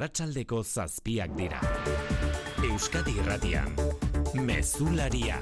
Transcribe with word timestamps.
arratsaldeko 0.00 0.62
zazpiak 0.64 1.34
dira. 1.36 1.58
Euskadi 2.64 3.12
irratian, 3.20 3.74
mezularia. 4.46 5.36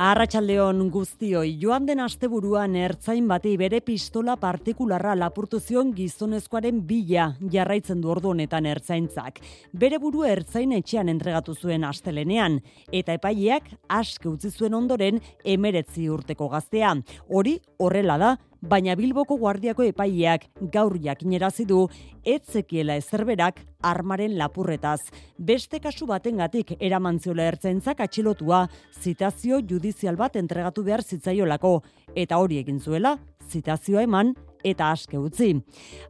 Arratxaldeon 0.00 0.80
guztioi, 0.92 1.54
joan 1.60 1.84
den 1.88 2.00
asteburuan 2.04 2.74
ertzain 2.76 3.28
bati 3.28 3.54
bere 3.60 3.82
pistola 3.84 4.38
partikularra 4.40 5.14
lapurtu 5.16 5.60
zion 5.60 5.92
gizonezkoaren 5.96 6.82
bila 6.88 7.30
jarraitzen 7.52 8.00
du 8.00 8.12
ordu 8.12 8.32
honetan 8.32 8.68
ertzaintzak. 8.72 9.40
Bere 9.72 10.00
buru 10.00 10.24
ertzain 10.24 10.72
etxean 10.76 11.12
entregatu 11.12 11.52
zuen 11.54 11.84
astelenean, 11.84 12.62
eta 12.92 13.16
epaileak 13.16 13.72
aske 13.88 14.28
utzi 14.28 14.52
zuen 14.52 14.76
ondoren 14.76 15.20
emeretzi 15.44 16.10
urteko 16.12 16.48
gaztea. 16.52 16.92
Hori 17.28 17.58
horrela 17.80 18.20
da, 18.20 18.36
baina 18.66 18.96
Bilboko 18.98 19.36
guardiako 19.38 19.84
epaileak 19.86 20.46
gaur 20.72 20.96
jakinerazi 21.02 21.66
du 21.68 21.84
etzekiela 22.26 22.96
ezerberak 22.98 23.60
armaren 23.86 24.34
lapurretaz. 24.38 25.00
Beste 25.38 25.78
kasu 25.82 26.08
batengatik 26.10 26.74
eraman 26.80 27.20
ziola 27.20 27.46
ertzaintzak 27.52 28.02
atxilotua 28.02 28.64
zitazio 29.02 29.60
judizial 29.70 30.18
bat 30.18 30.36
entregatu 30.36 30.82
behar 30.82 31.04
zitzaiolako 31.04 31.78
eta 32.14 32.42
hori 32.42 32.58
egin 32.64 32.80
zuela 32.80 33.16
zitazioa 33.46 34.02
eman 34.02 34.34
eta 34.66 34.90
aske 34.90 35.18
utzi. 35.18 35.52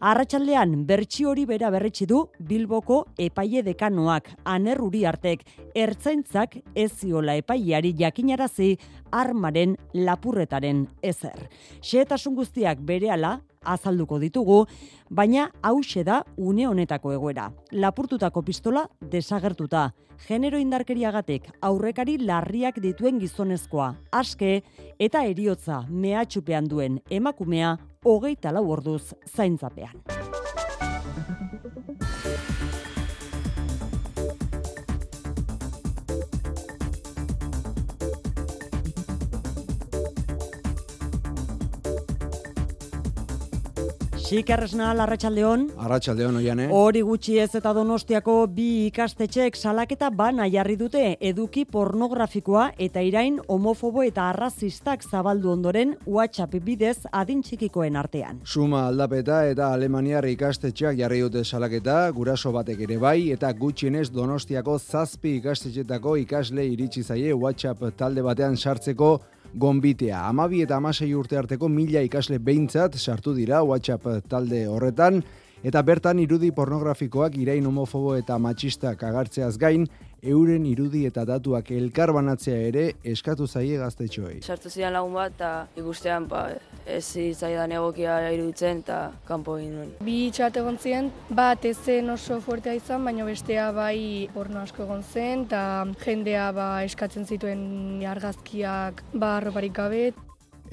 Arratsaldean 0.01 0.87
bertsi 0.89 1.27
hori 1.29 1.45
bera 1.49 1.69
berretsi 1.75 2.07
du 2.09 2.23
Bilboko 2.49 3.03
epaile 3.21 3.63
dekanoak 3.67 4.31
anerruri 4.49 5.05
artek 5.09 5.45
ertzaintzak 5.77 6.57
ez 6.75 6.91
ziola 6.95 7.37
epaileari 7.43 7.93
jakinarazi 7.99 8.77
armaren 9.13 9.77
lapurretaren 9.95 10.87
ezer. 11.03 11.49
Xehetasun 11.83 12.35
guztiak 12.35 12.81
berehala 12.81 13.41
azalduko 13.67 14.19
ditugu, 14.23 14.65
baina 15.11 15.51
hause 15.63 16.05
da 16.05 16.23
une 16.37 16.67
honetako 16.69 17.13
egoera. 17.17 17.51
Lapurtutako 17.73 18.43
pistola 18.43 18.87
desagertuta. 19.01 19.91
Genero 20.27 20.59
indarkeriagatik 20.59 21.51
aurrekari 21.61 22.17
larriak 22.19 22.81
dituen 22.81 23.21
gizonezkoa, 23.21 23.93
aske 24.13 24.63
eta 24.99 25.25
eriotza 25.29 25.83
mehatxupean 25.91 26.71
duen 26.73 27.03
emakumea 27.11 27.77
hogeita 28.05 28.55
lau 28.55 28.65
orduz 28.71 29.13
zaintzapean. 29.35 30.46
Xikarresna 44.27 44.89
larratxaldeon. 44.99 45.69
Arratxaldeon 45.87 46.37
oian, 46.41 46.59
eh? 46.65 46.65
Hori 46.75 46.99
gutxi 47.07 47.37
ez 47.39 47.53
eta 47.55 47.71
donostiako 47.77 48.33
bi 48.51 48.89
ikastetxek 48.89 49.55
salaketa 49.55 50.09
bana 50.11 50.49
jarri 50.51 50.75
dute 50.81 51.03
eduki 51.29 51.63
pornografikoa 51.71 52.65
eta 52.89 53.05
irain 53.07 53.37
homofobo 53.47 54.03
eta 54.03 54.25
arrazistak 54.33 55.07
zabaldu 55.07 55.53
ondoren 55.53 55.93
WhatsApp 56.07 56.57
bidez 56.67 56.97
adin 57.13 57.45
txikikoen 57.47 57.95
artean. 57.95 58.41
Suma 58.43 58.89
aldapeta 58.89 59.45
eta 59.47 59.71
Alemaniar 59.77 60.27
ikastetxeak 60.27 60.99
jarri 60.99 61.23
dute 61.23 61.45
salaketa, 61.45 62.11
guraso 62.11 62.51
batek 62.51 62.83
ere 62.89 62.99
bai, 62.99 63.31
eta 63.31 63.53
gutxienez 63.55 64.09
donostiako 64.11 64.81
zazpi 64.81 65.37
ikastetxetako 65.39 66.17
ikasle 66.25 66.67
iritsi 66.67 67.07
zaie 67.07 67.31
WhatsApp 67.31 67.95
talde 67.95 68.27
batean 68.27 68.57
sartzeko 68.57 69.21
gonbitea. 69.57 70.21
Amabi 70.29 70.63
eta 70.63 70.77
amasei 70.77 71.13
urte 71.17 71.39
arteko 71.41 71.69
mila 71.73 72.03
ikasle 72.05 72.39
behintzat 72.39 72.97
sartu 72.97 73.35
dira 73.35 73.63
WhatsApp 73.65 74.29
talde 74.29 74.67
horretan, 74.69 75.23
eta 75.65 75.83
bertan 75.83 76.21
irudi 76.21 76.53
pornografikoak 76.55 77.39
irain 77.41 77.67
homofobo 77.67 78.15
eta 78.17 78.39
matxistak 78.39 79.03
agartzeaz 79.03 79.57
gain, 79.59 79.87
euren 80.27 80.67
irudi 80.67 81.05
eta 81.07 81.25
datuak 81.29 81.71
elkar 81.71 82.13
banatzea 82.17 82.59
ere 82.69 82.85
eskatu 83.05 83.47
zaie 83.47 83.79
gaztetxoei. 83.81 84.41
Sartu 84.43 84.71
zidan 84.71 84.97
lagun 84.97 85.15
bat 85.17 85.35
eta 85.37 85.51
ikustean 85.79 86.27
ba, 86.31 86.49
ez 86.87 87.05
zaidan 87.35 87.73
egokia 87.79 88.19
iruditzen 88.35 88.83
eta 88.85 88.99
kanpo 89.29 89.57
egin 89.59 89.75
nuen. 89.79 89.95
Bi 90.07 90.19
txat 90.35 90.61
egon 90.63 90.79
ziren, 90.83 91.11
bat 91.31 91.65
ez 91.65 91.77
zen 91.85 92.11
oso 92.11 92.41
fuertea 92.41 92.77
izan, 92.79 93.05
baina 93.05 93.27
bestea 93.27 93.71
bai 93.77 94.29
porno 94.35 94.63
asko 94.63 94.87
egon 94.87 95.03
zen, 95.03 95.47
eta 95.49 95.63
jendea 96.05 96.51
ba 96.57 96.69
eskatzen 96.87 97.27
zituen 97.27 97.67
argazkiak 98.07 99.03
ba 99.15 99.37
arroparik 99.41 99.75
gabe. 99.77 100.05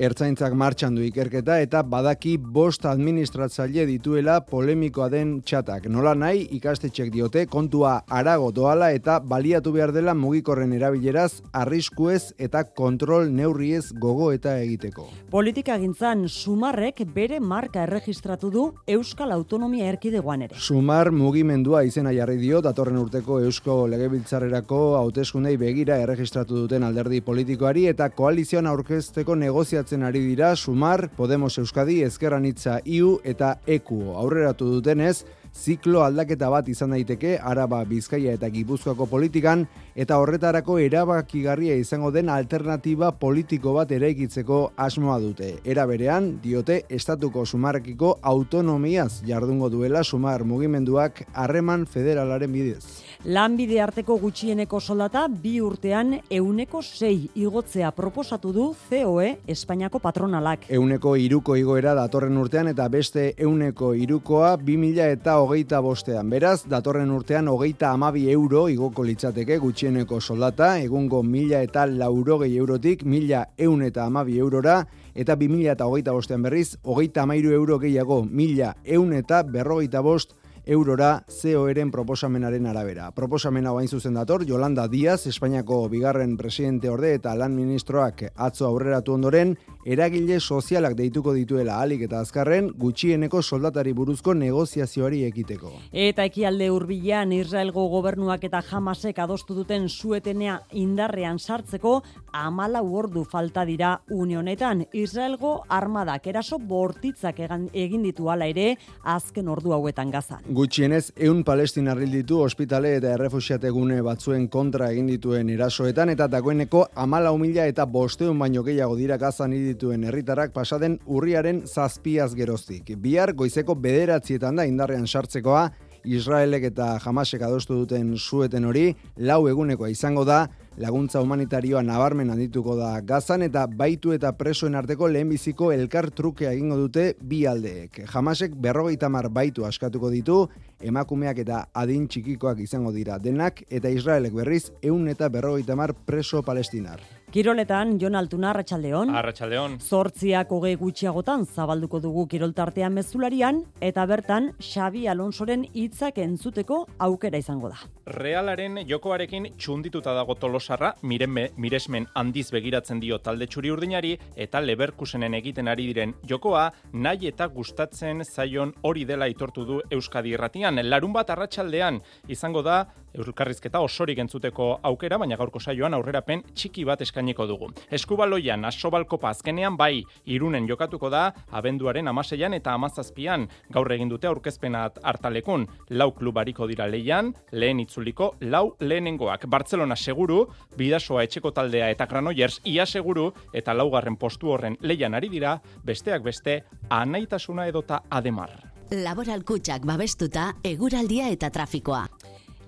Ertzaintzak 0.01 0.55
martxan 0.57 0.95
du 0.97 1.03
ikerketa 1.05 1.59
eta 1.61 1.83
badaki 1.85 2.31
bost 2.41 2.85
administratzaile 2.89 3.83
dituela 3.85 4.39
polemikoa 4.41 5.05
den 5.13 5.35
txatak. 5.45 5.85
Nola 5.85 6.15
nahi 6.17 6.47
ikastetxek 6.57 7.11
diote 7.13 7.43
kontua 7.45 7.99
arago 8.09 8.49
doala 8.51 8.89
eta 8.91 9.19
baliatu 9.19 9.71
behar 9.75 9.93
dela 9.93 10.15
mugikorren 10.17 10.73
erabileraz 10.73 11.43
arriskuez 11.53 12.33
eta 12.41 12.63
kontrol 12.63 13.29
neurriez 13.29 13.91
gogo 13.93 14.31
eta 14.33 14.55
egiteko. 14.63 15.05
Politika 15.29 15.77
gintzan 15.77 16.25
Sumarrek 16.27 17.03
bere 17.13 17.39
marka 17.39 17.83
erregistratu 17.85 18.49
du 18.49 18.65
Euskal 18.87 19.31
Autonomia 19.31 19.91
Erkidegoan 19.93 20.47
ere. 20.47 20.57
Sumar 20.57 21.11
mugimendua 21.11 21.83
izena 21.85 22.15
jarri 22.17 22.39
dio 22.41 22.63
datorren 22.65 22.97
urteko 22.97 23.43
Eusko 23.45 23.85
Legebiltzarrerako 23.93 24.81
hauteskundei 25.03 25.53
begira 25.61 26.01
erregistratu 26.01 26.65
duten 26.65 26.83
alderdi 26.83 27.21
politikoari 27.21 27.85
eta 27.93 28.09
koalizioan 28.09 28.73
aurkezteko 28.73 29.37
negozia 29.37 29.82
negoziatzen 29.83 30.03
ari 30.03 30.19
dira 30.19 30.55
Sumar, 30.55 31.09
Podemos 31.09 31.57
Euskadi, 31.57 32.03
Ezkerranitza 32.03 32.79
IU 32.85 33.19
eta 33.23 33.59
EKU. 33.67 34.15
Aurreratu 34.15 34.65
dutenez, 34.65 35.25
ziklo 35.53 36.03
aldaketa 36.03 36.49
bat 36.49 36.67
izan 36.69 36.91
daiteke 36.91 37.37
Araba, 37.37 37.83
Bizkaia 37.83 38.33
eta 38.33 38.49
Gipuzkoako 38.49 39.05
politikan 39.07 39.67
eta 39.95 40.17
horretarako 40.17 40.79
erabakigarria 40.79 41.75
izango 41.75 42.11
den 42.11 42.29
alternatiba 42.29 43.11
politiko 43.11 43.73
bat 43.73 43.91
eraikitzeko 43.91 44.71
asmoa 44.77 45.19
dute. 45.19 45.59
Era 45.65 45.85
berean, 45.85 46.39
diote 46.41 46.83
estatuko 46.89 47.45
sumarrekiko 47.45 48.19
autonomiaz 48.21 49.21
jardungo 49.27 49.69
duela 49.69 50.03
sumar 50.03 50.43
mugimenduak 50.43 51.25
harreman 51.33 51.85
federalaren 51.85 52.51
bidez. 52.51 53.02
Lanbide 53.23 53.77
arteko 53.79 54.17
gutxieneko 54.19 54.81
soldata 54.83 55.21
bi 55.31 55.53
urtean 55.63 56.09
euneko 56.27 56.81
sei 56.83 57.29
igotzea 57.39 57.93
proposatu 57.95 58.51
du 58.51 58.65
COE 58.89 59.29
Espainiako 59.47 60.01
patronalak. 60.03 60.65
Euneko 60.67 61.13
iruko 61.15 61.55
igoera 61.55 61.93
datorren 61.95 62.35
urtean 62.41 62.67
eta 62.73 62.89
beste 62.91 63.29
euneko 63.37 63.93
irukoa 63.95 64.57
bi 64.57 64.75
mila 64.75 65.07
eta 65.07 65.37
hogeita 65.39 65.79
bostean. 65.79 66.27
Beraz, 66.35 66.65
datorren 66.67 67.15
urtean 67.15 67.47
hogeita 67.47 67.93
amabi 67.93 68.25
euro 68.33 68.67
igoko 68.67 69.07
litzateke 69.07 69.57
gutxieneko 69.63 70.19
soldata, 70.19 70.73
egungo 70.83 71.23
mila 71.23 71.63
eta 71.63 71.87
laurogei 71.87 72.57
eurotik 72.57 73.05
mila 73.05 73.45
eun 73.57 73.87
eta 73.87 74.03
amabi 74.03 74.35
eurora, 74.37 74.81
eta 75.15 75.39
bi 75.39 75.47
mila 75.47 75.79
eta 75.79 75.87
hogeita 75.87 76.11
bostean 76.11 76.43
berriz, 76.43 76.75
hogeita 76.83 77.23
amairu 77.23 77.55
euro 77.55 77.79
gehiago 77.79 78.25
mila 78.25 78.75
eun 78.83 79.13
eta 79.13 79.45
berrogeita 79.47 80.03
bost 80.03 80.35
eurora 80.65 81.23
COEren 81.27 81.91
proposamenaren 81.91 82.65
arabera. 82.65 83.11
Proposamena 83.11 83.71
bain 83.71 83.87
zuzen 83.87 84.13
dator, 84.13 84.45
Yolanda 84.47 84.87
Díaz, 84.87 85.27
Espainiako 85.27 85.87
bigarren 85.89 86.37
presidente 86.37 86.89
orde 86.89 87.13
eta 87.15 87.35
lan 87.35 87.55
ministroak 87.55 88.23
atzo 88.35 88.67
aurreratu 88.67 89.13
ondoren, 89.13 89.57
eragile 89.85 90.39
sozialak 90.39 90.95
deituko 90.95 91.33
dituela 91.35 91.79
alik 91.81 92.05
eta 92.07 92.21
azkarren 92.23 92.69
gutxieneko 92.79 93.41
soldatari 93.41 93.93
buruzko 93.93 94.33
negoziazioari 94.33 95.23
ekiteko. 95.27 95.71
Eta 95.91 96.25
ekialde 96.29 96.69
hurbilan 96.71 97.33
Israelgo 97.35 97.85
gobernuak 97.91 98.43
eta 98.47 98.61
jamasek 98.69 99.19
adostu 99.19 99.55
duten 99.55 99.89
suetenea 99.89 100.59
indarrean 100.79 101.39
sartzeko 101.39 102.01
amala 102.31 102.81
ordu 102.81 103.23
falta 103.23 103.65
dira 103.65 103.93
unionetan. 104.09 104.85
Israelgo 104.93 105.53
armadak 105.69 106.27
eraso 106.27 106.59
bortitzak 106.59 107.39
egin 107.73 108.03
ditu 108.03 108.29
ala 108.29 108.47
ere 108.47 108.77
azken 109.03 109.47
ordu 109.47 109.73
hauetan 109.73 110.11
gazan. 110.11 110.43
Gutxienez, 110.47 111.11
eun 111.17 111.43
palestinar 111.43 111.99
ditu 111.99 112.39
ospitale 112.41 112.95
eta 112.97 113.13
errefusiategune 113.17 114.01
batzuen 114.01 114.47
kontra 114.47 114.89
egin 114.91 115.07
dituen 115.07 115.49
erasoetan 115.49 116.09
eta 116.13 116.27
dagoeneko 116.27 116.87
amala 116.95 117.31
humila 117.31 117.65
eta 117.67 117.85
bosteun 117.85 118.39
baino 118.39 118.63
gehiago 118.63 118.95
dira 118.95 119.17
gazan 119.17 119.53
dituen 119.73 120.05
herritarrak 120.07 120.53
pasaden 120.55 120.99
urriaren 121.05 121.63
zazpiaz 121.67 122.33
geroztik. 122.37 122.93
Bihar 123.01 123.33
goizeko 123.37 123.75
bederatzietan 123.75 124.61
da 124.61 124.67
indarrean 124.69 125.07
sartzekoa, 125.07 125.67
Israelek 126.03 126.67
eta 126.67 126.97
Hamasek 126.99 127.41
adostu 127.47 127.77
duten 127.79 128.17
sueten 128.17 128.65
hori, 128.67 128.89
lau 129.17 129.45
egunekoa 129.47 129.89
izango 129.91 130.25
da, 130.27 130.45
laguntza 130.77 131.21
humanitarioa 131.21 131.83
nabarmen 131.85 132.31
handituko 132.33 132.75
da 132.75 132.97
gazan 133.05 133.45
eta 133.45 133.65
baitu 133.67 134.13
eta 134.15 134.33
presoen 134.37 134.75
arteko 134.75 135.07
lehenbiziko 135.07 135.71
elkar 135.71 136.09
trukea 136.11 136.51
egingo 136.51 136.77
dute 136.79 137.13
bi 137.21 137.43
aldeek. 137.47 138.03
Jamasek 138.09 138.55
berrogeita 138.59 139.09
mar 139.09 139.29
baitu 139.29 139.67
askatuko 139.69 140.09
ditu 140.11 140.39
emakumeak 140.83 141.41
eta 141.45 141.65
adin 141.73 142.07
txikikoak 142.07 142.59
izango 142.59 142.91
dira 142.91 143.17
denak 143.19 143.63
eta 143.69 143.89
Israelek 143.89 144.33
berriz 144.37 144.63
eun 144.81 145.07
eta 145.07 145.29
berrogeita 145.29 145.75
mar 145.75 145.95
preso 146.05 146.43
palestinar. 146.43 147.01
Kiroletan, 147.33 147.95
Jon 147.97 148.13
Altuna, 148.13 148.51
Arratxaldeon. 148.51 149.09
Arratxaldeon. 149.17 149.79
Zortziak 149.81 150.51
hogei 150.53 150.75
gutxiagotan 150.77 151.47
zabalduko 151.49 151.97
dugu 151.97 152.27
kiroltartean 152.29 152.93
mezularian, 152.93 153.63
eta 153.81 154.03
bertan 154.05 154.51
Xabi 154.61 155.07
Alonsoren 155.09 155.63
hitzak 155.73 156.19
entzuteko 156.21 156.83
aukera 157.01 157.39
izango 157.41 157.71
da. 157.73 157.79
Realaren 158.05 158.83
jokoarekin 158.85 159.47
txundituta 159.57 160.13
dago 160.13 160.35
tolosarra, 160.37 160.91
mirenme, 161.01 161.47
miresmen 161.57 162.05
handiz 162.13 162.51
begiratzen 162.53 163.01
dio 163.01 163.17
talde 163.17 163.47
txuri 163.49 163.73
urdinari, 163.73 164.13
eta 164.37 164.61
leberkusenen 164.61 165.33
egiten 165.33 165.73
ari 165.73 165.87
diren 165.89 166.13
jokoa, 166.29 166.67
nahi 166.93 167.31
eta 167.31 167.49
gustatzen 167.49 168.21
zaion 168.29 168.75
hori 168.83 169.07
dela 169.09 169.25
itortu 169.25 169.65
du 169.65 169.79
Euskadi 169.89 170.35
irratian. 170.37 170.72
Larun 170.81 171.13
bat 171.13 171.29
arratsaldean 171.29 172.01
izango 172.27 172.61
da, 172.65 172.85
Euskarrizketa 173.13 173.77
osorik 173.85 174.17
entzuteko 174.23 174.79
aukera, 174.89 175.19
baina 175.21 175.37
gaurko 175.37 175.59
saioan 175.61 175.93
aurrerapen 175.93 176.41
txiki 176.57 176.85
bat 176.89 177.01
eskainiko 177.05 177.45
dugu. 177.45 177.69
Eskubaloian, 177.93 178.65
asobalkopa 178.65 179.29
azkenean 179.29 179.77
bai, 179.77 180.01
irunen 180.25 180.65
jokatuko 180.69 181.11
da, 181.13 181.27
abenduaren 181.51 182.09
amaseian 182.09 182.57
eta 182.57 182.73
amazazpian, 182.73 183.45
gaur 183.69 183.93
egin 183.93 184.09
dute 184.09 184.27
aurkezpenat 184.31 184.97
hartalekun, 185.03 185.67
lau 185.91 186.09
klubariko 186.17 186.67
dira 186.67 186.89
leian, 186.89 187.33
lehen 187.51 187.85
itzuliko, 187.85 188.33
lau 188.41 188.65
lehenengoak. 188.81 189.45
Barcelona 189.45 189.95
seguru, 189.95 190.47
bidasoa 190.77 191.27
etxeko 191.27 191.53
taldea 191.53 191.91
eta 191.93 192.09
Granollers 192.09 192.61
ia 192.65 192.85
seguru, 192.89 193.29
eta 193.53 193.77
laugarren 193.77 194.17
postu 194.17 194.49
horren 194.55 194.77
leian 194.81 195.13
ari 195.13 195.29
dira, 195.29 195.59
besteak 195.85 196.25
beste, 196.25 196.63
anaitasuna 196.89 197.69
edota 197.69 198.01
ademar. 198.09 198.72
Laboral 198.91 199.43
kutsak 199.47 199.85
babestuta, 199.87 200.51
eguraldia 200.67 201.29
eta 201.31 201.49
trafikoa. 201.49 202.03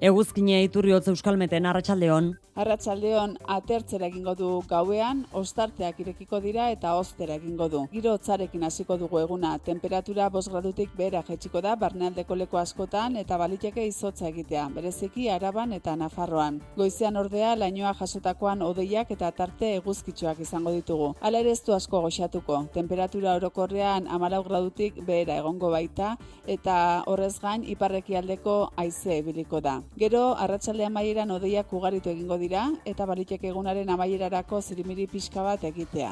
Eguzkine 0.05 0.59
iturri 0.61 0.91
hotz 0.93 1.07
euskalmeten 1.09 1.65
arratsaldeon. 1.65 2.35
Arratsaldeon 2.61 3.31
atertzera 3.51 4.05
egingo 4.07 4.31
du 4.39 4.49
gauean, 4.69 5.23
ostarteak 5.35 5.97
irekiko 6.03 6.37
dira 6.43 6.67
eta 6.71 6.91
oztera 6.95 7.35
egingo 7.39 7.65
du. 7.73 7.81
Giro 7.91 8.13
hotzarekin 8.15 8.63
hasiko 8.63 8.95
dugu 9.01 9.19
eguna, 9.19 9.55
temperatura 9.65 10.29
5 10.35 10.51
gradutik 10.53 10.93
behera 10.95 11.23
jaitsiko 11.27 11.59
da 11.65 11.73
barnealdeko 11.81 12.37
leku 12.41 12.59
askotan 12.61 13.17
eta 13.23 13.39
baliteke 13.41 13.87
izotza 13.89 14.29
egitea, 14.29 14.67
bereziki 14.75 15.25
Araban 15.33 15.73
eta 15.79 15.95
Nafarroan. 15.99 16.61
Goizean 16.77 17.17
ordea 17.23 17.55
lainoa 17.57 17.95
jasotakoan 17.99 18.61
odeiak 18.61 19.11
eta 19.17 19.33
tarte 19.41 19.73
eguzkitxoak 19.81 20.39
izango 20.45 20.71
ditugu. 20.77 21.09
Hala 21.19 21.41
ere 21.43 21.51
ez 21.57 21.63
du 21.65 21.73
asko 21.73 22.03
goxatuko. 22.05 22.61
Temperatura 22.77 23.35
orokorrean 23.41 24.07
14 24.13 24.45
gradutik 24.51 25.01
behera 25.09 25.41
egongo 25.41 25.73
baita 25.73 26.13
eta 26.45 26.77
horrez 27.07 27.33
gain 27.41 27.67
iparrekialdeko 27.75 28.61
haize 28.77 29.17
ebiliko 29.17 29.65
da. 29.65 29.81
Gero 29.95 30.35
arratsaldean 30.35 30.91
maieran 30.91 31.29
odeiak 31.31 31.71
ugaritu 31.71 32.09
egingo 32.11 32.35
dira 32.37 32.65
eta 32.83 33.05
baliteke 33.07 33.47
egunaren 33.47 33.89
amaierarako 33.93 34.59
zirimiri 34.61 35.07
pixka 35.07 35.43
bat 35.43 35.63
egitea. 35.63 36.09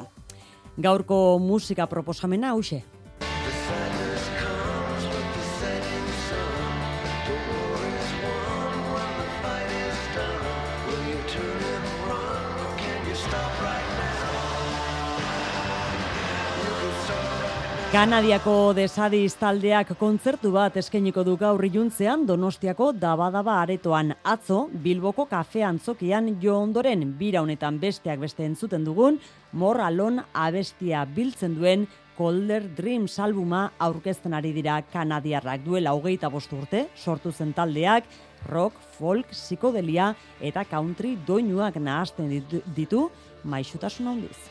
Gaurko 0.80 1.38
musika 1.38 1.84
proposamena 1.86 2.54
hause. 2.54 2.80
Kanadiako 17.94 18.72
desadiz 18.74 19.36
taldeak 19.38 19.92
kontzertu 20.00 20.50
bat 20.50 20.74
eskeniko 20.80 21.22
du 21.22 21.36
gaur 21.38 21.62
iluntzean 21.62 22.24
Donostiako 22.26 22.88
dabadaba 22.98 23.60
aretoan 23.62 24.08
atzo 24.32 24.56
Bilboko 24.82 25.28
kafe 25.30 25.62
antzokian 25.62 26.32
jo 26.42 26.56
ondoren 26.58 27.04
bira 27.20 27.44
honetan 27.44 27.78
besteak 27.78 28.18
beste 28.24 28.42
entzuten 28.42 28.82
dugun 28.82 29.20
Moralon 29.52 30.18
abestia 30.32 31.04
biltzen 31.06 31.54
duen 31.54 31.84
Colder 32.16 32.66
Dreams 32.80 33.14
albuma 33.22 33.62
aurkezten 33.78 34.34
ari 34.34 34.50
dira 34.56 34.80
kanadiarrak 34.90 35.62
duela 35.62 35.94
hogeita 35.94 36.32
bost 36.34 36.50
urte, 36.50 36.88
sortu 36.96 37.30
zen 37.30 37.52
taldeak, 37.54 38.10
rock, 38.50 38.74
folk, 38.98 39.30
psikodelia 39.30 40.10
eta 40.40 40.66
country 40.66 41.14
doinuak 41.30 41.78
nahazten 41.78 42.34
ditu, 42.34 42.64
ditu 42.74 43.06
maixutasun 43.44 44.10
handiz. 44.16 44.50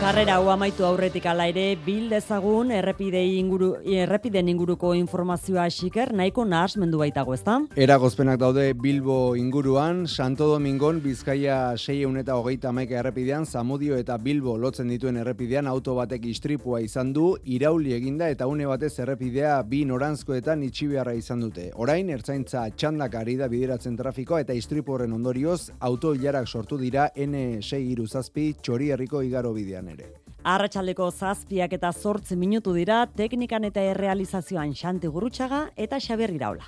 Sarrera 0.00 0.38
hau 0.40 0.46
amaitu 0.48 0.86
aurretik 0.88 1.26
ala 1.28 1.44
ere 1.50 1.74
bil 1.84 2.06
dezagun 2.08 2.70
errepide 2.72 3.20
inguru 3.36 3.66
errepiden 3.84 4.46
inguruko 4.48 4.94
informazioa 4.96 5.66
xiker 5.68 6.14
nahiko 6.16 6.46
nahasmendu 6.48 7.02
baitago, 7.02 7.34
ezta? 7.36 7.58
Eragozpenak 7.76 8.38
daude 8.40 8.72
Bilbo 8.72 9.36
inguruan, 9.36 10.06
Santo 10.08 10.46
Domingon 10.48 11.02
Bizkaia 11.04 11.76
600 11.76 12.22
eta 12.22 12.38
hogeita 12.40 12.70
amaika 12.70 12.96
errepidean, 13.02 13.44
Zamudio 13.44 13.98
eta 14.00 14.16
Bilbo 14.16 14.56
lotzen 14.56 14.88
dituen 14.88 15.18
errepidean 15.20 15.68
auto 15.68 15.98
batek 15.98 16.24
istripua 16.32 16.80
izan 16.80 17.12
du, 17.12 17.34
irauli 17.44 17.92
eginda 17.92 18.30
eta 18.32 18.48
une 18.48 18.64
batez 18.72 18.94
errepidea 19.04 19.60
bi 19.68 19.82
norantzkoetan 19.84 20.64
itxibeharra 20.70 21.12
izan 21.20 21.44
dute. 21.44 21.68
Orain, 21.76 22.08
ertzaintza 22.08 22.64
txandak 22.72 23.18
ari 23.20 23.36
da 23.36 23.50
bideratzen 23.52 24.00
trafikoa 24.00 24.40
eta 24.46 24.56
istripu 24.56 24.96
horren 24.96 25.12
ondorioz, 25.12 25.74
auto 25.78 26.16
hilarak 26.16 26.48
sortu 26.48 26.80
dira 26.80 27.10
N6 27.14 27.84
iruzazpi 27.92 28.54
txori 28.64 28.94
herriko 28.96 29.20
igaro 29.28 29.52
bidean 29.52 29.89
ere. 29.92 30.12
Arratxaldeko 30.40 31.10
zazpiak 31.10 31.74
eta 31.76 31.92
zortzi 31.92 32.36
minutu 32.36 32.72
dira, 32.72 33.02
teknikan 33.06 33.64
eta 33.68 33.82
errealizazioan 33.92 34.72
xanti 34.74 35.10
gurutxaga 35.12 35.66
eta 35.76 36.00
xaber 36.00 36.32
iraula. 36.32 36.64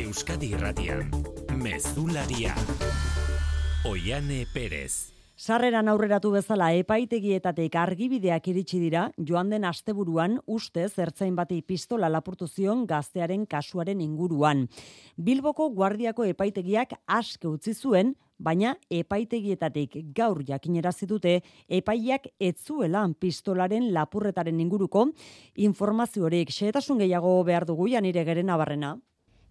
Euskadi 0.00 0.54
irratian, 0.56 1.10
mezularia. 1.60 2.54
Oiane 3.84 4.46
Perez. 4.54 5.12
Sarreran 5.36 5.90
aurreratu 5.92 6.30
bezala 6.32 6.70
epaitegietatek 6.80 7.74
argibideak 7.76 8.46
iritsi 8.48 8.78
dira, 8.80 9.02
joan 9.28 9.50
den 9.52 9.66
asteburuan 9.68 10.38
ustez 10.48 10.94
ertzain 10.96 11.36
bati 11.36 11.60
pistola 11.60 12.08
lapurtu 12.08 12.48
zion 12.48 12.86
gaztearen 12.88 13.44
kasuaren 13.44 14.00
inguruan. 14.00 14.64
Bilboko 15.16 15.68
guardiako 15.76 16.24
epaitegiak 16.24 16.96
aske 17.06 17.48
utzi 17.52 17.74
zuen, 17.74 18.14
baina 18.38 18.76
epaitegietatik 18.90 19.96
gaur 20.14 20.42
jakinerazi 20.44 21.06
dute 21.06 21.40
epaiak 21.68 22.28
etzuela 22.40 23.06
pistolaren 23.20 23.92
lapurretaren 23.94 24.60
inguruko 24.60 25.08
informazio 25.56 26.24
horiek 26.24 26.50
xehetasun 26.50 26.98
gehiago 26.98 27.42
behar 27.44 27.66
dugu 27.66 27.88
janire 27.88 28.24
geren 28.24 28.50
abarrena. 28.50 28.96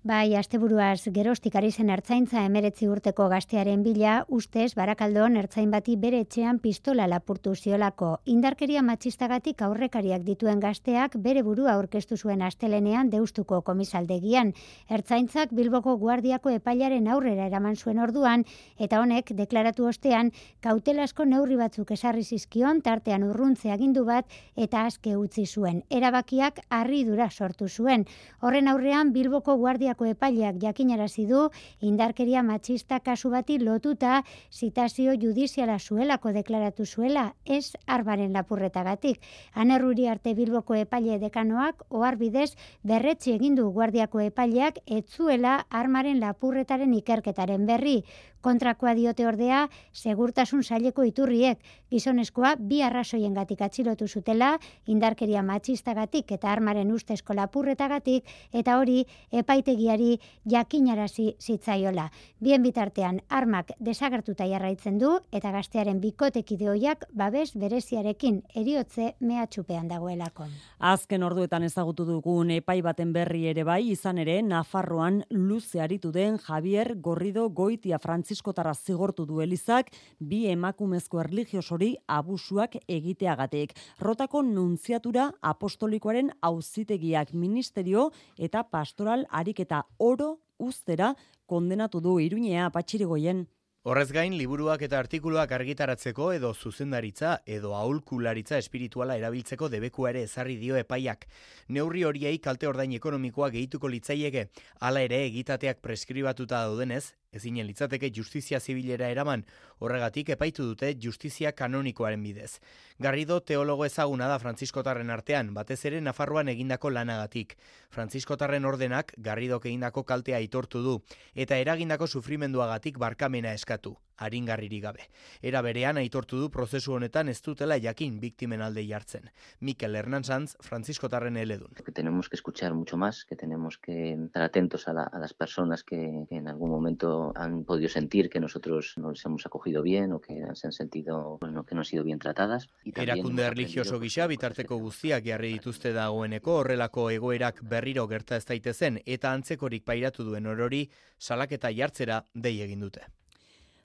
Bai, 0.05 0.35
asteburuaz 0.37 1.07
gerostik 1.09 1.55
ari 1.57 1.71
zen 1.73 1.87
ertzaintza 1.89 2.43
emeretzi 2.45 2.85
urteko 2.85 3.25
gaztearen 3.31 3.81
bila, 3.81 4.19
ustez, 4.29 4.75
barakaldon 4.77 5.39
ertzain 5.41 5.71
bati 5.73 5.95
bere 5.97 6.19
etxean 6.21 6.59
pistola 6.61 7.07
lapurtu 7.09 7.55
ziolako. 7.55 8.11
Indarkeria 8.29 8.83
matxistagatik 8.85 9.63
aurrekariak 9.65 10.21
dituen 10.27 10.61
gazteak 10.61 11.15
bere 11.23 11.41
burua 11.47 11.73
aurkeztu 11.73 12.19
zuen 12.21 12.43
astelenean 12.45 13.09
deustuko 13.09 13.63
komisaldegian. 13.65 14.51
Ertzaintzak 14.99 15.55
Bilboko 15.57 15.97
guardiako 15.97 16.53
epailaren 16.53 17.09
aurrera 17.09 17.49
eraman 17.49 17.75
zuen 17.75 17.97
orduan, 17.97 18.45
eta 18.77 19.01
honek 19.01 19.33
deklaratu 19.33 19.89
ostean, 19.89 20.29
kautelasko 20.61 21.25
neurri 21.25 21.57
batzuk 21.57 21.95
esarri 21.97 22.21
zizkion, 22.21 22.83
tartean 22.85 23.25
urruntze 23.31 23.73
agindu 23.73 24.05
bat, 24.05 24.29
eta 24.55 24.85
aske 24.85 25.17
utzi 25.17 25.47
zuen. 25.47 25.81
Erabakiak 25.89 26.61
harridura 26.69 27.31
sortu 27.31 27.65
zuen. 27.67 28.05
Horren 28.41 28.69
aurrean, 28.69 29.09
Bilboko 29.11 29.57
guardia 29.57 29.94
Espainiako 29.95 30.05
epaileak 30.11 30.57
jakinarazi 30.61 31.25
du 31.25 31.49
indarkeria 31.81 32.41
matxista 32.43 32.99
kasu 32.99 33.29
bati 33.29 33.57
lotuta 33.59 34.23
zitazio 34.51 35.13
judiziala 35.15 35.77
zuelako 35.79 36.33
deklaratu 36.33 36.85
zuela 36.85 37.33
ez 37.45 37.75
arbaren 37.87 38.33
lapurretagatik. 38.33 39.21
Anerruri 39.53 40.07
arte 40.07 40.33
Bilboko 40.35 40.75
epaile 40.75 41.17
dekanoak 41.19 41.85
oharbidez 41.89 42.55
berretzi 42.83 43.31
egin 43.35 43.55
du 43.55 43.69
guardiako 43.71 44.19
epaileak 44.19 44.79
etzuela 44.85 45.65
armaren 45.69 46.19
lapurretaren 46.19 46.93
ikerketaren 46.93 47.65
berri. 47.65 48.03
Kontrakoa 48.45 48.93
diote 48.93 49.25
ordea, 49.25 49.63
segurtasun 49.89 50.61
saileko 50.61 51.01
iturriek, 51.07 51.57
gizonezkoa 51.89 52.51
bi 52.59 52.83
arrazoiengatik 52.85 53.63
atxilotu 53.65 54.05
zutela, 54.05 54.51
indarkeria 54.85 55.41
matxistagatik 55.41 56.29
eta 56.35 56.51
armaren 56.51 56.91
ustezko 56.93 57.33
lapurretagatik, 57.33 58.29
eta 58.53 58.75
hori 58.77 58.99
epaitegiari 59.33 60.19
jakinarazi 60.51 61.31
zitzaiola. 61.41 62.11
Bien 62.39 62.61
bitartean, 62.61 63.17
armak 63.29 63.71
desagertuta 63.79 64.45
jarraitzen 64.45 64.99
du, 65.01 65.15
eta 65.33 65.49
gaztearen 65.55 65.97
bikotekideoiak 66.03 67.07
babes 67.17 67.55
bereziarekin 67.57 68.43
eriotze 68.53 69.15
mehatxupean 69.25 69.89
dagoelako. 69.89 70.45
Azken 70.93 71.25
orduetan 71.25 71.65
ezagutu 71.65 72.05
dugun 72.05 72.53
epai 72.59 72.77
baten 72.85 73.09
berri 73.15 73.47
ere 73.49 73.65
bai, 73.65 73.81
izan 73.95 74.21
ere, 74.21 74.37
Nafarroan 74.45 75.23
luze 75.33 75.81
aritu 75.81 76.13
den 76.13 76.37
Javier 76.37 76.93
Gorrido 77.01 77.49
Goitia 77.49 77.97
Francis 77.97 78.34
Frantziskotara 78.35 78.73
zigortu 78.73 79.25
du 79.25 79.39
Elizak 79.41 79.91
bi 80.19 80.45
emakumezko 80.51 81.21
erligiosori 81.21 81.95
abusuak 82.07 82.75
egiteagatik. 82.87 83.73
Rotako 83.99 84.41
nuntziatura 84.41 85.31
apostolikoaren 85.41 86.31
auzitegiak 86.41 87.33
ministerio 87.33 88.11
eta 88.37 88.63
pastoral 88.63 89.25
ariketa 89.31 89.85
oro 89.97 90.39
ustera 90.59 91.15
kondenatu 91.45 92.01
du 92.01 92.19
Iruñea 92.19 92.69
Patxirigoien. 92.71 93.45
Horrez 93.85 94.09
gain, 94.09 94.33
liburuak 94.33 94.81
eta 94.81 94.97
artikuluak 94.97 95.51
argitaratzeko 95.53 96.31
edo 96.33 96.49
zuzendaritza 96.55 97.35
edo 97.45 97.75
aulkularitza 97.77 98.57
espirituala 98.57 99.13
erabiltzeko 99.19 99.69
debekua 99.69 100.09
ere 100.09 100.23
ezarri 100.25 100.55
dio 100.57 100.79
epaiak. 100.79 101.27
Neurri 101.69 102.01
horiei 102.09 102.39
kalte 102.41 102.65
ordain 102.65 102.95
ekonomikoa 102.97 103.51
gehituko 103.53 103.91
litzaiege, 103.93 104.47
hala 104.81 105.05
ere 105.05 105.19
egitateak 105.27 105.85
preskribatuta 105.85 106.63
daudenez, 106.65 107.11
ezinen 107.31 107.67
litzateke 107.67 108.11
justizia 108.15 108.59
zibilera 108.59 109.09
eraman, 109.09 109.45
horregatik 109.79 110.29
epaitu 110.35 110.65
dute 110.69 110.93
justizia 111.01 111.51
kanonikoaren 111.51 112.23
bidez. 112.23 112.59
Garrido 112.99 113.41
teologo 113.41 113.85
ezaguna 113.85 114.27
da 114.27 114.39
Frantziskotarren 114.39 115.09
artean, 115.09 115.53
batez 115.53 115.81
ere 115.85 116.01
Nafarroan 116.01 116.49
egindako 116.53 116.89
lanagatik. 116.89 117.57
Frantziskotarren 117.89 118.65
ordenak 118.65 119.13
Garridok 119.17 119.65
egindako 119.65 120.03
kaltea 120.03 120.37
aitortu 120.37 120.81
du, 120.81 120.97
eta 121.35 121.57
eragindako 121.57 122.07
sufrimenduagatik 122.07 122.97
barkamena 122.97 123.53
eskatu 123.53 123.97
aringarririk 124.17 124.83
gabe. 124.83 125.09
Era 125.41 125.61
berean 125.61 125.97
aitortu 125.97 126.39
du 126.39 126.49
prozesu 126.49 126.93
honetan 126.93 127.29
ez 127.29 127.41
dutela 127.41 127.77
jakin 127.79 128.19
biktimen 128.19 128.61
alde 128.61 128.85
jartzen. 128.87 129.29
Mikel 129.59 129.95
Hernán 129.95 130.23
Sanz, 130.23 130.55
Francisco 130.61 131.09
Tarren 131.09 131.37
eledun. 131.37 131.73
Que 131.83 131.91
tenemos 131.91 132.29
que 132.29 132.35
escuchar 132.35 132.73
mucho 132.73 132.97
más, 132.97 133.25
que 133.25 133.35
tenemos 133.35 133.77
que 133.77 134.13
estar 134.13 134.43
atentos 134.43 134.87
a, 134.87 134.93
la, 134.93 135.03
a 135.03 135.19
las 135.19 135.33
personas 135.33 135.83
que, 135.83 136.25
que, 136.29 136.35
en 136.37 136.47
algún 136.47 136.69
momento 136.69 137.31
han 137.35 137.63
podido 137.63 137.89
sentir 137.89 138.29
que 138.29 138.39
nosotros 138.39 138.93
no 138.97 139.11
les 139.11 139.25
hemos 139.25 139.45
acogido 139.45 139.81
bien 139.81 140.11
o 140.13 140.19
que 140.19 140.45
se 140.53 140.67
han 140.67 140.73
sentido, 140.73 141.37
bueno, 141.39 141.65
que 141.65 141.75
no 141.75 141.81
han 141.81 141.85
sido 141.85 142.03
bien 142.03 142.19
tratadas. 142.19 142.69
Erakunde 142.95 143.49
religioso 143.49 143.99
gisa 143.99 144.27
bitarteko 144.27 144.77
guztiak 144.77 145.25
jarri 145.25 145.53
dituzte 145.57 145.93
dagoeneko 145.93 146.59
horrelako 146.61 147.09
egoerak 147.11 147.61
berriro 147.63 148.07
gerta 148.07 148.37
ez 148.37 148.45
daitezen 148.45 149.01
eta 149.05 149.33
antzekorik 149.33 149.85
pairatu 149.85 150.23
duen 150.23 150.47
orori 150.47 150.85
salaketa 151.19 151.71
jartzera 151.75 152.23
dei 152.33 152.59
egin 152.61 152.83
dute. 152.87 153.05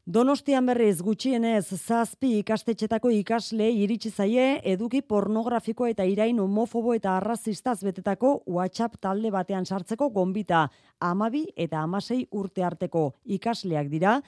Donostian 0.09 0.65
berriz 0.65 1.03
gutxienez 1.05 1.75
zazpi 1.77 2.39
ikastetxetako 2.39 3.11
ikasle 3.13 3.67
iritsi 3.83 4.09
zaie 4.09 4.61
eduki 4.65 5.03
pornografiko 5.03 5.85
eta 5.87 6.07
irain 6.09 6.41
homofobo 6.41 6.95
eta 6.97 7.19
arrazistaz 7.19 7.83
betetako 7.85 8.41
WhatsApp 8.47 8.97
talde 9.01 9.31
batean 9.31 9.67
sartzeko 9.67 10.09
gonbita 10.09 10.71
amabi 11.01 11.45
eta 11.55 11.83
amasei 11.85 12.25
urte 12.33 12.65
arteko 12.65 13.11
ikasleak 13.27 13.91
dira 13.93 14.23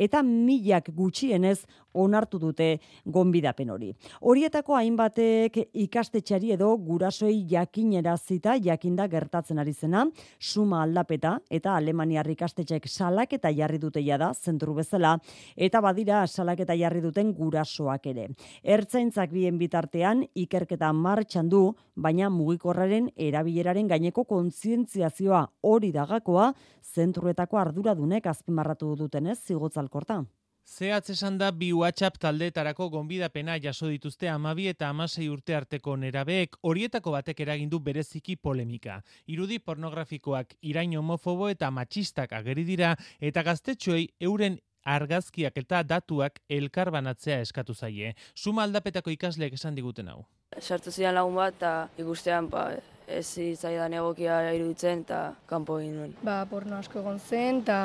eta 0.00 0.22
milak 0.24 0.90
gutxienez 0.96 1.58
onartu 1.92 2.38
dute 2.38 2.78
gonbidapen 3.04 3.70
hori. 3.74 3.90
Horietako 4.22 4.76
hainbatek 4.78 5.56
ikastetxari 5.84 6.52
edo 6.54 6.70
gurasoi 6.78 7.44
jakinera 7.50 8.16
zita 8.16 8.54
jakinda 8.62 9.08
gertatzen 9.10 9.58
ari 9.58 9.74
zena, 9.74 10.06
suma 10.38 10.84
aldapeta 10.84 11.36
eta 11.50 11.74
Alemaniar 11.76 12.28
ikastetxek 12.30 12.86
salak 12.88 13.34
eta 13.38 13.50
jarri 13.52 13.80
dute 13.82 14.02
jada 14.06 14.32
zentru 14.34 14.74
bezala, 14.78 15.16
eta 15.56 15.80
badira 15.82 16.22
salak 16.26 16.62
eta 16.64 16.76
jarri 16.78 17.02
duten 17.02 17.34
gurasoak 17.34 18.06
ere. 18.14 18.28
Ertzaintzak 18.62 19.32
bien 19.34 19.58
bitartean 19.58 20.24
ikerketa 20.34 20.92
martxan 20.92 21.50
du, 21.50 21.74
baina 22.00 22.30
mugikorraren 22.32 23.10
erabileraren 23.16 23.88
gaineko 23.90 24.24
kontzientziazioa 24.24 25.42
hori 25.66 25.90
dagakoa 25.92 26.52
zentruetako 26.94 27.58
arduradunek 27.60 28.26
azpimarratu 28.30 28.94
dutenez 28.96 29.36
zigotzal 29.44 29.89
alkorta. 29.90 30.24
Zehatz 30.70 31.10
esan 31.10 31.38
da 31.38 31.50
bi 31.50 31.72
WhatsApp 31.72 32.18
taldeetarako 32.22 32.88
gonbidapena 32.90 33.56
jaso 33.58 33.88
dituzte 33.90 34.28
amabi 34.28 34.68
eta 34.68 34.88
amasei 34.88 35.28
urte 35.28 35.54
arteko 35.56 35.96
nerabeek 35.96 36.54
horietako 36.62 37.10
batek 37.10 37.40
eragindu 37.40 37.80
bereziki 37.80 38.36
polemika. 38.36 39.00
Irudi 39.26 39.58
pornografikoak 39.58 40.54
irain 40.62 40.94
homofobo 40.96 41.48
eta 41.48 41.70
matxistak 41.70 42.32
ageri 42.32 42.64
dira 42.64 42.94
eta 43.20 43.42
gaztetxoei 43.42 44.06
euren 44.20 44.60
argazkiak 44.84 45.58
eta 45.58 45.82
datuak 45.82 46.38
elkarbanatzea 46.48 47.40
eskatu 47.40 47.74
zaie. 47.74 48.14
Suma 48.34 48.62
aldapetako 48.62 49.10
ikasleek 49.10 49.58
esan 49.58 49.74
diguten 49.74 50.08
hau. 50.08 50.22
Sartu 50.60 50.92
zidan 50.92 51.14
lagun 51.14 51.34
bat 51.34 51.56
eta 51.56 51.88
ikustean 51.98 52.48
pa, 52.50 52.68
ez 53.10 53.26
zitzaidan 53.26 53.94
egokia 53.98 54.40
iruditzen 54.54 55.04
eta 55.04 55.20
kanpo 55.50 55.78
egin 55.80 55.96
nuen. 55.98 56.14
Ba, 56.26 56.44
porno 56.50 56.78
asko 56.78 57.00
egon 57.02 57.18
zen 57.18 57.62
eta 57.64 57.80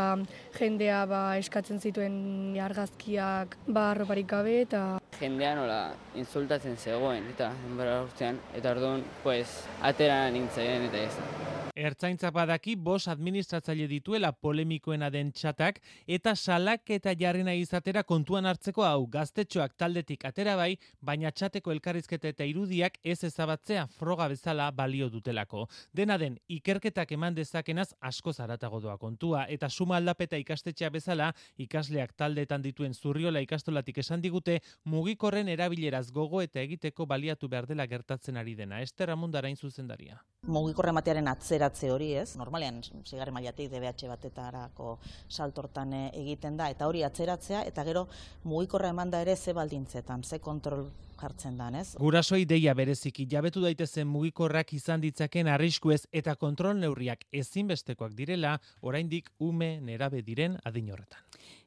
jendea 0.59 1.05
ba, 1.09 1.23
eskatzen 1.41 1.81
zituen 1.81 2.17
argazkiak 2.61 3.57
ba, 3.67 3.91
arroparik 3.91 4.29
gabe 4.29 4.61
eta... 4.65 4.85
Jendea 5.19 5.53
nola 5.55 5.79
insultatzen 6.19 6.75
zegoen 6.75 7.29
eta 7.31 7.51
enbara 7.69 8.01
urtean, 8.03 8.39
eta 8.55 8.75
orduan, 8.75 9.03
pues, 9.23 9.61
atera 9.81 10.25
nintzen 10.33 10.89
eta 10.89 11.05
ez. 11.07 11.53
Ertzaintza 11.75 12.29
badaki 12.31 12.77
bos 12.79 13.09
administratzaile 13.11 13.89
dituela 13.91 14.29
polemikoena 14.31 15.09
den 15.11 15.33
txatak 15.35 15.81
eta 16.07 16.31
salak 16.35 16.89
eta 16.95 17.11
jarrena 17.19 17.51
izatera 17.59 18.05
kontuan 18.07 18.45
hartzeko 18.47 18.85
hau 18.87 19.01
gaztetxoak 19.11 19.73
taldetik 19.75 20.23
atera 20.23 20.53
bai, 20.55 20.77
baina 21.01 21.33
txateko 21.35 21.73
elkarrizketa 21.75 22.31
eta 22.31 22.47
irudiak 22.47 22.95
ez 23.03 23.17
ezabatzea 23.27 23.89
froga 23.97 24.29
bezala 24.31 24.69
balio 24.71 25.09
dutelako. 25.11 25.65
Dena 25.91 26.17
den, 26.17 26.37
ikerketak 26.47 27.11
eman 27.11 27.35
dezakenaz 27.35 27.89
asko 27.99 28.31
zaratago 28.31 28.79
doa 28.79 28.95
kontua 28.97 29.43
eta 29.51 29.67
suma 29.69 29.97
aldapeta 29.99 30.39
ikastetxea 30.39 30.89
bezala 30.95 31.33
ikasleak 31.57 32.15
taldeetan 32.15 32.63
dituen 32.63 32.93
zurriola 32.95 33.43
ikastolatik 33.43 33.99
esan 33.99 34.23
digute 34.23 34.61
mugikorren 35.05 35.49
erabileraz 35.53 36.07
gogo 36.09 36.39
eta 36.41 36.57
egiteko 36.65 37.05
baliatu 37.05 37.45
behar 37.47 37.67
dela 37.69 37.85
gertatzen 37.85 38.39
ari 38.41 38.55
dena. 38.57 38.79
Ester 38.81 39.11
Amundarain 39.13 39.55
zuzendaria. 39.55 40.17
Mugikorren 40.49 40.95
matearen 40.97 41.27
atzera 41.29 41.67
ateratze 41.67 41.91
hori, 41.93 42.07
ez? 42.17 42.35
Normalean 42.39 42.79
sigarri 43.03 43.33
mailatik 43.35 43.69
DBH 43.69 44.09
batetarako 44.09 44.95
saltortan 45.29 45.93
eh, 45.93 46.09
egiten 46.23 46.57
da 46.57 46.71
eta 46.73 46.87
hori 46.89 47.03
atzeratzea 47.05 47.61
eta 47.69 47.85
gero 47.85 48.07
mugikorra 48.43 48.89
emanda 48.95 49.21
ere 49.21 49.35
ze 49.35 49.53
baldintzetan, 49.53 50.23
ze 50.23 50.39
kontrol 50.39 50.89
jartzen 51.21 51.57
da, 51.57 51.69
ez? 51.79 51.95
Gurasoi 51.99 52.43
deia 52.45 52.73
bereziki 52.77 53.27
jabetu 53.31 53.61
daitezen 53.63 54.07
mugikorrak 54.07 54.73
izan 54.73 55.01
ditzaken 55.01 55.47
arriskuez 55.47 56.05
eta 56.11 56.35
kontrol 56.35 56.77
neurriak 56.79 57.25
ezinbestekoak 57.31 58.15
direla, 58.17 58.57
oraindik 58.81 59.29
ume 59.39 59.79
nerabe 59.81 60.21
diren 60.21 60.57
adin 60.65 60.91
horretan. 60.91 61.21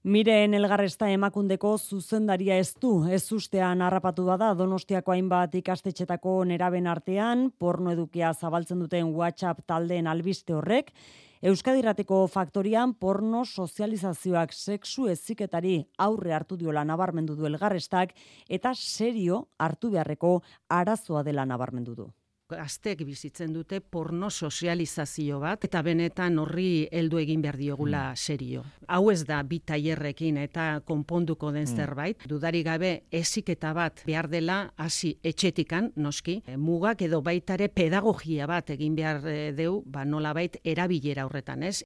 Miren 0.09 0.55
elgarresta 0.55 1.09
emakundeko 1.11 1.73
zuzendaria 1.79 2.57
ez 2.57 2.71
du, 2.81 2.93
ez 3.11 3.25
ustean 3.35 3.83
harrapatu 3.83 4.25
bada 4.29 4.53
Donostiako 4.55 5.13
hainbat 5.13 5.57
ikastetxetako 5.59 6.45
neraben 6.49 6.87
artean, 6.87 7.49
porno 7.59 7.91
edukia 7.91 8.31
zabaltzen 8.33 8.79
duten 8.85 9.11
WhatsApp 9.17 9.67
taldeen 9.67 10.07
albiste 10.07 10.55
horrek, 10.55 10.93
Euskadirateko 11.39 12.25
faktorian 12.27 12.97
porno 12.99 13.45
sozializazioak 13.47 14.53
sexu 14.53 15.07
eziketari 15.07 15.75
aurre 16.03 16.33
hartu 16.35 16.57
diola 16.59 16.83
nabarmendu 16.85 17.37
du 17.39 17.47
elgarrestak 17.47 18.15
eta 18.49 18.73
serio 18.75 19.45
hartu 19.57 19.91
beharreko 19.93 20.41
arazoa 20.69 21.23
dela 21.23 21.45
nabarmendu 21.47 21.95
du 21.95 22.09
gaztek 22.49 23.03
bizitzen 23.05 23.53
dute 23.53 23.81
porno 23.81 24.31
sozializazio 24.31 25.39
bat 25.43 25.65
eta 25.69 25.83
benetan 25.85 26.39
horri 26.41 26.89
heldu 26.93 27.21
egin 27.21 27.43
behar 27.45 27.59
diogula 27.61 28.05
mm. 28.13 28.17
serio. 28.17 28.63
Hau 28.89 29.11
ez 29.13 29.21
da 29.29 29.43
bi 29.45 29.59
tailerrekin 29.61 30.39
eta 30.41 30.81
konponduko 30.89 31.53
den 31.53 31.67
mm. 31.67 31.77
zerbait. 31.77 32.25
Dudari 32.31 32.63
gabe 32.65 32.93
eziketa 33.13 33.75
bat 33.77 34.01
behar 34.07 34.31
dela 34.33 34.59
hasi 34.77 35.19
etxetikan 35.23 35.93
noski. 35.97 36.41
E, 36.47 36.57
mugak 36.57 37.05
edo 37.05 37.21
baitare 37.23 37.69
pedagogia 37.69 38.49
bat 38.49 38.73
egin 38.73 38.97
behar 38.97 39.21
e, 39.29 39.53
deu, 39.53 39.83
ba 39.85 40.07
nolabait 40.09 40.57
erabilera 40.65 41.29
horretan, 41.29 41.69
ez? 41.69 41.83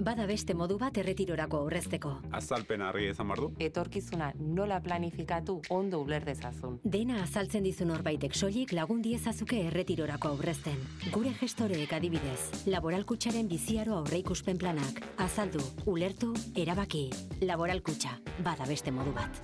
Bada 0.00 0.26
beste 0.26 0.54
modu 0.58 0.76
bat 0.78 0.96
erretirorako 0.98 1.60
aurrezteko. 1.64 2.10
Azalpen 2.34 2.82
argi 2.82 3.06
ezan 3.12 3.28
bardu. 3.30 3.50
Etorkizuna 3.62 4.32
nola 4.40 4.80
planifikatu 4.82 5.60
ondo 5.70 6.00
uler 6.02 6.24
dezazun. 6.26 6.80
Dena 6.84 7.22
azaltzen 7.22 7.62
dizun 7.64 7.92
horbaitek 7.94 8.34
soilik 8.34 8.72
lagun 8.72 9.02
diezazuke 9.02 9.60
erretirorako 9.68 10.34
aurrezten. 10.34 10.80
Gure 11.14 11.34
gestoreek 11.40 11.92
adibidez, 11.92 12.66
laboralkutsaren 12.66 13.48
biziaro 13.48 13.98
aurreikuspen 14.00 14.58
planak. 14.58 15.00
Azaldu, 15.22 15.62
ulertu, 15.86 16.34
erabaki. 16.56 17.08
Laboralkutsa, 17.42 18.18
bada 18.42 18.66
beste 18.66 18.90
modu 18.90 19.14
bat. 19.14 19.42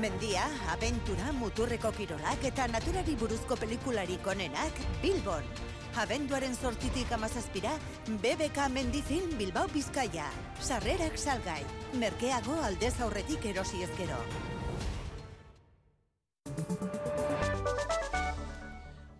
Mendia, 0.00 0.48
aventura, 0.72 1.30
muturreko 1.38 1.92
kirolak 1.94 2.42
eta 2.48 2.66
naturari 2.72 3.14
buruzko 3.20 3.56
pelikularik 3.60 4.26
onenak 4.26 4.82
Bilbon. 5.02 5.73
Abenduaren 5.94 6.56
sortitik 6.58 7.12
amazazpira, 7.14 7.70
BBK 8.08 8.64
Mendifilm 8.74 9.36
Bilbao 9.38 9.68
Bizkaia. 9.70 10.26
Sarrerak 10.58 11.14
salgai, 11.14 11.60
merkeago 12.00 12.56
aldez 12.66 12.96
aurretik 12.98 13.46
erosi 13.46 13.84
ezkero. 13.86 14.18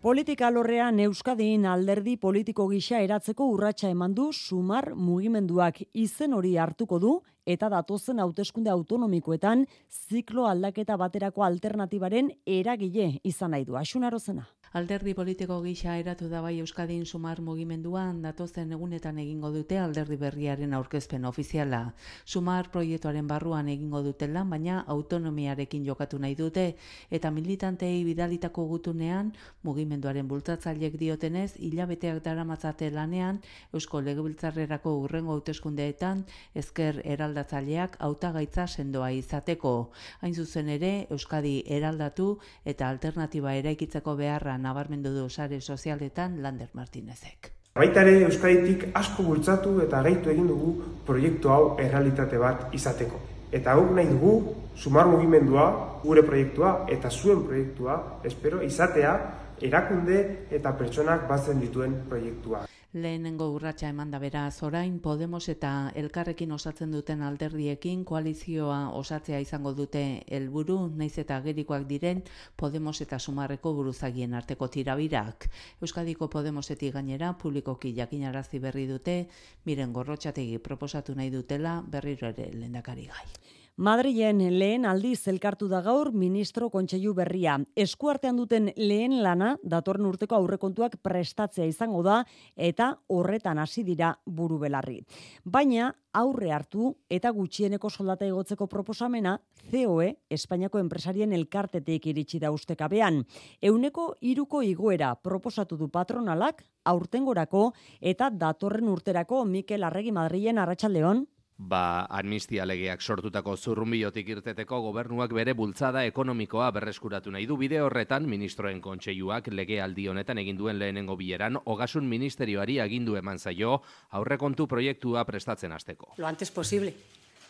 Politika 0.03 0.51
lorrean 0.51 0.99
Euskadin 1.01 1.65
alderdi 1.71 2.17
politiko 2.19 2.67
gisa 2.69 2.99
eratzeko 3.07 3.47
urratsa 3.55 3.89
eman 3.95 4.19
du 4.19 4.33
sumar 4.33 4.97
mugimenduak 4.97 5.79
izen 5.95 6.35
hori 6.35 6.57
hartuko 6.59 6.99
du 6.99 7.15
eta 7.47 7.69
datozen 7.69 8.21
hauteskunde 8.21 8.71
autonomikoetan 8.71 9.67
ziklo 9.91 10.47
aldaketa 10.49 10.97
baterako 10.97 11.45
alternatibaren 11.45 12.31
eragile 12.47 13.21
izan 13.25 13.51
nahi 13.51 13.65
du. 13.65 13.77
Asunarozena. 13.77 14.47
Alderdi 14.75 15.13
politiko 15.15 15.61
gisa 15.63 15.93
eratu 16.01 16.27
da 16.27 16.41
bai 16.43 16.57
Euskadin 16.59 17.05
sumar 17.07 17.39
mugimenduan 17.47 18.17
datozen 18.25 18.73
egunetan 18.75 19.21
egingo 19.23 19.53
dute 19.55 19.77
alderdi 19.79 20.17
berriaren 20.19 20.73
aurkezpen 20.75 21.29
ofiziala. 21.29 21.93
Sumar 22.25 22.73
proiektuaren 22.75 23.29
barruan 23.31 23.69
egingo 23.71 24.01
dute 24.03 24.27
lan, 24.27 24.51
baina 24.51 24.81
autonomiarekin 24.97 25.85
jokatu 25.87 26.19
nahi 26.19 26.35
dute 26.35 26.65
eta 27.11 27.31
militantei 27.31 28.03
bidalitako 28.09 28.65
gutunean 28.73 29.31
mugimenduaren 29.63 30.27
bultzatzailek 30.27 30.99
diotenez 30.99 31.53
hilabeteak 31.55 32.19
daramatzate 32.25 32.91
lanean 32.91 33.39
Eusko 33.73 34.03
Legebiltzarrerako 34.03 34.97
urrengo 35.05 35.39
hauteskundeetan 35.39 36.27
ezker 36.65 36.99
eraldatzaileak 37.35 37.97
hautagaitza 37.99 38.67
sendoa 38.67 39.11
izateko. 39.11 39.91
Hain 40.23 40.35
zuzen 40.35 40.69
ere 40.69 41.07
Euskadi 41.11 41.65
eraldatu 41.67 42.39
eta 42.65 42.89
alternatiba 42.89 43.55
eraikitzeko 43.55 44.15
beharra 44.17 44.57
nabarmendu 44.59 45.11
du 45.11 45.29
sare 45.29 45.61
sozialetan 45.61 46.41
Lander 46.43 46.69
Martinezek. 46.75 47.51
Baita 47.75 48.03
ere 48.03 48.23
Euskaditik 48.29 48.91
asko 48.95 49.25
bultzatu 49.25 49.81
eta 49.83 50.03
gaitu 50.03 50.31
egin 50.31 50.47
dugu 50.47 50.75
proiektu 51.07 51.51
hau 51.51 51.77
errealitate 51.79 52.39
bat 52.39 52.69
izateko. 52.73 53.19
Eta 53.53 53.75
guk 53.75 53.91
nahi 53.95 54.07
dugu, 54.07 54.55
sumar 54.77 55.07
mugimendua, 55.07 55.67
gure 56.03 56.23
proiektua 56.23 56.87
eta 56.91 57.11
zuen 57.11 57.45
proiektua, 57.47 58.21
espero, 58.25 58.63
izatea, 58.63 59.15
erakunde 59.63 60.47
eta 60.51 60.73
pertsonak 60.79 61.29
batzen 61.29 61.61
dituen 61.61 62.01
proiektua. 62.09 62.65
Lehenengo 62.95 63.49
urratsa 63.51 63.89
eman 63.91 64.13
da 64.13 64.19
beraz 64.23 64.63
orain 64.63 65.01
Podemos 65.03 65.49
eta 65.53 65.71
elkarrekin 66.03 66.53
osatzen 66.55 66.93
duten 66.95 67.25
alderdiekin 67.27 68.05
koalizioa 68.11 68.77
osatzea 68.99 69.41
izango 69.43 69.73
dute 69.81 70.03
helburu 70.37 70.77
naiz 71.01 71.17
eta 71.25 71.41
gerikoak 71.49 71.89
diren 71.89 72.23
Podemos 72.63 72.95
eta 73.03 73.19
Sumarreko 73.19 73.75
buruzagien 73.81 74.39
arteko 74.43 74.69
tirabirak. 74.77 75.49
Euskadiko 75.83 76.31
Podemosetik 76.37 76.95
gainera 76.95 77.33
publikoki 77.43 77.93
jakinarazi 77.99 78.63
berri 78.69 78.87
dute 78.87 79.19
miren 79.67 79.93
gorrotxategi 79.93 80.63
proposatu 80.71 81.19
nahi 81.19 81.35
dutela 81.35 81.81
berriro 81.97 82.31
ere 82.31 82.51
lehendakari 82.55 83.11
gai. 83.11 83.29
Madrilen 83.77 84.39
lehen 84.55 84.85
aldiz 84.87 85.27
elkartu 85.27 85.67
da 85.67 85.81
gaur 85.83 86.13
ministro 86.15 86.69
kontseilu 86.71 87.11
berria. 87.19 87.57
Eskuartean 87.75 88.37
duten 88.39 88.69
lehen 88.77 89.17
lana 89.23 89.57
datorren 89.67 90.07
urteko 90.07 90.37
aurrekontuak 90.37 91.01
prestatzea 91.03 91.67
izango 91.67 92.05
da 92.07 92.21
eta 92.55 92.93
horretan 93.11 93.59
hasi 93.59 93.83
dira 93.83 94.13
buru 94.25 94.61
belarri. 94.63 95.01
Baina 95.43 95.91
aurre 96.15 96.53
hartu 96.55 96.93
eta 97.11 97.33
gutxieneko 97.35 97.91
soldata 97.91 98.29
igotzeko 98.31 98.69
proposamena 98.71 99.41
COE, 99.73 100.13
Espainiako 100.31 100.79
enpresarien 100.79 101.33
elkartetik 101.33 102.07
iritsi 102.07 102.39
da 102.39 102.53
ustekabean. 102.55 103.25
Euneko 103.61 104.13
iruko 104.21 104.63
igoera 104.63 105.17
proposatu 105.17 105.77
du 105.77 105.89
patronalak 105.89 106.63
aurtengorako 106.85 107.73
eta 108.01 108.31
datorren 108.31 108.87
urterako 108.89 109.45
Mikel 109.45 109.83
Arregi 109.83 110.13
Madrilen 110.13 110.63
Arratsaldeon 110.63 111.27
Ba, 111.57 112.07
amnistia 112.11 112.65
legeak 112.67 112.99
sortutako 113.01 113.53
zurrumbiotik 113.55 114.29
irteteko 114.35 114.81
gobernuak 114.89 115.31
bere 115.37 115.53
bultzada 115.55 116.03
ekonomikoa 116.09 116.73
berreskuratu 116.75 117.31
nahi 117.31 117.47
du 117.47 117.57
bide 117.57 117.79
horretan 117.81 118.27
ministroen 118.27 118.81
kontseiluak 118.83 119.53
legealdi 119.55 120.09
honetan 120.11 120.43
egin 120.43 120.59
duen 120.59 120.81
lehenengo 120.83 121.15
bileran 121.17 121.61
ogasun 121.65 122.11
ministerioari 122.11 122.81
agindu 122.83 123.15
eman 123.23 123.39
zaio 123.39 123.83
aurrekontu 124.11 124.67
proiektua 124.67 125.25
prestatzen 125.25 125.73
hasteko. 125.73 126.17
Lo 126.19 126.27
antes 126.27 126.51
posible. 126.51 126.93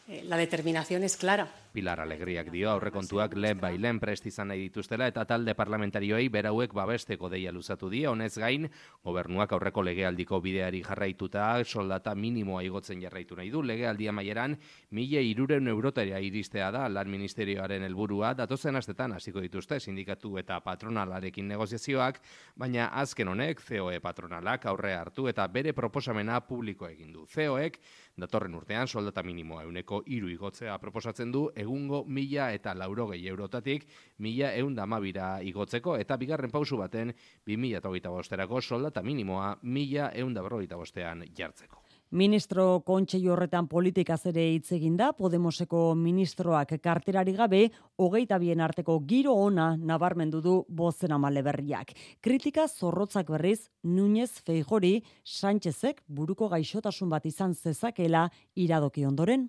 Eh, 0.07 0.23
la 0.27 0.37
determinación 0.37 1.03
es 1.03 1.17
clara. 1.17 1.49
Pilar 1.73 1.99
Alegriak 1.99 2.51
dio 2.53 2.69
aurrekontuak 2.71 3.33
lehen 3.35 3.59
bai 3.59 3.79
lehen 3.81 3.97
prest 3.99 4.27
izan 4.29 4.51
nahi 4.53 4.61
dituztela 4.69 5.09
eta 5.11 5.25
talde 5.27 5.57
parlamentarioei 5.59 6.29
berauek 6.31 6.75
babesteko 6.77 7.31
deia 7.33 7.51
luzatu 7.51 7.89
die. 7.91 8.05
Honez 8.07 8.37
gain 8.39 8.69
gobernuak 9.03 9.51
aurreko 9.57 9.83
legealdiko 9.83 10.39
bideari 10.45 10.83
jarraituta 10.85 11.49
soldata 11.65 12.15
minimoa 12.15 12.63
igotzen 12.63 13.01
jarraitu 13.03 13.35
nahi 13.35 13.51
du. 13.51 13.63
Legealdia 13.63 14.13
mila 14.13 15.21
iruren 15.21 15.69
eurotera 15.69 16.21
iristea 16.21 16.71
da 16.71 16.87
lan 16.89 17.11
ministerioaren 17.11 17.83
helburua. 17.83 18.35
Datozen 18.35 18.77
astetan 18.77 19.13
hasiko 19.13 19.41
dituzte 19.41 19.81
sindikatu 19.81 20.39
eta 20.39 20.61
patronalarekin 20.61 21.49
negoziazioak 21.49 22.21
baina 22.55 22.91
azken 22.93 23.29
honek 23.29 23.61
COE 23.67 23.99
patronalak 24.01 24.67
aurre 24.67 24.95
hartu 24.95 25.27
eta 25.29 25.49
bere 25.49 25.73
proposamena 25.73 26.39
publiko 26.41 26.87
egin 26.87 27.13
du. 27.13 27.27
COEk 27.27 27.81
datorren 28.17 28.55
urtean 28.55 28.89
soldata 28.89 29.23
minimoa 29.23 29.63
euneko 29.67 30.03
iru 30.07 30.29
igotzea 30.31 30.79
proposatzen 30.79 31.33
du 31.33 31.45
egungo 31.65 32.05
mila 32.07 32.51
eta 32.55 32.75
laurogei 32.75 33.23
eurotatik 33.29 33.87
mila 34.19 34.53
eun 34.55 34.75
damabira 34.75 35.41
igotzeko 35.43 35.97
eta 35.97 36.17
bigarren 36.17 36.51
pausu 36.51 36.79
baten 36.79 37.15
bi 37.47 37.57
mila 37.57 37.83
eta 37.83 38.11
bosterako 38.11 38.61
soldata 38.61 39.03
minimoa 39.03 39.57
mila 39.63 40.11
eun 40.15 40.35
da 40.35 40.43
bostean 40.77 41.25
jartzeko. 41.37 41.84
Ministro 42.15 42.85
kontseilu 42.87 43.33
horretan 43.35 43.67
politika 43.67 44.15
zere 44.15 44.43
hitz 44.53 44.77
da 44.95 45.09
Podemoseko 45.13 45.97
ministroak 45.99 46.77
karterari 46.81 47.33
gabe 47.33 47.71
hogeita 47.99 48.39
bien 48.39 48.61
arteko 48.61 49.01
giro 49.01 49.33
ona 49.35 49.77
nabarmendu 49.77 50.41
du 50.41 50.65
bozen 50.69 51.11
amale 51.11 51.43
berriak. 51.43 51.91
Kritika 52.21 52.69
zorrotzak 52.69 53.27
berriz 53.31 53.69
Núñez 53.83 54.31
Feijori 54.47 55.03
Sánchezek 55.25 56.05
buruko 56.07 56.49
gaixotasun 56.49 57.11
bat 57.11 57.27
izan 57.27 57.53
zezakela 57.53 58.31
iradoki 58.55 59.05
ondoren. 59.05 59.49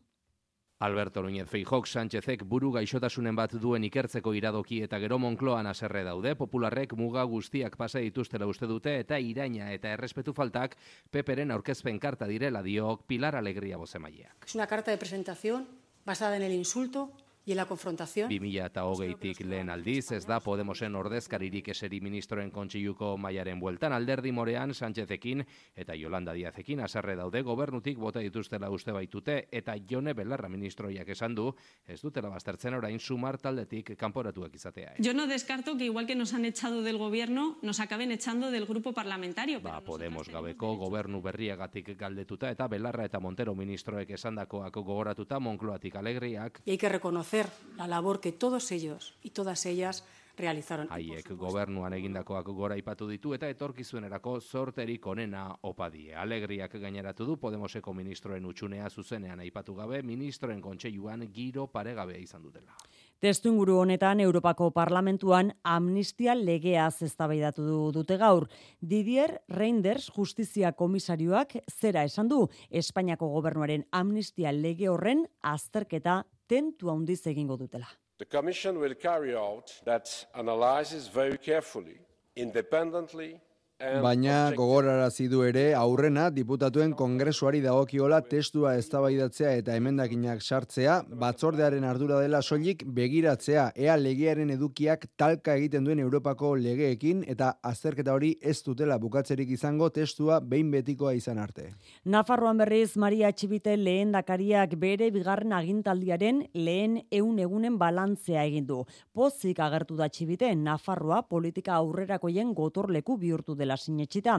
Alberto 0.80 1.22
Núñez 1.24 1.48
Feijok 1.48 1.88
Sánchezek 1.88 2.44
buru 2.44 2.74
gaixotasunen 2.76 3.36
bat 3.36 3.54
duen 3.64 3.86
ikertzeko 3.88 4.34
iradoki 4.36 4.82
eta 4.84 5.00
gero 5.00 5.16
Moncloan 5.24 5.70
haserre 5.72 6.04
daude, 6.04 6.34
popularrek 6.36 6.98
muga 7.00 7.24
guztiak 7.24 7.78
pasa 7.80 8.02
dituztela 8.04 8.48
uste 8.52 8.68
dute 8.68 8.98
eta 9.00 9.20
iraina 9.20 9.72
eta 9.72 9.94
errespetu 9.96 10.34
faltak 10.36 10.76
peperen 11.12 11.56
aurkezpen 11.56 12.00
karta 12.00 12.28
direla 12.28 12.62
dio 12.62 12.98
Pilar 13.08 13.38
Alegria 13.40 13.78
bozemaileak. 13.78 14.44
Es 14.46 14.56
una 14.56 14.68
carta 14.68 14.92
de 14.92 14.98
presentación 14.98 15.66
basada 16.04 16.36
en 16.36 16.44
el 16.44 16.52
insulto 16.52 17.12
y 17.46 17.52
en 17.52 17.58
la 17.58 17.66
confrontación. 17.66 18.30
2000 18.30 18.66
eta 18.66 18.86
hogeitik 18.86 19.40
lehen 19.46 19.70
aldiz, 19.70 20.12
ez 20.12 20.26
da 20.26 20.40
Podemosen 20.40 20.96
ordezkaririk 20.96 21.70
eseri 21.70 22.00
ministroen 22.02 22.50
kontseiluko 22.52 23.16
mailaren 23.22 23.60
bueltan 23.60 23.94
alderdi 23.94 24.32
morean 24.32 24.74
Sánchezekin 24.74 25.46
eta 25.76 25.96
Yolanda 25.96 26.34
Diazekin 26.34 26.82
azarre 26.82 27.16
daude 27.16 27.42
gobernutik 27.46 28.00
bota 28.02 28.20
dituztela 28.20 28.70
uste 28.74 28.92
baitute 28.92 29.48
eta 29.52 29.76
Jone 29.90 30.14
Belarra 30.14 30.50
ministroiak 30.50 31.10
esan 31.10 31.36
du 31.36 31.52
ez 31.86 32.02
dutela 32.02 32.30
baztertzen 32.30 32.74
orain 32.74 33.00
sumar 33.00 33.38
taldetik 33.38 33.96
kanporatuak 33.98 34.56
izatea. 34.56 34.96
Eh? 34.96 35.04
Yo 35.04 35.14
no 35.14 35.28
descarto 35.28 35.78
que 35.78 35.86
igual 35.86 36.08
que 36.08 36.16
nos 36.16 36.34
han 36.34 36.46
echado 36.46 36.82
del 36.82 36.98
gobierno, 36.98 37.60
nos 37.62 37.80
acaben 37.80 38.12
echando 38.12 38.50
del 38.50 38.66
grupo 38.66 38.94
parlamentario. 38.94 39.62
Ba, 39.62 39.82
Podemos 39.82 40.30
gabeko 40.30 40.76
gobernu 40.78 41.22
berriagatik 41.22 41.96
galdetuta 41.98 42.50
eta 42.50 42.68
Belarra 42.68 43.06
eta 43.06 43.20
Montero 43.20 43.54
ministroek 43.54 44.10
esandakoak 44.10 44.74
gogoratuta 44.74 45.40
Moncloatik 45.40 45.96
alegriak. 45.96 46.62
Y 46.66 46.72
hay 46.72 46.78
que 46.78 46.90
reconocer 46.90 47.35
la 47.78 47.88
labor 47.88 48.20
que 48.20 48.32
todos 48.32 48.72
ellos 48.72 49.16
y 49.22 49.32
todas 49.32 49.66
ellas 49.66 50.04
realizaron. 50.38 50.88
Haiek 50.92 51.32
gobernuan 51.38 51.94
egindakoak 51.94 52.48
gora 52.56 52.78
ipatu 52.78 53.08
ditu 53.08 53.34
eta 53.36 53.48
etorkizunerako 53.50 54.40
zorterik 54.42 55.08
onena 55.08 55.46
opadie. 55.64 56.16
Alegriak 56.16 56.76
gaineratu 56.82 57.26
du 57.26 57.38
Podemoseko 57.40 57.94
ministroen 57.94 58.46
utxunea 58.46 58.90
zuzenean 58.90 59.40
aipatu 59.40 59.76
gabe, 59.76 60.02
ministroen 60.04 60.62
kontseiluan 60.62 61.28
giro 61.34 61.68
paregabe 61.68 62.20
izan 62.20 62.44
dutela. 62.44 62.76
Testu 63.20 63.50
inguru 63.50 63.80
honetan 63.80 64.20
Europako 64.20 64.70
Parlamentuan 64.72 65.54
amnistia 65.64 66.36
legea 66.36 66.90
eztabaidatu 67.02 67.64
du 67.66 67.80
dute 67.96 68.18
gaur. 68.18 68.50
Didier 68.82 69.40
Reinders 69.48 70.12
justizia 70.12 70.74
komisarioak 70.74 71.56
zera 71.72 72.04
esan 72.04 72.28
du 72.28 72.48
Espainiako 72.70 73.30
gobernuaren 73.30 73.88
amnistia 73.92 74.52
lege 74.52 74.90
horren 74.90 75.26
azterketa 75.42 76.26
tentu 76.48 76.90
handiz 76.90 77.26
egingo 77.28 77.58
dutela. 77.60 77.88
The 78.18 78.26
Commission 78.26 78.80
will 78.80 78.96
carry 78.96 79.36
out 79.36 79.72
that 79.84 80.28
analysis 80.34 81.08
very 81.08 81.38
carefully, 81.38 82.00
independently 82.36 83.42
Baina 83.76 84.54
gogorarazi 84.56 85.26
du 85.28 85.42
ere 85.44 85.74
aurrena 85.76 86.30
diputatuen 86.32 86.94
kongresuari 86.96 87.60
dagokiola 87.60 88.22
testua 88.24 88.78
eztabaidatzea 88.80 89.50
eta 89.60 89.74
emendakinak 89.76 90.40
sartzea, 90.40 91.02
batzordearen 91.20 91.84
ardura 91.84 92.22
dela 92.24 92.40
soilik 92.42 92.86
begiratzea 92.88 93.66
ea 93.76 93.98
legearen 94.00 94.54
edukiak 94.54 95.04
talka 95.20 95.58
egiten 95.60 95.84
duen 95.84 96.00
Europako 96.00 96.54
legeekin 96.56 97.26
eta 97.28 97.50
azterketa 97.62 98.14
hori 98.14 98.30
ez 98.42 98.62
dutela 98.64 98.96
bukatzerik 98.98 99.52
izango 99.58 99.90
testua 99.90 100.40
behin 100.40 100.72
betikoa 100.72 101.12
izan 101.20 101.44
arte. 101.44 101.74
Nafarroan 102.06 102.64
berriz 102.64 102.96
Maria 102.96 103.34
Txibite 103.34 103.76
lehen 103.76 104.16
dakariak 104.16 104.78
bere 104.80 105.12
bigarren 105.12 105.52
agintaldiaren 105.52 106.46
lehen 106.54 107.02
eun 107.12 107.44
egunen 107.44 107.76
balantzea 107.78 108.48
egin 108.48 108.72
du. 108.72 108.80
Pozik 109.12 109.60
agertu 109.60 110.00
da 110.00 110.08
Txibite 110.08 110.56
Nafarroa 110.56 111.26
politika 111.28 111.76
aurrerakoien 111.76 112.56
gotorleku 112.56 113.20
bihurtu 113.20 113.52
dela 113.52 113.65
dela 113.66 113.78
sinetxita 113.82 114.38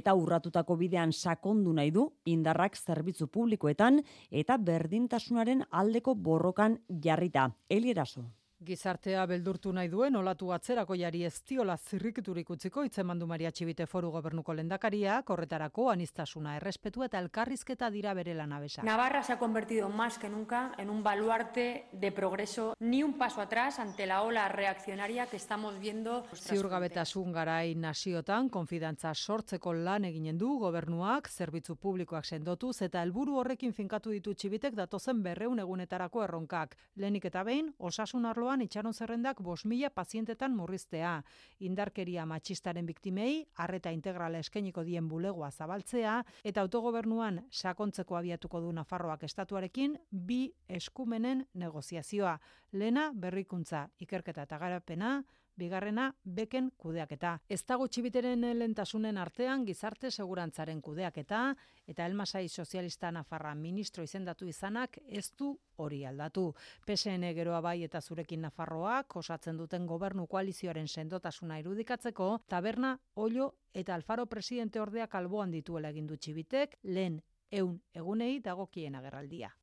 eta 0.00 0.14
urratutako 0.14 0.78
bidean 0.78 1.12
sakondu 1.12 1.74
nahi 1.74 1.90
du 1.90 2.06
indarrak 2.30 2.78
zerbitzu 2.78 3.28
publikoetan 3.34 4.02
eta 4.30 4.56
berdintasunaren 4.56 5.66
aldeko 5.70 6.14
borrokan 6.14 6.78
jarrita. 7.04 7.50
Elieraso. 7.68 8.28
Gizartea 8.58 9.22
beldurtu 9.30 9.70
nahi 9.70 9.86
duen 9.86 10.16
olatu 10.18 10.48
atzerako 10.50 10.96
jari 10.98 11.20
ez 11.22 11.44
diola 11.46 11.76
zirrikiturik 11.78 12.48
utziko 12.50 12.82
itzemandu 12.82 13.26
Maria 13.30 13.52
Txibite 13.54 13.84
foru 13.86 14.10
gobernuko 14.10 14.52
lendakaria, 14.52 15.20
korretarako 15.22 15.84
anistasuna 15.92 16.56
errespetu 16.56 17.04
eta 17.06 17.20
elkarrizketa 17.22 17.88
dira 17.94 18.14
bere 18.18 18.34
lanabesa. 18.34 18.82
Navarra 18.82 19.22
se 19.22 19.32
ha 19.32 19.38
convertido 19.38 19.88
más 19.88 20.18
que 20.18 20.28
nunca 20.28 20.72
en 20.76 20.90
un 20.90 21.04
baluarte 21.04 21.86
de 21.92 22.10
progreso, 22.10 22.74
ni 22.80 23.04
un 23.04 23.16
paso 23.16 23.40
atrás 23.40 23.78
ante 23.78 24.06
la 24.06 24.22
ola 24.22 24.48
reaccionaria 24.48 25.28
que 25.28 25.36
estamos 25.36 25.78
viendo. 25.78 26.24
Ziurgabetasun 26.34 27.30
garai 27.32 27.76
nasiotan, 27.76 28.48
konfidantza 28.48 29.14
sortzeko 29.14 29.72
lan 29.72 30.04
eginen 30.04 30.36
du 30.36 30.58
gobernuak, 30.58 31.30
zerbitzu 31.30 31.76
publikoak 31.76 32.24
sendotuz 32.24 32.82
eta 32.82 33.06
helburu 33.06 33.38
horrekin 33.38 33.72
finkatu 33.72 34.10
ditu 34.10 34.34
Txibitek 34.34 34.74
datozen 34.74 35.22
berreun 35.22 35.62
egunetarako 35.62 36.24
erronkak. 36.26 36.74
Lenik 36.96 37.30
eta 37.30 37.44
behin, 37.46 37.72
osasun 37.78 38.26
arlo 38.26 38.47
arloan 38.48 38.64
itxaron 38.64 38.94
zerrendak 38.94 39.40
bos 39.44 39.66
mila 39.66 39.90
pazientetan 39.90 40.54
murriztea. 40.56 41.22
Indarkeria 41.60 42.24
matxistaren 42.24 42.86
biktimei, 42.86 43.44
arreta 43.60 43.90
integrala 43.92 44.38
eskeniko 44.40 44.84
dien 44.84 45.08
bulegoa 45.08 45.50
zabaltzea, 45.50 46.22
eta 46.44 46.62
autogobernuan 46.64 47.42
sakontzeko 47.50 48.16
abiatuko 48.16 48.60
du 48.60 48.72
Nafarroak 48.72 49.26
estatuarekin 49.28 49.98
bi 50.10 50.54
eskumenen 50.66 51.44
negoziazioa. 51.54 52.38
Lena 52.72 53.10
berrikuntza, 53.12 53.88
ikerketa 54.00 54.46
eta 54.48 54.58
garapena, 54.58 55.22
bigarrena 55.58 56.08
beken 56.24 56.70
kudeaketa. 56.78 57.38
Ez 57.50 57.60
dago 57.66 57.88
txibiteren 57.88 58.46
lentasunen 58.58 59.18
artean 59.18 59.64
gizarte 59.66 60.10
segurantzaren 60.10 60.80
kudeaketa 60.82 61.42
eta 61.86 62.06
elmasai 62.06 62.48
sozialista 62.48 63.10
nafarra 63.12 63.54
ministro 63.54 64.04
izendatu 64.04 64.46
izanak 64.46 64.98
ez 65.06 65.26
du 65.38 65.52
hori 65.76 66.04
aldatu. 66.06 66.52
PSN 66.86 67.32
geroa 67.34 67.60
bai 67.60 67.82
eta 67.84 68.00
zurekin 68.00 68.42
nafarroak 68.46 69.16
osatzen 69.16 69.56
duten 69.56 69.86
gobernu 69.86 70.26
koalizioaren 70.26 70.88
sendotasuna 70.88 71.58
irudikatzeko 71.58 72.30
taberna, 72.48 72.98
olio 73.16 73.54
eta 73.74 73.94
alfaro 73.94 74.26
presidente 74.26 74.80
ordeak 74.80 75.14
alboan 75.14 75.50
dituela 75.50 75.90
egin 75.94 76.06
du 76.06 76.16
txibitek 76.16 76.78
lehen 76.82 77.22
eun 77.50 77.80
egunei 77.94 78.38
dagokien 78.44 78.94
agerraldia. 78.94 79.57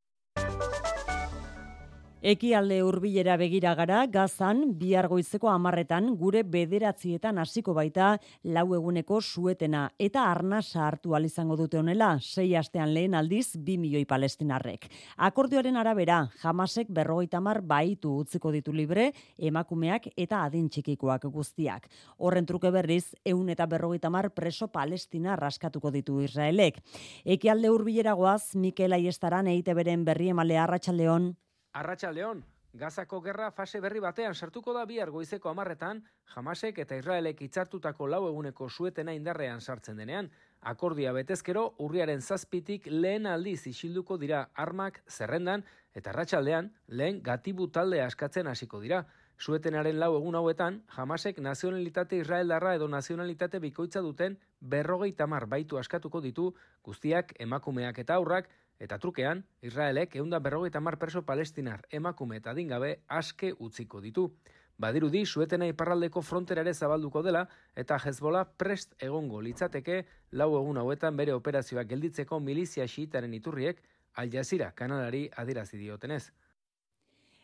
Ekialde 2.24 2.80
hurbilera 2.82 3.36
begira 3.38 3.76
gara, 3.76 4.00
gazan, 4.08 4.62
bihar 4.80 5.06
goizeko 5.12 5.50
amarretan, 5.52 6.08
gure 6.18 6.42
bederatzietan 6.48 7.38
hasiko 7.38 7.76
baita 7.76 8.16
lau 8.56 8.64
eguneko 8.74 9.20
suetena. 9.22 9.90
Eta 10.00 10.24
arnasa 10.32 10.88
hartu 10.88 11.14
izango 11.22 11.56
dute 11.56 11.78
honela, 11.78 12.18
sei 12.22 12.56
astean 12.56 12.94
lehen 12.94 13.14
aldiz, 13.14 13.58
bi 13.58 13.78
milioi 13.78 14.06
palestinarrek. 14.06 14.90
Akordioaren 15.18 15.76
arabera, 15.76 16.32
jamasek 16.42 16.88
berrogeita 16.90 17.40
mar 17.42 17.62
baitu 17.62 18.18
utziko 18.18 18.52
ditu 18.52 18.74
libre, 18.74 19.12
emakumeak 19.38 20.08
eta 20.16 20.44
adin 20.46 20.70
txikikoak 20.70 21.26
guztiak. 21.26 21.88
Horren 22.18 22.46
truke 22.46 22.72
berriz, 22.72 23.14
eun 23.24 23.50
eta 23.50 23.66
berrogeita 23.68 24.10
mar 24.10 24.32
preso 24.32 24.68
palestina 24.68 25.36
raskatuko 25.36 25.92
ditu 25.92 26.22
Israelek. 26.22 26.82
Ekialde 27.26 27.70
hurbilera 27.70 28.14
goaz, 28.14 28.56
Mikel 28.56 28.94
Aiestaran 28.94 29.48
eite 29.48 29.74
beren 29.74 30.06
berri 30.06 30.30
emale 30.30 30.58
arratsaldeon. 30.58 31.36
Arratxa 31.76 32.10
León, 32.14 32.46
Gazako 32.76 33.22
gerra 33.24 33.50
fase 33.52 33.80
berri 33.84 34.02
batean 34.04 34.34
sartuko 34.36 34.74
da 34.76 34.86
bihar 34.88 35.10
goizeko 35.12 35.50
amarretan, 35.50 36.02
jamasek 36.34 36.80
eta 36.84 36.96
Israelek 37.00 37.42
itzartutako 37.46 38.08
lau 38.08 38.22
eguneko 38.30 38.68
suetena 38.70 39.14
indarrean 39.16 39.60
sartzen 39.62 40.00
denean, 40.00 40.30
akordia 40.72 41.12
betezkero 41.16 41.66
urriaren 41.86 42.22
zazpitik 42.22 42.88
lehen 42.92 43.28
aldiz 43.32 43.68
isilduko 43.72 44.18
dira 44.24 44.42
armak 44.66 45.02
zerrendan 45.08 45.64
eta 45.94 46.12
arratsaldean 46.12 46.72
lehen 46.88 47.22
gatibu 47.24 47.68
talde 47.68 48.02
askatzen 48.04 48.48
hasiko 48.48 48.80
dira. 48.84 49.06
Suetenaren 49.38 50.00
lau 50.00 50.14
egun 50.18 50.36
hauetan, 50.36 50.82
jamasek 50.96 51.40
nazionalitate 51.44 52.20
israeldarra 52.24 52.76
edo 52.76 52.88
nazionalitate 52.88 53.60
bikoitza 53.60 54.04
duten 54.04 54.38
berrogei 54.62 55.12
tamar 55.12 55.46
baitu 55.46 55.80
askatuko 55.80 56.22
ditu, 56.24 56.54
guztiak 56.84 57.34
emakumeak 57.40 58.00
eta 58.00 58.16
aurrak, 58.16 58.48
Eta 58.80 58.98
trukean, 59.00 59.46
Israelek 59.62 60.16
eunda 60.20 60.40
berrogeita 60.40 60.82
mar 60.84 60.98
perso 61.00 61.24
palestinar 61.26 61.86
emakume 61.90 62.38
eta 62.42 62.54
dingabe 62.54 63.00
aske 63.08 63.54
utziko 63.60 64.02
ditu. 64.02 64.30
Badirudi, 64.78 65.26
suetena 65.26 65.68
iparraldeko 65.72 66.22
fronterare 66.22 66.74
zabalduko 66.74 67.22
dela 67.24 67.46
eta 67.76 67.96
Hezbola 68.04 68.44
prest 68.60 68.96
egongo 69.00 69.40
litzateke 69.42 70.02
lau 70.32 70.50
egun 70.60 70.78
hauetan 70.78 71.16
bere 71.16 71.32
operazioak 71.34 71.88
gelditzeko 71.88 72.40
milizia 72.40 72.88
xiitaren 72.88 73.34
iturriek 73.34 73.80
Al 74.16 74.32
Jazeera 74.32 74.72
kanalari 74.72 75.30
adirazi 75.36 75.78
diotenez. 75.78 76.32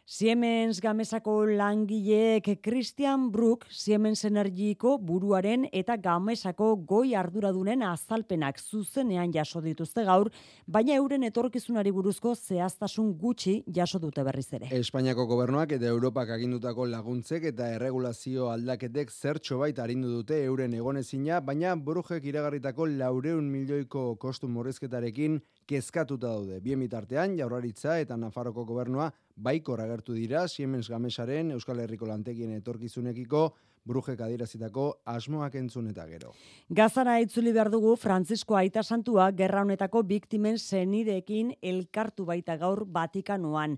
Siemens 0.05 0.81
Gamesako 0.81 1.45
langileek 1.45 2.59
Christian 2.63 3.29
Brook 3.31 3.67
Siemens 3.69 4.25
Energiko 4.25 4.95
buruaren 4.97 5.67
eta 5.71 5.95
Gamesako 6.01 6.71
goi 6.89 7.13
arduradunen 7.15 7.83
azalpenak 7.85 8.57
zuzenean 8.59 9.31
jaso 9.31 9.61
dituzte 9.61 10.03
gaur, 10.03 10.31
baina 10.65 10.95
euren 10.97 11.23
etorkizunari 11.23 11.93
buruzko 11.93 12.33
zehaztasun 12.35 13.13
gutxi 13.21 13.63
jaso 13.67 13.99
dute 13.99 14.23
berriz 14.25 14.47
ere. 14.57 14.71
Espainiako 14.79 15.27
gobernuak 15.29 15.77
eta 15.77 15.85
Europak 15.93 16.33
agindutako 16.33 16.89
laguntzek 16.89 17.45
eta 17.53 17.69
erregulazio 17.75 18.49
aldaketek 18.49 19.11
zertxo 19.11 19.61
bait 19.61 19.79
arindu 19.79 20.09
dute 20.09 20.43
euren 20.43 20.73
egonezina, 20.73 21.39
baina 21.39 21.75
Brookek 21.75 22.25
iragarritako 22.25 22.89
laureun 22.97 23.47
milioiko 23.53 24.15
kostu 24.17 24.49
morrizketarekin 24.49 25.39
kezkatuta 25.69 26.27
daude. 26.27 26.59
Bien 26.59 26.79
bitartean, 26.81 27.37
jaurlaritza 27.37 27.99
eta 28.01 28.17
Nafarroko 28.17 28.65
gobernua 28.65 29.11
baiko 29.41 29.73
agertu 29.73 30.13
dira 30.13 30.47
Siemens 30.47 30.89
Gamesaren 30.89 31.51
Euskal 31.55 31.79
Herriko 31.81 32.05
lantegien 32.05 32.53
etorkizunekiko 32.59 33.49
brujek 33.85 34.19
adierazitako 34.21 34.85
asmoak 35.09 35.55
entzun 35.57 35.87
eta 35.89 36.05
gero. 36.09 36.35
Gazara 36.69 37.17
itzuli 37.23 37.53
behar 37.55 37.71
dugu 37.73 37.95
Francisco 37.97 38.55
Aita 38.55 38.83
Santua 38.83 39.31
gerra 39.31 39.63
honetako 39.65 40.03
biktimen 40.03 40.59
zenideekin 40.59 41.55
elkartu 41.61 42.25
baita 42.25 42.57
gaur 42.61 42.85
Vatikanoan. 42.85 43.77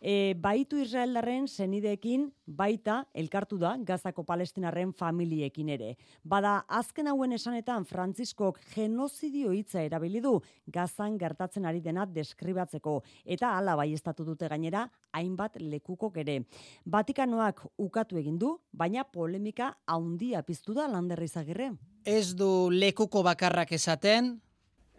E, 0.00 0.32
baitu 0.32 0.78
Israeldarren 0.80 1.44
zenideekin 1.44 2.30
baita 2.46 3.02
elkartu 3.12 3.58
da 3.60 3.74
gazako 3.84 4.24
palestinarren 4.24 4.94
familiekin 4.96 5.68
ere. 5.68 5.90
Bada 6.24 6.54
azken 6.68 7.10
hauen 7.12 7.36
esanetan 7.36 7.84
Frantziskok 7.84 8.62
genozidio 8.72 9.52
hitza 9.52 9.84
erabili 9.84 10.22
du 10.24 10.38
gazan 10.72 11.18
gertatzen 11.20 11.68
ari 11.68 11.84
dena 11.84 12.06
deskribatzeko 12.08 13.02
eta 13.24 13.52
hala 13.58 13.76
bai 13.76 13.92
estatu 13.92 14.24
dute 14.24 14.48
gainera 14.48 14.86
hainbat 15.12 15.60
lekukok 15.60 16.16
ere. 16.24 16.40
Vatikanoak 16.86 17.66
ukatu 17.76 18.16
egin 18.16 18.38
du, 18.38 18.56
baina 18.72 19.04
polemika 19.04 19.74
haundia 19.86 20.40
piztu 20.42 20.72
da 20.72 20.88
landerrizagirre. 20.88 21.74
Ez 22.04 22.32
du 22.34 22.70
lekuko 22.72 23.20
bakarrak 23.22 23.72
esaten, 23.76 24.38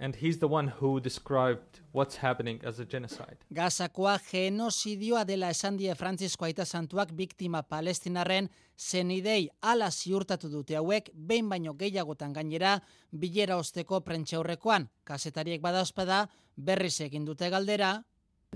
and 0.01 0.15
he's 0.15 0.39
the 0.39 0.47
one 0.47 0.67
who 0.67 0.99
described 0.99 1.79
what's 1.91 2.17
happening 2.17 2.59
as 2.65 2.79
a 2.79 2.85
genocide. 2.85 3.37
Gazakoa 3.53 4.17
genozidioa 4.31 5.23
dela 5.27 5.51
esan 5.53 5.77
die 5.77 5.93
Frantzisko 5.95 6.47
Aita 6.47 6.65
Santuak 6.65 7.13
biktima 7.13 7.61
palestinarren 7.61 8.49
zenidei 8.77 9.47
ala 9.61 9.91
ziurtatu 9.91 10.49
dute 10.49 10.75
hauek 10.79 11.11
behin 11.13 11.49
baino 11.49 11.75
gehiagotan 11.77 12.33
gainera 12.33 12.79
bilera 13.11 13.59
osteko 13.61 14.01
prentxaurrekoan. 14.01 14.89
Kasetariek 15.05 15.61
badauzpada 15.61 16.25
berriz 16.57 16.97
egin 17.05 17.25
dute 17.25 17.49
galdera. 17.53 17.93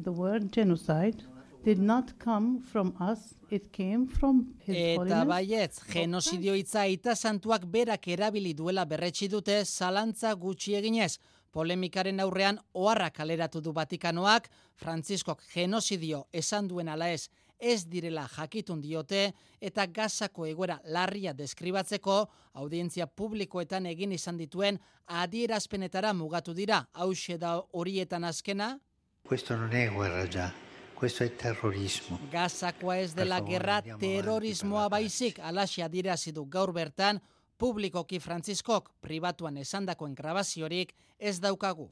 The 0.01 0.12
word 0.12 0.51
genocide 0.51 1.23
did 1.65 1.79
not 1.79 2.17
come 2.19 2.60
from 2.62 2.93
us, 2.99 3.36
it 3.49 3.71
came 3.71 4.08
from 4.08 4.53
his 4.65 4.75
Eta 4.75 5.23
baietz, 5.25 5.79
genozidio 5.89 6.53
hitza 6.53 6.84
Aita 6.86 7.15
Santuak 7.15 7.65
berak 7.65 8.08
erabili 8.08 8.53
duela 8.53 8.86
berretsi 8.86 9.27
dute 9.27 9.63
zalantza 9.65 10.34
gutxi 10.36 10.75
eginez 10.77 11.17
polemikaren 11.56 12.20
aurrean 12.20 12.60
oharra 12.74 13.10
kaleratu 13.15 13.62
du 13.63 13.72
Vatikanoak, 13.74 14.50
Frantziskok 14.76 15.41
genozidio 15.54 16.26
esan 16.34 16.68
duen 16.68 16.91
ala 16.91 17.10
ez 17.15 17.30
ez 17.60 17.86
direla 17.88 18.26
jakitun 18.28 18.82
diote 18.82 19.32
eta 19.62 19.86
gazako 19.88 20.46
egoera 20.50 20.80
larria 20.91 21.34
deskribatzeko 21.34 22.18
audientzia 22.62 23.08
publikoetan 23.08 23.86
egin 23.86 24.12
izan 24.12 24.38
dituen 24.38 24.80
adierazpenetara 25.08 26.13
mugatu 26.13 26.54
dira. 26.54 26.86
Hau 26.94 27.13
da 27.39 27.62
horietan 27.72 28.24
azkena? 28.24 28.80
Questo 29.24 29.56
non 29.56 29.72
è 29.72 29.89
guerra 29.89 30.28
già. 30.28 30.52
Questo 30.94 31.24
è 31.24 31.36
terrorismo. 31.36 32.20
Gazakoa 32.32 32.98
ez 32.98 33.13
dela 33.13 33.41
gerra 33.44 33.82
terrorismoa 33.82 34.88
baizik 34.89 35.39
alaxia 35.39 35.88
dirazi 35.88 36.32
du 36.32 36.46
gaur 36.48 36.72
bertan 36.72 37.20
publikoki 37.58 38.20
Frantziskok 38.20 38.91
pribatuan 39.02 39.58
esandakoen 39.58 40.15
grabaziorik 40.15 40.96
ez 41.20 41.39
daukagu. 41.39 41.91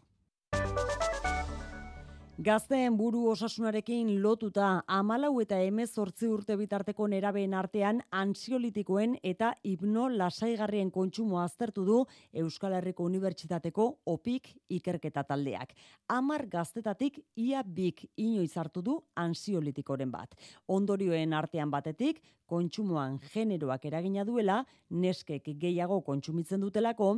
Gazteen 2.42 2.96
buru 2.98 3.28
osasunarekin 3.30 4.08
lotuta 4.24 4.82
amalau 4.90 5.36
eta 5.44 5.60
emezortzi 5.62 6.26
urte 6.26 6.56
bitarteko 6.58 7.06
nerabeen 7.08 7.54
artean 7.54 8.00
ansiolitikoen 8.10 9.20
eta 9.22 9.52
hipno 9.62 10.08
lasaigarrien 10.10 10.90
kontsumo 10.90 11.38
aztertu 11.44 11.86
du 11.86 12.00
Euskal 12.34 12.74
Herriko 12.74 13.06
Unibertsitateko 13.06 13.86
opik 14.06 14.50
ikerketa 14.68 15.24
taldeak. 15.30 15.76
Amar 16.10 16.48
gaztetatik 16.50 17.22
ia 17.36 17.62
bik 17.62 18.08
inoiz 18.18 18.58
hartu 18.58 18.82
du 18.82 18.98
ansiolitikoren 19.14 20.10
bat. 20.10 20.34
Ondorioen 20.66 21.34
artean 21.34 21.70
batetik, 21.70 22.20
kontsumoan 22.54 23.20
generoak 23.34 23.86
eragina 23.90 24.26
duela, 24.28 24.60
neskek 24.90 25.48
gehiago 25.60 26.02
kontsumitzen 26.06 26.62
dutelako, 26.62 27.16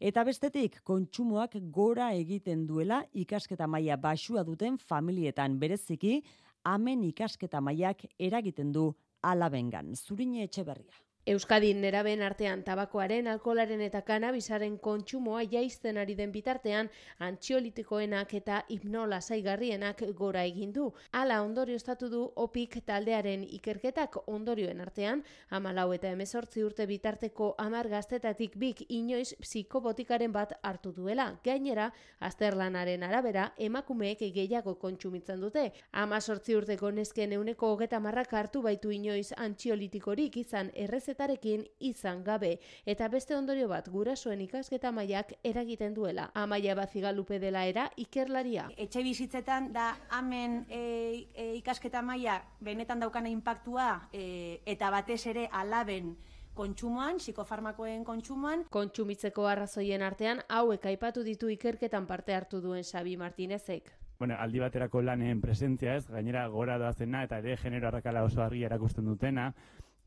eta 0.00 0.24
bestetik 0.24 0.78
kontsumoak 0.86 1.58
gora 1.74 2.12
egiten 2.16 2.64
duela 2.66 3.02
ikasketa 3.12 3.66
maila 3.66 3.98
basua 4.00 4.44
duten 4.58 4.78
familietan 4.78 5.58
bereziki, 5.60 6.22
amen 6.66 7.04
ikasketa 7.06 7.60
mailak 7.62 8.02
eragiten 8.18 8.72
du 8.72 8.90
alabengan. 9.22 9.94
Zurine 9.94 10.42
etxe 10.42 10.64
berria. 10.66 11.07
Euskadin 11.28 11.82
neraben 11.82 12.22
artean 12.24 12.62
tabakoaren, 12.64 13.26
alkolaren 13.28 13.82
eta 13.84 14.00
kanabisaren 14.00 14.78
kontsumoa 14.80 15.42
jaizten 15.52 15.98
ari 16.00 16.14
den 16.16 16.30
bitartean 16.32 16.86
antxiolitikoenak 17.26 18.30
eta 18.38 18.62
hipnola 18.72 19.18
zaigarrienak 19.20 20.00
gora 20.16 20.46
egin 20.48 20.72
du. 20.72 20.86
Hala 21.12 21.42
ondorio 21.44 21.76
estatu 21.76 22.08
du 22.08 22.22
opik 22.44 22.78
taldearen 22.86 23.44
ikerketak 23.58 24.16
ondorioen 24.24 24.80
artean, 24.80 25.20
amalau 25.50 25.90
eta 25.92 26.08
emezortzi 26.16 26.64
urte 26.64 26.86
bitarteko 26.88 27.50
amar 27.58 27.90
gaztetatik 27.92 28.56
bik 28.56 28.86
inoiz 28.88 29.34
psikobotikaren 29.42 30.32
bat 30.32 30.56
hartu 30.62 30.94
duela. 30.96 31.28
Gainera, 31.44 31.90
azterlanaren 32.20 33.04
arabera, 33.04 33.50
emakumeek 33.58 34.24
gehiago 34.38 34.78
kontsumitzen 34.80 35.44
dute. 35.44 35.68
Ama 35.92 36.22
sortzi 36.22 36.56
urteko 36.56 36.90
nesken 37.02 37.36
euneko 37.36 37.74
hogeta 37.74 38.00
marrak 38.00 38.32
hartu 38.32 38.64
baitu 38.64 38.96
inoiz 38.96 39.34
antxiolitikorik 39.36 40.40
izan 40.46 40.72
errezet 40.74 41.17
ikasketarekin 41.18 41.64
izan 41.80 42.22
gabe 42.24 42.58
eta 42.86 43.08
beste 43.08 43.34
ondorio 43.36 43.68
bat 43.68 43.88
gurasoen 43.88 44.40
ikasketa 44.40 44.92
mailak 44.92 45.32
eragiten 45.42 45.94
duela. 45.94 46.30
Amaia 46.34 46.74
Bazigalupe 46.74 47.38
dela 47.38 47.64
era 47.66 47.90
ikerlaria. 47.96 48.68
Etxe 48.76 49.02
bizitzetan 49.02 49.72
da 49.72 49.96
hemen 50.18 50.64
e, 50.68 51.26
e, 51.34 51.54
ikasketa 51.58 52.02
maila 52.02 52.42
benetan 52.60 53.00
daukana 53.00 53.28
inpaktua 53.28 54.08
e, 54.12 54.60
eta 54.66 54.90
batez 54.90 55.26
ere 55.26 55.48
alaben 55.52 56.16
kontsumoan, 56.54 57.18
psikofarmakoen 57.18 58.04
kontsumoan. 58.04 58.64
Kontsumitzeko 58.70 59.46
arrazoien 59.46 60.02
artean 60.02 60.42
hauek 60.48 60.86
aipatu 60.86 61.22
ditu 61.24 61.48
ikerketan 61.48 62.06
parte 62.06 62.34
hartu 62.34 62.60
duen 62.60 62.84
Xabi 62.84 63.16
Martinezek. 63.16 63.92
Bueno, 64.18 64.34
aldi 64.34 64.58
baterako 64.58 65.02
lanen 65.02 65.40
presentzia 65.40 65.94
ez, 65.94 66.08
gainera 66.10 66.48
gora 66.50 66.78
doazena 66.78 67.22
eta 67.22 67.38
ere 67.38 67.56
genero 67.56 67.86
arrakala 67.86 68.24
oso 68.26 68.42
argi 68.42 68.64
erakusten 68.66 69.06
dutena, 69.06 69.52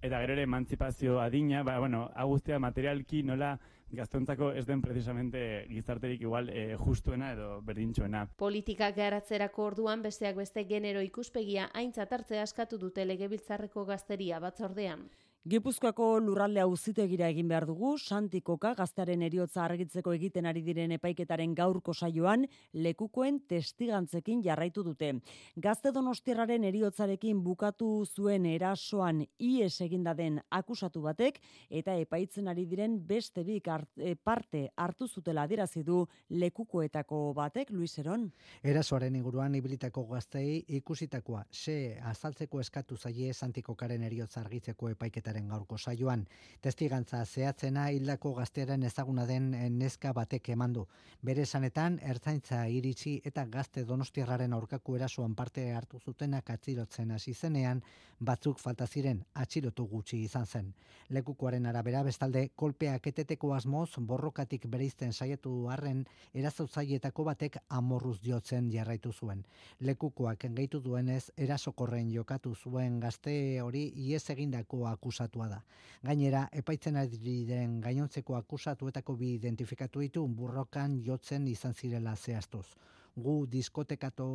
Eta 0.02 0.18
gero 0.24 0.34
ere 0.34 0.48
emantzipazio 0.48 1.20
adina, 1.22 1.62
ba, 1.64 1.78
bueno, 1.80 2.08
agustia 2.16 2.58
materialki 2.60 3.22
nola 3.22 3.52
gaztontzako 3.92 4.52
ez 4.58 4.66
den 4.66 4.82
precisamente 4.82 5.42
gizarterik 5.70 6.22
igual 6.26 6.50
e, 6.50 6.76
justuena 6.80 7.32
edo 7.36 7.62
berdintxoena. 7.68 8.24
Politikak 8.42 8.96
garatzerako 8.98 9.68
orduan 9.74 10.02
besteak 10.02 10.40
beste 10.40 10.64
genero 10.66 11.04
ikuspegia 11.06 11.68
aintzat 11.74 12.14
hartzea 12.18 12.48
askatu 12.48 12.80
dute 12.82 13.06
legebiltzarreko 13.06 13.86
gazteria 13.86 14.40
batzordean. 14.40 15.06
Gipuzkoako 15.50 16.20
lurralde 16.22 16.62
auzitegira 16.62 17.26
egin 17.34 17.48
behar 17.50 17.64
dugu, 17.66 17.96
Santikoka 17.98 18.76
gaztearen 18.78 19.24
eriotza 19.26 19.64
argitzeko 19.64 20.12
egiten 20.14 20.46
ari 20.46 20.62
diren 20.62 20.92
epaiketaren 20.94 21.56
gaurko 21.58 21.96
saioan 21.96 22.44
lekukoen 22.78 23.40
testigantzekin 23.50 24.44
jarraitu 24.46 24.84
dute. 24.86 25.10
Gazte 25.58 25.90
donostirraren 25.96 26.68
eriotzarekin 26.70 27.40
bukatu 27.42 27.88
zuen 28.06 28.46
erasoan 28.46 29.24
ies 29.40 29.82
eginda 29.82 30.14
den 30.14 30.38
akusatu 30.52 31.02
batek 31.08 31.42
eta 31.72 31.98
epaitzen 31.98 32.48
ari 32.54 32.68
diren 32.70 33.00
beste 33.08 33.42
bik 33.42 33.72
e, 33.98 34.14
parte 34.14 34.68
hartu 34.78 35.08
zutela 35.08 35.48
adierazi 35.50 35.82
du 35.82 36.06
lekukoetako 36.30 37.34
batek, 37.34 37.72
Luis 37.72 37.98
Eron. 37.98 38.30
Erasoaren 38.62 39.16
inguruan 39.16 39.56
ibilitako 39.56 40.06
gaztei 40.14 40.62
ikusitakoa, 40.68 41.48
se 41.50 41.98
azaltzeko 42.14 42.62
eskatu 42.62 42.96
zaie 42.96 43.34
Santikokaren 43.34 44.04
eriotza 44.04 44.42
argitzeko 44.46 44.94
epaiketa 44.94 45.31
epaiketaren 45.32 45.48
gaurko 45.48 45.78
saioan. 45.78 46.26
Testigantza 46.62 47.24
zehatzena 47.26 47.90
hildako 47.90 48.34
gaztearen 48.36 48.84
ezaguna 48.84 49.26
den 49.26 49.52
neska 49.78 50.14
batek 50.14 50.50
emandu. 50.50 50.88
Bere 51.24 51.42
esanetan, 51.42 52.00
ertzaintza 52.02 52.68
iritsi 52.68 53.22
eta 53.26 53.46
gazte 53.46 53.84
donostiarraren 53.86 54.54
aurkako 54.54 54.96
erasoan 54.96 55.36
parte 55.36 55.72
hartu 55.74 56.00
zutenak 56.00 56.50
atzilotzen 56.50 57.12
hasi 57.12 57.34
zenean, 57.34 57.82
batzuk 58.20 58.60
falta 58.60 58.86
ziren 58.88 59.24
atxilotu 59.34 59.88
gutxi 59.88 60.22
izan 60.24 60.46
zen. 60.46 60.74
Lekukoaren 61.10 61.66
arabera 61.66 62.04
bestalde, 62.04 62.50
kolpeak 62.56 63.08
eteteko 63.08 63.54
asmoz 63.54 63.90
borrokatik 63.98 64.68
bereizten 64.68 65.14
saiatu 65.14 65.70
arren, 65.70 66.06
erazotzaietako 66.34 67.24
batek 67.24 67.58
amorruz 67.70 68.20
jotzen 68.24 68.70
jarraitu 68.72 69.12
zuen. 69.12 69.44
Lekukoak 69.80 70.46
engeitu 70.46 70.80
duenez, 70.80 71.32
erasokorren 71.38 72.12
jokatu 72.12 72.54
zuen 72.56 73.00
gazte 73.00 73.62
hori 73.62 73.88
iez 73.96 74.24
egindako 74.30 74.86
akusa 74.88 75.21
akusatua 75.22 75.48
da. 75.48 75.62
Gainera, 76.04 76.48
epaitzen 76.52 76.96
ari 76.98 77.18
diren 77.22 77.80
gainontzeko 77.82 78.36
akusatuetako 78.36 79.16
bi 79.16 79.36
identifikatu 79.36 80.00
ditu 80.02 80.26
burrokan 80.28 81.02
jotzen 81.06 81.48
izan 81.48 81.74
zirela 81.74 82.16
zehaztuz. 82.16 82.66
Gu 83.16 83.46
diskotekato 83.52 84.26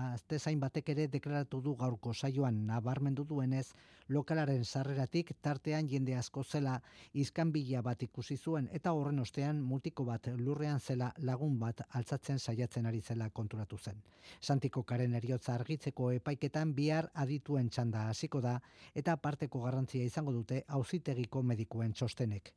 azte 0.00 0.38
zain 0.38 0.60
batek 0.60 0.88
ere 0.94 1.04
deklaratu 1.12 1.58
du 1.60 1.74
gaurko 1.76 2.14
saioan 2.14 2.62
nabarmendu 2.66 3.24
duenez, 3.28 3.66
lokalaren 4.08 4.64
sarreratik 4.64 5.34
tartean 5.42 5.90
jende 5.90 6.16
asko 6.16 6.42
zela 6.42 6.78
izkanbila 7.12 7.82
bat 7.82 8.02
ikusi 8.02 8.38
zuen 8.38 8.70
eta 8.72 8.92
horren 8.96 9.20
ostean 9.20 9.60
multiko 9.60 10.04
bat 10.08 10.30
lurrean 10.38 10.80
zela 10.80 11.12
lagun 11.18 11.58
bat 11.58 11.84
altzatzen 11.90 12.38
saiatzen 12.38 12.86
ari 12.86 13.00
zela 13.00 13.28
konturatu 13.28 13.76
zen. 13.76 14.02
Santiko 14.40 14.82
karen 14.82 15.14
eriotza 15.14 15.54
argitzeko 15.54 16.10
epaiketan 16.12 16.74
bihar 16.74 17.10
adituen 17.14 17.68
txanda 17.68 18.08
hasiko 18.08 18.40
da 18.40 18.58
eta 18.94 19.16
parteko 19.16 19.60
garrantzia 19.60 20.02
izango 20.02 20.32
dute 20.32 20.64
auzitegiko 20.68 21.42
medikuen 21.42 21.92
txostenek. 21.92 22.54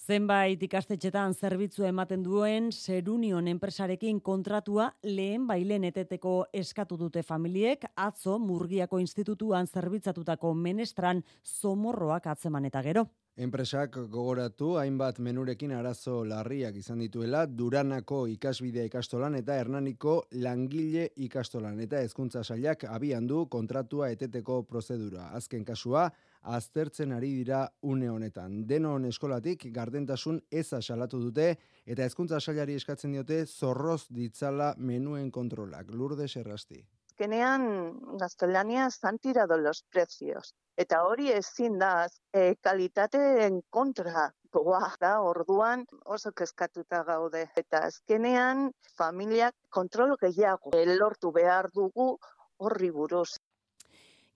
Zenbait 0.00 0.62
ikastetxetan 0.64 1.34
zerbitzu 1.36 1.84
ematen 1.84 2.22
duen 2.24 2.70
Serunion 2.72 3.48
enpresarekin 3.52 4.22
kontratua 4.24 4.86
lehen 5.04 5.44
bailen 5.46 5.84
eteteko 5.84 6.32
eskatu 6.56 6.96
dute 6.96 7.20
familiek 7.22 7.84
atzo 7.96 8.38
Murgiako 8.40 8.98
Institutuan 9.04 9.68
zerbitzatutako 9.68 10.54
menestran 10.54 11.20
somorroak 11.44 12.30
atzeman 12.32 12.64
eta 12.70 12.80
gero. 12.82 13.04
Enpresak 13.36 13.98
gogoratu 14.12 14.72
hainbat 14.80 15.20
menurekin 15.20 15.76
arazo 15.76 16.24
larriak 16.24 16.80
izan 16.80 17.04
dituela 17.04 17.44
Duranako 17.46 18.24
ikasbidea 18.32 18.88
ikastolan 18.88 19.36
eta 19.36 19.60
Hernaniko 19.60 20.16
langile 20.32 21.10
ikastolan 21.28 21.78
eta 21.80 22.00
hezkuntza 22.00 22.42
sailak 22.42 22.88
abian 22.88 23.28
du 23.28 23.46
kontratua 23.52 24.10
eteteko 24.16 24.62
prozedura. 24.64 25.28
Azken 25.36 25.64
kasua 25.64 26.08
aztertzen 26.42 27.12
ari 27.12 27.32
dira 27.34 27.68
une 27.82 28.10
honetan. 28.10 28.66
Denon 28.66 29.04
eskolatik 29.04 29.66
gardentasun 29.74 30.40
eza 30.50 30.80
salatu 30.80 31.20
dute 31.20 31.50
eta 31.86 32.04
hezkuntza 32.04 32.40
sailari 32.40 32.74
eskatzen 32.80 33.12
diote 33.12 33.44
zorroz 33.46 34.06
ditzala 34.08 34.74
menuen 34.78 35.30
kontrolak. 35.30 35.90
Lurde 35.92 36.28
serrasti. 36.28 36.84
Kenean 37.20 37.64
gaztelania 38.16 38.88
han 39.02 39.18
tirado 39.18 39.58
los 39.58 39.82
precios. 39.92 40.54
Eta 40.76 41.02
hori 41.04 41.30
ezin 41.32 41.78
da 41.78 42.08
e, 42.32 42.54
kalitateen 42.64 43.60
kontra 43.68 44.30
goa 44.50 44.88
da 45.00 45.20
orduan 45.20 45.84
oso 46.04 46.32
kezkatuta 46.32 47.02
gaude. 47.04 47.42
Eta 47.56 47.82
azkenean 47.90 48.70
familiak 48.96 49.54
kontrol 49.68 50.16
gehiago 50.22 50.72
lortu 50.96 51.32
behar 51.32 51.70
dugu 51.74 52.16
horri 52.56 52.90
buruz. 52.90 53.36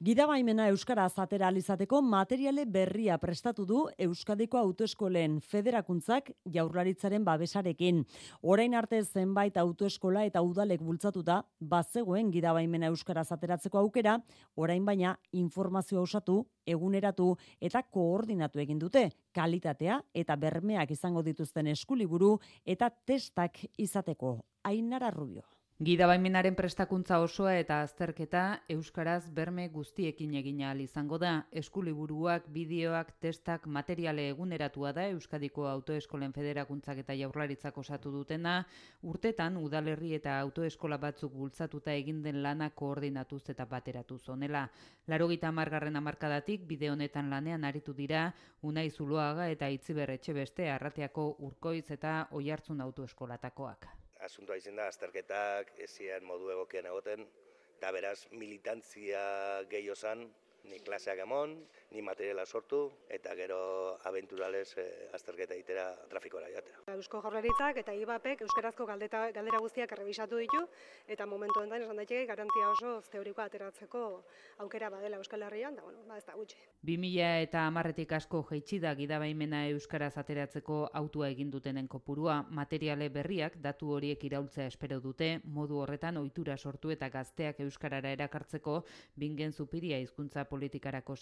Gidabaimena 0.04 0.66
Euskara 0.68 1.06
azatera 1.08 1.46
alizateko 1.48 2.02
materiale 2.04 2.66
berria 2.68 3.14
prestatu 3.22 3.64
du 3.64 3.78
Euskadiko 4.06 4.58
autoeskolen 4.60 5.38
federakuntzak 5.40 6.28
jaurlaritzaren 6.56 7.24
babesarekin. 7.24 8.02
Orain 8.42 8.76
arte 8.76 9.00
zenbait 9.04 9.56
autoeskola 9.62 10.26
eta 10.28 10.42
udalek 10.44 10.84
bultzatuta, 10.84 11.38
bazegoen 11.72 12.34
gidabaimena 12.34 12.92
Euskara 12.92 13.24
azateratzeko 13.24 13.80
aukera, 13.80 14.18
orain 14.56 14.84
baina 14.84 15.16
informazioa 15.32 16.04
osatu, 16.04 16.42
eguneratu 16.66 17.30
eta 17.62 17.86
koordinatu 17.88 18.60
egin 18.60 18.84
dute, 18.84 19.08
kalitatea 19.32 20.02
eta 20.12 20.36
bermeak 20.36 20.92
izango 20.92 21.24
dituzten 21.24 21.72
eskuliburu 21.72 22.34
eta 22.66 22.92
testak 22.92 23.64
izateko. 23.78 24.36
Ainara 24.68 25.08
Rubio. 25.16 25.48
Gidabaimenaren 25.84 26.54
prestakuntza 26.56 27.18
osoa 27.20 27.50
eta 27.60 27.80
azterketa 27.84 28.42
euskaraz 28.72 29.26
berme 29.36 29.64
guztiekin 29.68 30.32
egin 30.38 30.60
ahal 30.62 30.78
izango 30.80 31.18
da. 31.20 31.32
Eskuliburuak, 31.60 32.46
bideoak, 32.54 33.10
testak, 33.20 33.66
materiale 33.66 34.24
eguneratua 34.30 34.92
da 34.96 35.04
Euskadiko 35.12 35.66
Autoeskolen 35.68 36.32
Federakuntzak 36.32 37.02
eta 37.02 37.16
Jaurlaritzak 37.18 37.76
osatu 37.82 38.12
dutena, 38.14 38.54
urtetan 39.02 39.58
udalerri 39.60 40.14
eta 40.20 40.38
autoeskola 40.46 40.96
batzuk 41.02 41.34
bultzatuta 41.34 41.92
egin 41.92 42.22
den 42.22 42.40
lana 42.46 42.70
koordinatuz 42.70 43.42
eta 43.52 43.66
bateratu 43.74 44.16
zonela. 44.18 44.62
Larogita 45.06 45.50
margarren 45.52 46.00
amarkadatik 46.00 46.64
bide 46.70 46.88
honetan 46.94 47.28
lanean 47.34 47.68
aritu 47.72 47.92
dira 47.92 48.30
Unai 48.62 48.88
Zuloaga 48.88 49.50
eta 49.50 49.68
Itziber 49.68 50.16
Etxebeste 50.16 50.70
arrateako 50.78 51.28
urkoiz 51.50 51.90
eta 51.98 52.16
oihartzun 52.40 52.80
autoeskolatakoak 52.80 54.03
asuntoa 54.24 54.56
izin 54.60 54.80
da, 54.80 54.88
azterketak 54.92 55.72
ezien 55.86 56.24
modu 56.24 56.50
egokian 56.54 56.88
egoten, 56.90 57.26
eta 57.78 57.92
beraz 57.92 58.18
militantzia 58.32 59.24
gehiozan, 59.70 60.24
ni 60.64 60.78
klaseak 60.80 61.20
emon, 61.26 61.58
ni 61.90 62.02
materiala 62.02 62.44
sortu 62.46 62.90
eta 63.08 63.34
gero 63.38 63.98
abenturales 64.04 64.76
e, 64.76 64.84
azterketa 65.14 65.54
itera 65.54 65.86
trafikora 66.10 66.48
joatea. 66.50 66.82
Eusko 66.94 67.20
Jaurlaritzak 67.22 67.78
eta 67.84 67.94
IBAPek 67.94 68.42
euskarazko 68.46 68.86
galdeta, 68.86 69.30
galdera 69.34 69.60
guztiak 69.62 69.92
errebisatu 69.92 70.40
ditu 70.42 70.62
eta 71.06 71.26
momentu 71.26 71.60
honetan 71.60 71.84
esan 71.86 72.00
daiteke 72.02 72.26
garantia 72.26 72.70
oso 72.70 72.94
teorikoa 73.12 73.46
ateratzeko 73.50 74.04
aukera 74.64 74.90
badela 74.90 75.20
Euskal 75.22 75.42
Herrian, 75.42 75.76
da 75.76 75.82
bueno, 75.82 76.02
ba 76.08 76.18
ez 76.18 76.24
da 76.26 76.34
gutxi. 76.34 76.58
2000 76.82 77.42
eta 77.46 77.66
amarretik 77.66 78.12
asko 78.12 78.42
jeitsi 78.50 78.80
da 78.80 78.94
gidabaimena 78.94 79.66
euskaraz 79.68 80.16
ateratzeko 80.18 80.80
autua 80.92 81.28
egin 81.30 81.50
dutenen 81.50 81.88
kopurua, 81.88 82.42
materiale 82.50 83.08
berriak 83.08 83.60
datu 83.62 83.92
horiek 83.94 84.24
iraultzea 84.24 84.66
espero 84.66 85.00
dute, 85.00 85.40
modu 85.44 85.78
horretan 85.82 86.16
ohitura 86.16 86.56
sortu 86.56 86.90
eta 86.90 87.08
gazteak 87.08 87.60
euskarara 87.60 88.10
erakartzeko 88.16 88.80
bingen 89.16 89.52
zupiria 89.52 89.98
hizkuntza 90.00 90.44
politikarako 90.50 91.16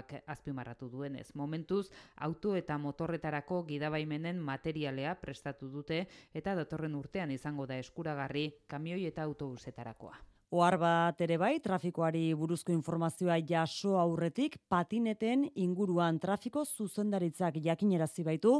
sailburuak 0.00 0.22
azpimarratu 0.26 0.88
duenez. 0.88 1.34
Momentuz, 1.34 1.90
auto 2.16 2.56
eta 2.56 2.78
motorretarako 2.78 3.64
gidabaimenen 3.64 4.38
materialea 4.38 5.14
prestatu 5.20 5.68
dute 5.68 6.06
eta 6.34 6.54
datorren 6.54 6.94
urtean 6.94 7.30
izango 7.30 7.66
da 7.66 7.76
eskuragarri 7.76 8.50
kamioi 8.66 9.06
eta 9.06 9.22
autobusetarakoa. 9.22 10.16
Ohar 10.50 10.74
bat 10.82 11.20
ere 11.22 11.36
bai, 11.38 11.60
trafikoari 11.62 12.32
buruzko 12.34 12.72
informazioa 12.74 13.36
jaso 13.46 13.92
aurretik, 14.00 14.56
patineten 14.66 15.44
inguruan 15.54 16.16
trafiko 16.18 16.64
zuzendaritzak 16.64 17.60
jakinerazi 17.62 18.24
baitu, 18.26 18.56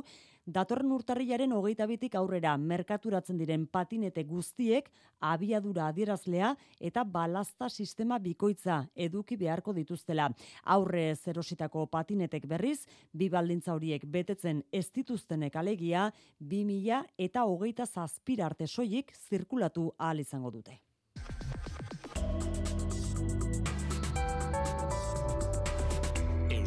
datorren 0.47 0.93
urtarrilaren 0.95 1.51
hogeita 1.51 1.89
bitik 1.91 2.15
aurrera 2.15 2.53
merkaturatzen 2.63 3.41
diren 3.43 3.65
patinete 3.67 4.23
guztiek 4.23 4.87
abiadura 5.33 5.89
adierazlea 5.91 6.53
eta 6.79 7.03
balazta 7.03 7.67
sistema 7.69 8.21
bikoitza 8.23 8.85
eduki 8.95 9.35
beharko 9.41 9.75
dituztela. 9.75 10.29
Aurre 10.77 11.17
zerositako 11.17 11.89
patinetek 11.91 12.47
berriz, 12.47 12.85
bi 13.13 13.27
baldintza 13.29 13.75
horiek 13.75 14.05
betetzen 14.07 14.63
ez 14.71 14.85
dituztenek 14.95 15.59
alegia, 15.59 16.07
bi 16.39 16.63
mila 16.65 17.03
eta 17.19 17.43
hogeita 17.51 17.89
zazpira 17.91 18.47
arte 18.47 18.71
soilik 18.71 19.11
zirkulatu 19.27 19.89
ahal 19.99 20.23
izango 20.23 20.55
dute. 20.55 20.79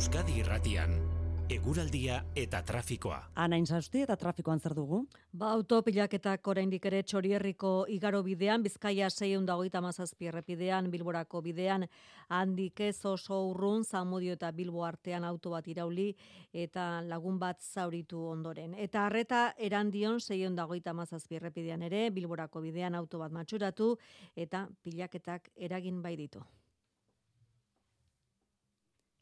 Euskadi 0.03 0.33
Irratian 0.41 0.97
eguraldia 1.47 2.17
eta 2.35 2.59
trafikoa. 2.67 3.21
Anain 3.39 3.63
zausti 3.63 4.01
eta 4.03 4.17
trafikoan 4.19 4.59
zer 4.59 4.73
dugu? 4.75 4.97
Ba, 5.31 5.53
autopilaketak 5.55 6.49
oraindik 6.51 6.83
ere 6.89 6.97
txorierriko 7.07 7.69
igaro 7.87 8.19
bidean, 8.25 8.65
bizkaia 8.65 9.07
seion 9.09 9.45
dagoita 9.47 9.79
mazazpi 9.79 10.27
errepidean, 10.27 10.89
bilborako 10.91 11.39
bidean, 11.45 11.85
handik 12.27 12.81
ez 12.83 13.05
oso 13.07 13.37
urrun, 13.51 13.85
zamudio 13.85 14.35
eta 14.35 14.49
bilbo 14.51 14.83
artean 14.83 15.23
auto 15.23 15.53
bat 15.55 15.69
irauli, 15.71 16.09
eta 16.51 16.89
lagun 17.07 17.37
bat 17.39 17.63
zauritu 17.63 18.25
ondoren. 18.33 18.73
Eta 18.75 19.05
harreta 19.05 19.45
erandion 19.69 20.19
seion 20.19 20.59
dagoita 20.59 20.91
mazazpi 20.91 21.39
errepidean 21.39 21.87
ere, 21.87 22.09
bilborako 22.09 22.65
bidean 22.67 22.99
auto 22.99 23.23
bat 23.23 23.31
matxuratu, 23.31 23.93
eta 24.35 24.65
pilaketak 24.83 25.47
eragin 25.55 26.03
bai 26.03 26.17
ditu. 26.25 26.43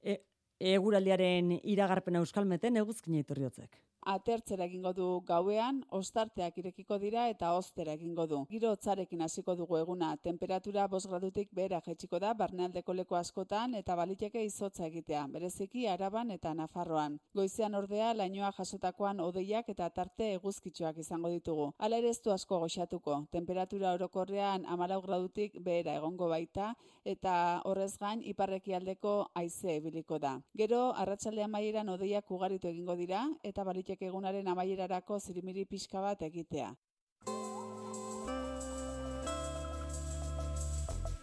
E, 0.01 0.17
eguraldiaren 0.61 1.55
iragarpena 1.73 2.21
euskalmeten 2.21 2.77
eguzkin 2.83 3.17
iturriotzek 3.23 3.79
atertzera 4.05 4.65
egingo 4.65 4.93
du 4.93 5.21
gauean, 5.27 5.83
ostarteak 5.89 6.57
irekiko 6.57 6.97
dira 6.99 7.27
eta 7.29 7.53
ostera 7.53 7.93
egingo 7.93 8.25
du. 8.27 8.39
Giro 8.49 8.71
hotzarekin 8.71 9.21
hasiko 9.21 9.55
dugu 9.55 9.77
eguna, 9.77 10.15
temperatura 10.17 10.87
5 10.89 11.09
gradutik 11.09 11.49
behera 11.53 11.81
jaitsiko 11.85 12.19
da 12.19 12.33
barnealdeko 12.33 12.93
leku 12.93 13.15
askotan 13.15 13.75
eta 13.75 13.95
baliteke 13.95 14.43
izotza 14.43 14.85
egitea, 14.87 15.27
bereziki 15.27 15.87
Araban 15.87 16.31
eta 16.31 16.53
Nafarroan. 16.53 17.19
Goizean 17.35 17.75
ordea 17.75 18.13
lainoa 18.13 18.51
jasotakoan 18.57 19.19
odeiak 19.19 19.69
eta 19.69 19.89
tarte 19.89 20.33
eguzkitxoak 20.33 20.97
izango 20.97 21.29
ditugu. 21.29 21.71
Hala 21.77 22.01
ere 22.01 22.09
ez 22.09 22.19
du 22.21 22.31
asko 22.31 22.59
goxatuko. 22.59 23.25
Temperatura 23.31 23.93
orokorrean 23.93 24.65
14 24.65 25.01
gradutik 25.05 25.59
behera 25.61 25.95
egongo 25.95 26.27
baita 26.27 26.73
eta 27.05 27.61
horrez 27.65 27.97
gain 27.97 28.21
iparrekialdeko 28.25 29.15
haize 29.35 29.77
ebiliko 29.77 30.19
da. 30.19 30.39
Gero 30.57 30.91
arratsaldean 30.95 31.51
maieran 31.51 31.89
odeiak 31.89 32.29
ugaritu 32.31 32.67
egingo 32.67 32.95
dira 32.95 33.23
eta 33.43 33.63
baliteke 33.63 33.90
daiteke 33.91 34.07
egunaren 34.07 34.47
amaierarako 34.47 35.19
zirimiri 35.19 35.65
pixka 35.65 36.01
bat 36.01 36.21
egitea. 36.21 36.71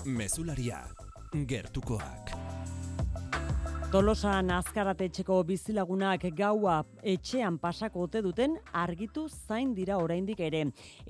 Mesularia, 0.05 0.85
gertukoak. 1.33 2.48
Tolosan 3.89 4.51
azkaratetxeko 4.53 5.39
bizilagunak 5.49 6.27
gaua 6.37 6.75
etxean 7.09 7.55
pasako 7.57 8.03
ote 8.05 8.21
duten 8.21 8.59
argitu 8.77 9.23
zain 9.31 9.71
dira 9.73 9.97
oraindik 9.97 10.43
ere. 10.45 10.61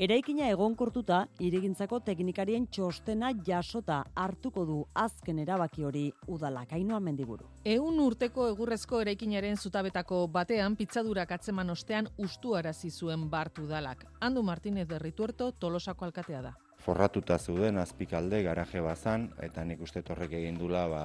Eraikina 0.07 0.47
egonkortuta 0.53 1.25
irigintzako 1.43 1.99
teknikarien 2.07 2.69
txostena 2.71 3.33
jasota 3.49 3.97
hartuko 4.15 4.65
du 4.69 4.79
azken 4.95 5.43
erabaki 5.43 5.89
hori 5.91 6.05
udalak 6.29 6.77
ainoa 6.79 7.01
mendiburu. 7.01 7.51
Eun 7.67 7.99
urteko 8.05 8.47
egurrezko 8.53 9.03
eraikinaren 9.03 9.59
zutabetako 9.59 10.29
batean 10.39 10.79
pizzadurak 10.79 11.35
atzeman 11.35 11.75
ostean 11.75 12.07
ustuarazi 12.17 12.93
zuen 12.93 13.27
bartu 13.29 13.67
udalak. 13.67 14.07
Andu 14.21 14.47
Martinez 14.47 14.87
de 14.87 15.03
Rituerto 15.03 15.51
Tolosako 15.51 16.13
alkatea 16.13 16.47
da 16.47 16.55
forratuta 16.79 17.37
zeuden 17.39 17.77
azpikalde 17.77 18.39
garaje 18.47 18.81
bazan 18.81 19.29
eta 19.43 19.65
nik 19.67 19.83
uste 19.85 20.01
torrek 20.07 20.33
egin 20.39 20.57
dula 20.57 20.87
ba, 20.89 21.03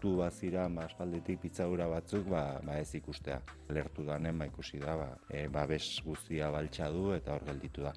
sortu 0.00 0.16
bazira 0.16 0.68
ba, 0.68 0.84
aspalditik 0.86 1.40
pitzadura 1.40 1.86
batzuk 1.88 2.28
ba, 2.28 2.58
ba 2.64 2.78
ez 2.80 2.94
ikustea. 2.94 3.40
Lertu 3.68 4.02
danen 4.02 4.38
ba, 4.38 4.46
ikusi 4.46 4.78
da, 4.78 4.96
ba, 4.96 5.08
e, 5.28 5.46
ba 5.48 5.66
bes 5.66 6.00
guztia 6.04 6.50
baltsa 6.50 6.88
du 6.90 7.12
eta 7.12 7.34
hor 7.34 7.44
gelditu 7.44 7.82
da 7.82 7.92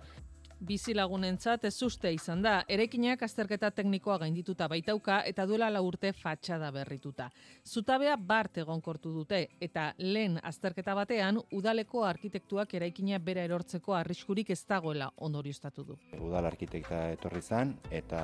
bizilagunentzat 0.64 1.66
ez 1.68 1.76
uste 1.84 2.12
izan 2.14 2.42
da. 2.44 2.54
Erekinak 2.72 3.24
azterketa 3.26 3.72
teknikoa 3.76 4.18
gaindituta 4.24 4.68
baitauka 4.72 5.20
eta 5.28 5.46
duela 5.50 5.70
la 5.72 5.82
urte 5.84 6.14
fatxada 6.14 6.72
berrituta. 6.72 7.30
Zutabea 7.66 8.16
bart 8.18 8.58
egonkortu 8.64 9.12
dute 9.14 9.42
eta 9.62 9.90
lehen 10.00 10.40
azterketa 10.44 10.96
batean 10.96 11.40
udaleko 11.52 12.04
arkitektuak 12.08 12.74
eraikina 12.80 13.20
bera 13.20 13.44
erortzeko 13.44 13.96
arriskurik 13.98 14.50
ez 14.56 14.62
dagoela 14.70 15.10
ondorioztatu 15.28 15.84
du. 15.84 15.98
Udal 16.20 16.48
arkitekta 16.52 17.04
etorri 17.14 17.42
zan 17.42 17.76
eta 17.92 18.22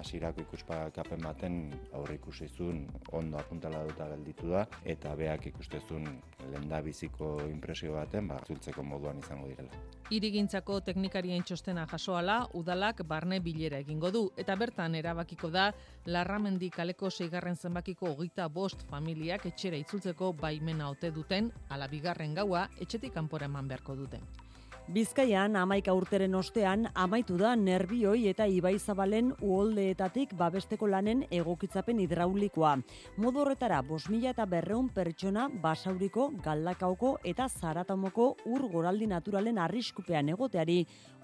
hasirako 0.00 0.44
ikuspakapen 0.48 1.22
baten 1.24 1.58
aurre 1.92 2.18
ikusizun 2.20 2.84
ondo 3.12 3.38
apuntala 3.38 3.84
duta 3.88 4.08
gelditu 4.14 4.48
da 4.52 4.66
eta 4.84 5.14
beak 5.16 5.46
ikustezun 5.52 6.08
lenda 6.52 6.80
biziko 6.82 7.36
impresio 7.50 7.94
baten 7.94 8.28
ba, 8.28 8.40
zultzeko 8.46 8.82
moduan 8.82 9.18
izango 9.18 9.48
direla. 9.48 9.84
Irigintzako 10.12 10.80
teknikarien 10.84 11.44
txostena 11.74 11.86
jasoala, 11.90 12.36
udalak 12.54 13.02
barne 13.04 13.40
bilera 13.40 13.78
egingo 13.82 14.10
du, 14.10 14.30
eta 14.36 14.54
bertan 14.54 14.94
erabakiko 14.94 15.50
da, 15.50 15.72
larramendi 16.06 16.70
kaleko 16.70 17.10
seigarren 17.10 17.56
zenbakiko 17.56 18.12
hogeita 18.12 18.48
bost 18.48 18.86
familiak 18.88 19.46
etxera 19.46 19.76
itzultzeko 19.76 20.32
baimena 20.32 20.90
ote 20.90 21.10
duten, 21.10 21.50
ala 21.70 21.88
bigarren 21.88 22.34
gaua, 22.34 22.68
etxetik 22.78 23.12
kanpora 23.14 23.46
eman 23.46 23.68
beharko 23.68 23.96
duten. 23.96 24.43
Bizkaian 24.84 25.56
amaika 25.56 25.94
urteren 25.96 26.34
ostean 26.36 26.82
amaitu 26.94 27.38
da 27.40 27.54
nerbioi 27.56 28.26
eta 28.28 28.44
ibaizabalen 28.44 29.30
uoldeetatik 29.40 30.34
babesteko 30.36 30.90
lanen 30.92 31.22
egokitzapen 31.32 32.02
hidraulikoa. 32.04 32.74
Modu 33.16 33.40
horretara, 33.40 33.80
bos 33.82 34.02
mila 34.12 34.34
eta 34.34 34.44
berreun 34.44 34.90
pertsona 34.92 35.46
basauriko, 35.62 36.28
galdakaoko 36.44 37.14
eta 37.24 37.48
zaratamoko 37.48 38.34
ur 38.44 38.68
goraldi 38.74 39.08
naturalen 39.08 39.58
arriskupean 39.58 40.28
egoteari 40.36 40.82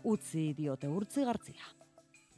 utzi 0.09 0.55
diote 0.57 0.88
urtzi 0.88 1.29
gartzia. 1.29 1.79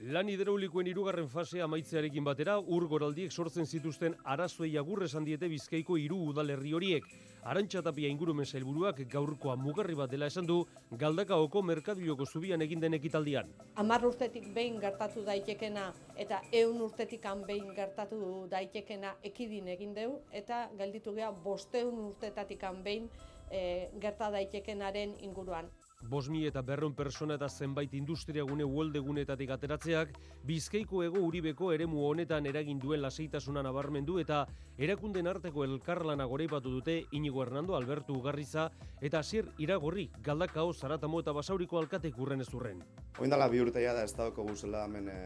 Lan 0.03 0.27
hidraulikoen 0.27 0.89
irugarren 0.91 1.29
fasea 1.31 1.63
amaitzearekin 1.63 2.25
batera, 2.27 2.57
ur 2.59 2.89
goraldiek 2.91 3.31
sortzen 3.31 3.67
zituzten 3.67 4.17
arazoei 4.25 4.73
esan 5.05 5.25
diete 5.25 5.49
bizkaiko 5.49 5.97
hiru 5.97 6.17
udalerri 6.31 6.73
horiek. 6.73 7.05
Arantxatapia 7.45 8.09
ingurumen 8.09 8.45
zailburuak 8.45 8.99
gaurkoa 9.13 9.55
mugarri 9.55 9.95
bat 9.95 10.11
dela 10.11 10.27
esan 10.27 10.45
du 10.47 10.67
galdakaoko 10.91 11.63
merkadiloko 11.63 12.27
zubian 12.27 12.61
egin 12.63 12.81
den 12.81 12.95
ekitaldian. 12.95 13.55
Amar 13.77 14.05
urtetik 14.05 14.53
behin 14.53 14.81
gertatu 14.81 15.23
daitekena 15.23 15.93
eta 16.17 16.43
eun 16.51 16.81
urtetik 16.81 17.23
behin 17.47 17.73
gertatu 17.73 18.49
daitekena 18.51 19.15
ekidin 19.23 19.69
egin 19.69 19.95
deu 19.95 20.19
eta 20.33 20.69
gelditu 20.79 21.15
geha 21.15 21.31
bosteun 21.31 21.95
urtetatik 22.09 22.65
behin 22.83 23.09
e, 23.51 23.89
gerta 24.01 24.31
daitekenaren 24.33 25.15
inguruan. 25.21 25.71
Bosmi 26.09 26.47
eta 26.47 26.63
berron 26.63 26.95
persona 26.95 27.35
eta 27.39 27.49
zenbait 27.49 27.93
industriagune 27.95 28.65
uoldegunetatik 28.65 29.51
ateratzeak, 29.55 30.13
bizkaiko 30.45 31.03
ego 31.07 31.23
uribeko 31.27 31.73
eremu 31.73 32.05
honetan 32.09 32.47
eragin 32.47 32.79
duen 32.83 33.03
laseitasuna 33.03 33.63
nabarmendu 33.63 34.19
eta 34.19 34.45
erakunden 34.79 35.27
arteko 35.27 35.65
elkarlana 35.65 36.27
goreipatu 36.27 36.71
dute 36.71 36.99
Inigo 37.13 37.43
Hernando 37.43 37.77
Albertu 37.77 38.19
Ugarriza 38.19 38.71
eta 39.01 39.21
Asier 39.21 39.49
Iragorri 39.59 40.09
galdakao 40.23 40.73
zaratamo 40.73 41.21
eta 41.21 41.33
basauriko 41.33 41.79
alkatek 41.79 42.19
urren 42.19 42.41
ez 42.41 42.53
urren. 42.55 42.83
Oindala 43.19 43.49
bi 43.49 43.61
urteia 43.61 43.95
da 43.95 44.05
ez 44.05 44.15
dauko 44.17 44.45
guzela 44.49 44.85
hemen 44.85 45.09
e, 45.09 45.21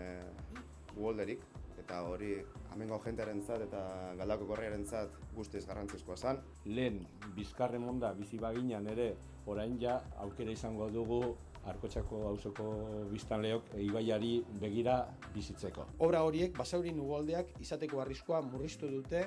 uolderik, 0.96 1.40
eta 1.86 2.02
hori 2.02 2.34
amengo 2.74 2.98
jentearen 3.04 3.40
zat 3.46 3.62
eta 3.68 3.80
galdako 4.18 4.48
korriaren 4.50 4.84
zat 4.84 5.12
guztiz 5.36 5.62
garrantzizkoa 5.68 6.16
zan. 6.16 6.40
Lehen, 6.66 7.04
bizkarren 7.36 7.84
monda 7.86 8.12
bizi 8.18 8.40
baginan 8.42 8.88
ere, 8.90 9.12
orain 9.47 9.78
ja, 9.80 10.01
aukera 10.22 10.53
izango 10.53 10.90
dugu 10.90 11.36
Arkotxako 11.66 12.20
hausoko 12.28 12.66
biztanleok 13.11 13.72
ibaiari 13.82 14.36
begira 14.61 15.01
bizitzeko. 15.34 15.88
Obra 16.07 16.22
horiek, 16.22 16.53
basaurin 16.55 17.01
ugoldeak 17.03 17.51
izateko 17.61 18.01
arriskoa 18.05 18.38
murriztu 18.47 18.90
dute 18.92 19.24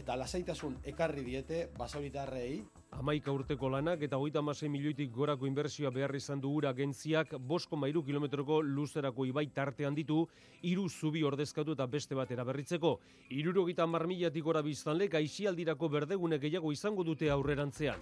eta 0.00 0.14
lasaitasun 0.18 0.76
ekarri 0.86 1.22
diete 1.26 1.60
basauritarrei. 1.78 2.60
Amaika 2.98 3.32
urteko 3.34 3.68
lanak 3.70 4.02
eta 4.06 4.18
hogeita 4.18 4.42
masei 4.42 4.68
milioitik 4.68 5.10
gorako 5.14 5.46
inbertsioa 5.46 5.90
behar 5.94 6.14
izan 6.18 6.40
du 6.42 6.50
ura 6.58 6.70
agentziak 6.74 7.36
bosko 7.52 7.78
mairu 7.78 8.02
kilometroko 8.06 8.60
luzerako 8.62 9.26
ibai 9.26 9.46
tartean 9.54 9.94
ditu, 9.94 10.24
iru 10.62 10.88
zubi 10.88 11.22
ordezkatu 11.22 11.78
eta 11.78 11.86
beste 11.86 12.18
batera 12.18 12.44
berritzeko. 12.44 12.96
Iruro 13.30 13.66
gita 13.66 13.86
marmilatik 13.86 14.44
gora 14.44 14.62
biztanlek 14.62 15.14
aixialdirako 15.22 15.88
berdegune 15.88 16.38
gehiago 16.38 16.72
izango 16.72 17.06
dute 17.06 17.30
aurrerantzean. 17.30 17.98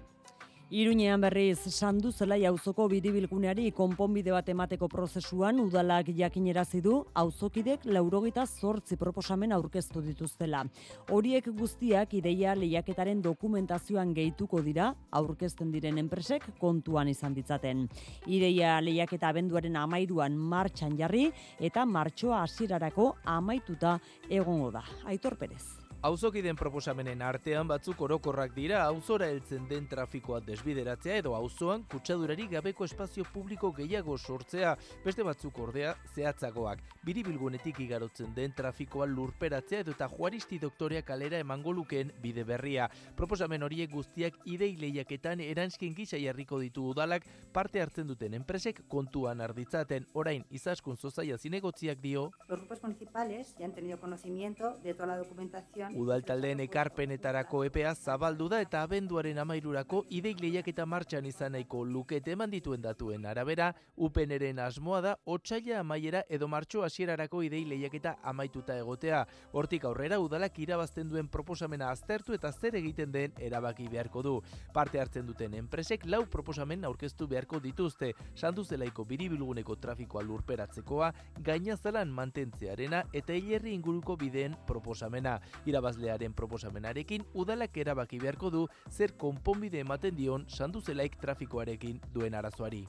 Iruñean 0.69 1.23
berriz 1.25 1.63
sandu 1.73 2.11
zelai 2.13 2.45
auzoko 2.45 2.91
biribilguneari 2.93 3.71
konponbide 3.73 4.35
bat 4.35 4.51
emateko 4.53 4.89
prozesuan 4.93 5.63
udalak 5.63 6.11
jakinerazi 6.19 6.83
du 6.85 6.99
auzokidek 7.15 7.87
laurogita 7.89 8.45
zortzi 8.45 8.99
proposamen 9.01 9.57
aurkeztu 9.57 10.03
dituztela. 10.05 10.67
Horiek 11.09 11.49
guztiak 11.57 12.13
ideia 12.21 12.53
lehiaketaren 12.53 13.25
dokumentazioan 13.25 14.13
gehituko 14.13 14.61
dira 14.61 14.93
aurkezten 15.11 15.73
diren 15.73 16.05
enpresek 16.05 16.45
kontuan 16.61 17.09
izan 17.09 17.33
ditzaten. 17.33 17.89
Ideia 18.27 18.77
lehiaketa 18.85 19.33
abenduaren 19.33 19.81
amairuan 19.87 20.37
martxan 20.37 21.01
jarri 21.01 21.31
eta 21.59 21.89
martxoa 21.89 22.45
hasierarako 22.45 23.15
amaituta 23.25 23.99
egongo 24.29 24.71
da. 24.77 24.85
Aitor 25.09 25.41
Perez. 25.41 25.88
Auzokiden 26.01 26.55
proposamenen 26.55 27.25
artean 27.27 27.67
batzuk 27.67 28.05
orokorrak 28.07 28.53
dira 28.55 28.85
auzora 28.87 29.27
heltzen 29.33 29.65
den 29.67 29.89
trafikoa 29.91 30.39
desbideratzea 30.47 31.17
edo 31.19 31.33
auzoan 31.35 31.83
kutsadurari 31.91 32.45
gabeko 32.53 32.87
espazio 32.87 33.25
publiko 33.33 33.73
gehiago 33.75 34.15
sortzea, 34.17 34.77
beste 35.05 35.25
batzuk 35.27 35.59
ordea 35.59 35.97
zehatzagoak. 36.15 36.85
Biribilgunetik 37.03 37.81
igarotzen 37.83 38.31
den 38.37 38.55
trafikoa 38.55 39.09
lurperatzea 39.11 39.81
edo 39.83 39.97
eta 39.97 40.07
juaristi 40.13 40.61
doktorea 40.63 41.03
kalera 41.03 41.41
emango 41.43 41.75
lukeen 41.75 42.13
bide 42.23 42.45
berria. 42.47 42.87
Proposamen 43.17 43.67
horiek 43.67 43.91
guztiak 43.91 44.39
idei 44.47 44.77
lehiaketan 44.79 45.43
eranskin 45.43 45.99
gisa 45.99 46.23
jarriko 46.23 46.61
ditu 46.63 46.87
udalak 46.93 47.27
parte 47.53 47.83
hartzen 47.83 48.07
duten 48.07 48.39
enpresek 48.39 48.85
kontuan 48.87 49.41
arditzaten 49.41 50.07
orain 50.15 50.47
izaskun 50.51 50.97
zozaia 50.97 51.39
zinegotziak 51.39 51.99
dio. 51.99 52.31
Los 52.47 52.61
grupos 52.61 52.85
municipales 52.85 53.57
ya 53.59 53.67
han 53.67 53.75
tenido 53.75 53.99
conocimiento 53.99 54.79
de 54.85 54.95
toda 54.95 55.09
la 55.09 55.17
documentación 55.17 55.88
Udaltaldeen 55.95 56.61
ekarpenetarako 56.61 57.63
EPA 57.69 57.95
zabaldu 57.95 58.49
da 58.49 58.61
eta 58.61 58.83
abenduaren 58.83 59.39
amairurako 59.39 60.03
ideik 60.11 60.41
lehiak 60.43 60.69
eta 60.69 60.85
martxan 60.87 61.27
izan 61.27 61.53
nahiko 61.53 61.85
lukete 61.85 62.33
eman 62.33 62.51
dituen 62.51 62.83
datuen 62.83 63.25
arabera, 63.27 63.73
upeneren 63.97 64.59
asmoa 64.59 65.01
da 65.01 65.15
otxaila 65.25 65.81
amaiera 65.81 66.23
edo 66.29 66.49
martxo 66.49 66.83
hasierarako 66.85 67.43
idei 67.43 67.65
eta 67.93 68.17
amaituta 68.23 68.77
egotea. 68.79 69.25
Hortik 69.53 69.85
aurrera 69.85 70.19
udalak 70.21 70.59
irabazten 70.59 71.09
duen 71.09 71.29
proposamena 71.29 71.91
aztertu 71.91 72.35
eta 72.35 72.53
zer 72.53 72.75
egiten 72.77 73.13
den 73.13 73.33
erabaki 73.39 73.89
beharko 73.89 74.23
du. 74.23 74.43
Parte 74.75 75.01
hartzen 75.01 75.27
duten 75.27 75.55
enpresek 75.55 76.05
lau 76.07 76.25
proposamen 76.27 76.85
aurkeztu 76.85 77.27
beharko 77.27 77.61
dituzte, 77.61 78.13
sandu 78.35 78.65
zelaiko 78.65 79.05
biribilguneko 79.05 79.77
trafikoa 79.77 80.23
lurperatzekoa, 80.23 81.13
gainazalan 81.45 82.11
mantentzearena 82.13 83.05
eta 83.13 83.33
hilerri 83.33 83.73
inguruko 83.75 84.17
bideen 84.17 84.57
proposamena. 84.67 85.41
Irabazlearen 85.79 86.33
proposamenarekin 86.35 87.23
udalak 87.39 87.77
erabaki 87.79 88.19
beharko 88.19 88.51
du 88.51 88.65
zer 88.91 89.13
konponbide 89.15 89.79
ematen 89.79 90.17
dion 90.17 90.45
sandu 90.49 90.81
zelaik 90.83 91.15
trafikoarekin 91.23 92.01
duen 92.11 92.35
arazoari. 92.35 92.83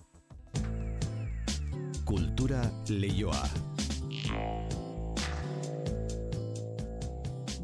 Kultura 2.09 2.63
leioa. 2.89 3.43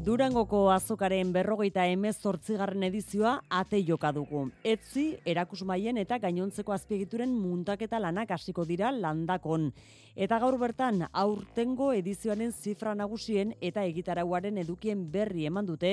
Durangoko 0.06 0.68
azokaren 0.70 1.32
berrogeita 1.34 1.88
emez 1.90 2.14
zortzigarren 2.22 2.86
edizioa 2.86 3.40
ate 3.50 3.80
joka 3.82 4.12
dugu. 4.14 4.44
Etzi, 4.62 5.16
erakusmaien 5.26 5.98
eta 5.98 6.20
gainontzeko 6.22 6.70
azpiegituren 6.76 7.34
muntaketa 7.34 7.98
lanak 7.98 8.30
hasiko 8.30 8.62
dira 8.64 8.92
landakon. 8.94 9.72
Eta 10.16 10.38
gaur 10.40 10.54
bertan, 10.56 11.02
aurtengo 11.12 11.90
edizioaren 11.92 12.48
zifra 12.48 12.94
nagusien 12.96 13.50
eta 13.60 13.82
egitarauaren 13.84 14.56
edukien 14.62 15.02
berri 15.12 15.42
eman 15.44 15.66
dute 15.68 15.90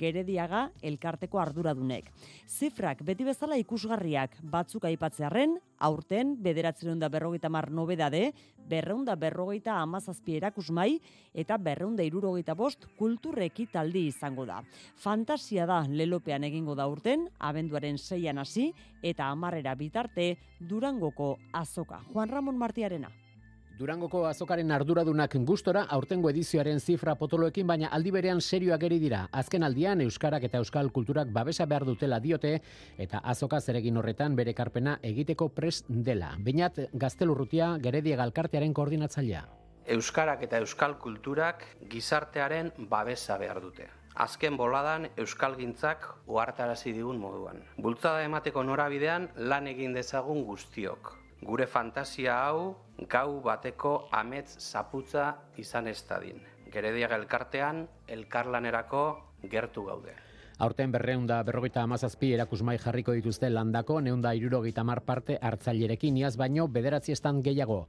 gerediaga 0.00 0.62
elkarteko 0.80 1.36
arduradunek. 1.42 2.08
Zifrak 2.48 3.02
beti 3.04 3.26
bezala 3.28 3.58
ikusgarriak 3.60 4.38
batzuk 4.40 4.86
aipatzearen, 4.88 5.58
aurten 5.76 6.32
bederatzen 6.40 6.96
da 6.96 7.10
berrogeita 7.12 7.50
mar 7.52 7.68
nobedade, 7.68 8.30
berreunda 8.66 9.12
berrogeita 9.12 9.76
amazazpi 9.82 10.38
erakusmai 10.40 10.96
eta 11.34 11.60
berreunda 11.60 12.08
irurogeita 12.08 12.56
bost 12.56 12.88
kulturreki 12.96 13.68
taldi 13.76 14.06
izango 14.08 14.48
da. 14.48 14.62
Fantasia 14.96 15.68
da 15.68 15.82
lelopean 15.84 16.48
egingo 16.48 16.74
da 16.80 16.88
urten, 16.88 17.28
abenduaren 17.38 18.00
seian 18.00 18.40
hasi 18.40 18.70
eta 19.02 19.28
amarrera 19.28 19.76
bitarte 19.76 20.32
durangoko 20.58 21.34
azoka. 21.52 22.00
Juan 22.14 22.32
Ramon 22.32 22.56
Martiarena. 22.56 23.12
Durangoko 23.76 24.22
azokaren 24.24 24.70
arduradunak 24.72 25.34
gustora 25.44 25.82
aurtengo 25.92 26.30
edizioaren 26.30 26.78
zifra 26.80 27.12
potoloekin 27.20 27.66
baina 27.68 27.90
aldi 27.92 28.12
berean 28.14 28.38
serioak 28.40 28.86
eri 28.88 28.96
dira. 29.02 29.18
Azken 29.40 29.66
aldian 29.66 30.00
euskarak 30.00 30.46
eta 30.48 30.62
euskal 30.64 30.88
kulturak 30.94 31.28
babesa 31.34 31.66
behar 31.68 31.84
dutela 31.84 32.18
diote 32.18 32.54
eta 32.96 33.20
azoka 33.32 33.60
zeregin 33.60 33.98
horretan 34.00 34.38
bere 34.38 34.54
karpena 34.54 34.94
egiteko 35.02 35.50
pres 35.58 35.82
dela. 35.88 36.30
Bainat 36.46 36.80
gaztelurrutia 36.94 37.74
gerediega 37.84 38.24
alkartearen 38.24 38.72
koordinatzailea. 38.72 39.44
Euskarak 39.98 40.48
eta 40.48 40.62
euskal 40.64 40.96
kulturak 40.96 41.68
gizartearen 41.92 42.72
babesa 42.78 43.36
behar 43.36 43.60
dute. 43.60 43.90
Azken 44.14 44.56
boladan 44.56 45.10
euskalgintzak 45.20 46.08
uhartarazi 46.24 46.96
digun 46.96 47.20
moduan. 47.20 47.60
Bultzada 47.76 48.24
emateko 48.24 48.64
norabidean 48.64 49.28
lan 49.36 49.68
egin 49.76 49.92
dezagun 49.92 50.46
guztiok. 50.48 51.25
Gure 51.42 51.66
fantasia 51.66 52.38
hau 52.46 52.76
gau 53.08 53.40
bateko 53.44 54.08
amets 54.10 54.56
zaputza 54.58 55.26
izan 55.56 55.86
ez 55.88 56.00
dadin. 56.08 56.40
Gerediaga 56.72 57.16
elkartean, 57.20 57.86
elkarlanerako 58.08 59.02
gertu 59.50 59.84
gaude. 59.84 60.16
Aurten 60.58 60.88
berreunda 60.88 61.42
berrogeita 61.44 61.82
amazazpi 61.84 62.30
erakusmai 62.32 62.78
jarriko 62.80 63.12
dituzte 63.12 63.50
landako, 63.52 63.98
neunda 64.00 64.30
irurogeita 64.32 64.80
mar 64.88 65.02
parte 65.04 65.34
hartzailerekin 65.36 66.16
iaz 66.16 66.38
baino 66.40 66.64
bederatzi 66.72 67.12
estan 67.12 67.42
gehiago. 67.44 67.82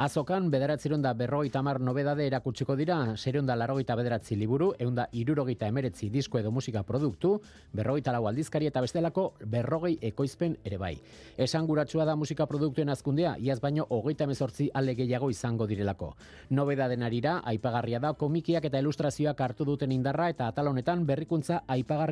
Azokan 0.00 0.46
bederatziron 0.50 1.02
da 1.04 1.12
berrogeita 1.12 1.60
mar 1.60 1.82
nobedade 1.84 2.24
erakutsiko 2.26 2.76
dira, 2.80 2.96
sereunda 3.18 3.54
larogeita 3.54 3.96
bederatzi 4.00 4.38
liburu, 4.40 4.70
eunda 4.78 5.04
irurogeita 5.12 5.68
emeretzi 5.68 6.08
disko 6.08 6.40
edo 6.40 6.50
musika 6.50 6.82
produktu, 6.82 7.34
berrogeita 7.74 8.16
lau 8.16 8.24
aldizkari 8.30 8.72
eta 8.72 8.80
bestelako 8.80 9.26
berrogei 9.44 9.98
ekoizpen 10.00 10.56
ere 10.64 10.78
bai. 10.78 10.94
Esan 11.36 11.68
da 11.68 12.16
musika 12.16 12.46
produktuen 12.46 12.88
azkundea, 12.88 13.36
iaz 13.38 13.60
baino 13.60 13.84
hogeita 13.90 14.26
mezortzi 14.26 14.70
ale 14.72 14.94
gehiago 14.94 15.28
izango 15.28 15.66
direlako. 15.66 16.16
Nobedaden 16.48 17.02
arira, 17.02 17.42
aipagarria 17.44 17.98
da 17.98 18.14
komikiak 18.14 18.64
eta 18.64 18.78
ilustrazioak 18.78 19.38
hartu 19.38 19.64
duten 19.66 19.92
indarra 19.92 20.30
eta 20.30 20.48
atal 20.48 20.68
honetan 20.68 21.04
berrikuntza 21.04 21.64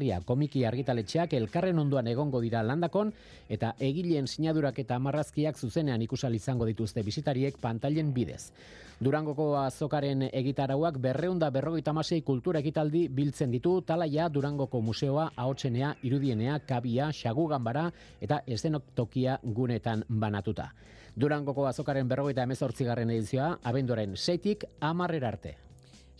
aipagarria 0.03 0.27
komiki 0.27 0.65
argitaletxeak 0.67 1.35
elkarren 1.35 1.79
onduan 1.79 2.07
egongo 2.07 2.41
dira 2.41 2.63
landakon 2.63 3.13
eta 3.49 3.75
egileen 3.79 4.27
sinadurak 4.27 4.79
eta 4.79 4.99
marrazkiak 4.99 5.57
zuzenean 5.57 6.03
ikusal 6.03 6.35
izango 6.35 6.67
dituzte 6.67 7.03
bisitariek 7.03 7.57
pantailen 7.61 8.13
bidez. 8.13 8.53
Durangoko 9.01 9.57
azokaren 9.59 10.29
egitarauak 10.33 10.99
berreunda 10.99 11.51
berrogeita 11.51 11.93
masei 11.93 12.23
kultura 12.23 12.61
egitaldi 12.61 13.09
biltzen 13.09 13.51
ditu 13.51 13.81
talaia 13.83 14.29
Durangoko 14.29 14.81
museoa, 14.81 15.33
ahotsenea, 15.37 15.97
irudienea, 16.03 16.59
kabia, 16.67 17.11
xagu 17.13 17.49
ganbara 17.49 17.91
eta 18.21 18.43
estenoktokia 18.47 19.39
gunetan 19.43 20.05
banatuta. 20.09 20.73
Durangoko 21.17 21.67
azokaren 21.67 22.09
berrogeita 22.09 22.43
emezortzigarren 22.43 23.11
edizioa, 23.11 23.59
abendoren 23.63 24.17
seitik 24.17 24.65
amarrer 24.81 25.25
arte. 25.25 25.72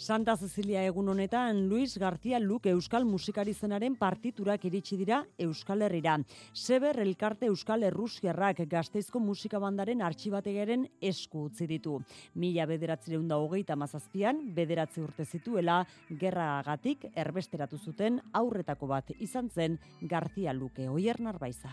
Santa 0.03 0.35
Cecilia 0.37 0.81
egun 0.83 1.13
honetan 1.13 1.69
Luis 1.69 1.93
García 1.97 2.41
Luke 2.41 2.73
Euskal 2.75 3.05
musikari 3.07 3.53
zenaren 3.55 3.95
partiturak 3.95 4.65
iritsi 4.67 4.97
dira 4.99 5.21
Euskal 5.39 5.85
Herrira. 5.87 6.17
Seber 6.53 6.99
elkarte 7.05 7.47
Euskal 7.47 7.87
Errusiarrak 7.87 8.65
gazteizko 8.67 9.23
musika 9.23 9.61
bandaren 9.63 10.03
artxibategaren 10.03 10.89
esku 11.01 11.45
utzi 11.47 11.71
ditu. 11.71 12.01
Mila 12.35 12.67
bederatzireun 12.67 13.31
da 13.31 13.39
hogeita 13.39 13.79
mazazpian, 13.79 14.43
bederatzi 14.57 15.07
urte 15.07 15.23
zituela, 15.23 15.85
gerragatik 16.11 17.07
erbesteratu 17.15 17.79
zuten 17.79 18.19
aurretako 18.33 18.91
bat 18.91 19.15
izan 19.21 19.55
zen 19.55 19.79
García 20.03 20.53
Luke 20.53 20.89
oier 20.91 21.23
narbaiza. 21.23 21.71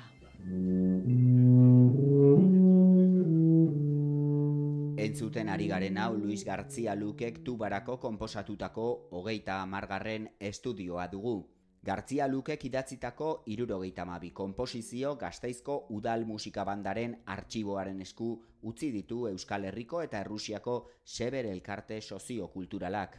Entzuten 5.09 5.47
ari 5.49 5.65
garen 5.65 5.95
hau 5.97 6.11
Luis 6.13 6.43
Gartzia 6.45 6.93
Lukek 6.93 7.39
tubarako 7.45 7.95
konposatutako 8.03 8.83
hogeita 9.17 9.55
amargarren 9.63 10.27
estudioa 10.49 11.07
dugu. 11.09 11.33
Gartzia 11.81 12.27
Lukek 12.27 12.65
idatzitako 12.67 13.43
irurogeita 13.47 14.03
mabi 14.05 14.33
komposizio 14.35 15.13
gazteizko 15.15 15.85
udal 15.95 16.25
musika 16.27 16.65
bandaren 16.67 17.13
artxiboaren 17.25 18.01
esku 18.03 18.33
utzi 18.67 18.89
ditu 18.91 19.21
Euskal 19.29 19.63
Herriko 19.69 20.01
eta 20.03 20.19
Errusiako 20.19 20.73
seber 21.05 21.45
elkarte 21.47 22.01
soziokulturalak. 22.01 23.15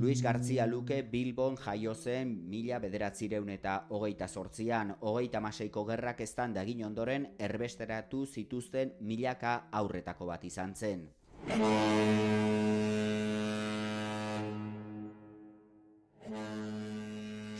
Luis 0.00 0.22
García 0.22 0.66
Luke 0.66 1.02
Bilbon 1.02 1.56
jaio 1.60 1.94
zen 1.94 2.32
mila 2.48 2.78
bederatzireun 2.80 3.50
eta 3.52 3.86
hogeita 3.90 4.28
sortzian, 4.28 4.94
hogeita 5.00 5.40
maseiko 5.40 5.84
gerrak 5.84 6.22
estan 6.24 6.54
dagin 6.56 6.84
ondoren 6.88 7.34
erbesteratu 7.38 8.24
zituzten 8.26 8.94
milaka 9.00 9.68
aurretako 9.70 10.32
bat 10.32 10.44
izan 10.44 10.74
zen. 10.74 11.10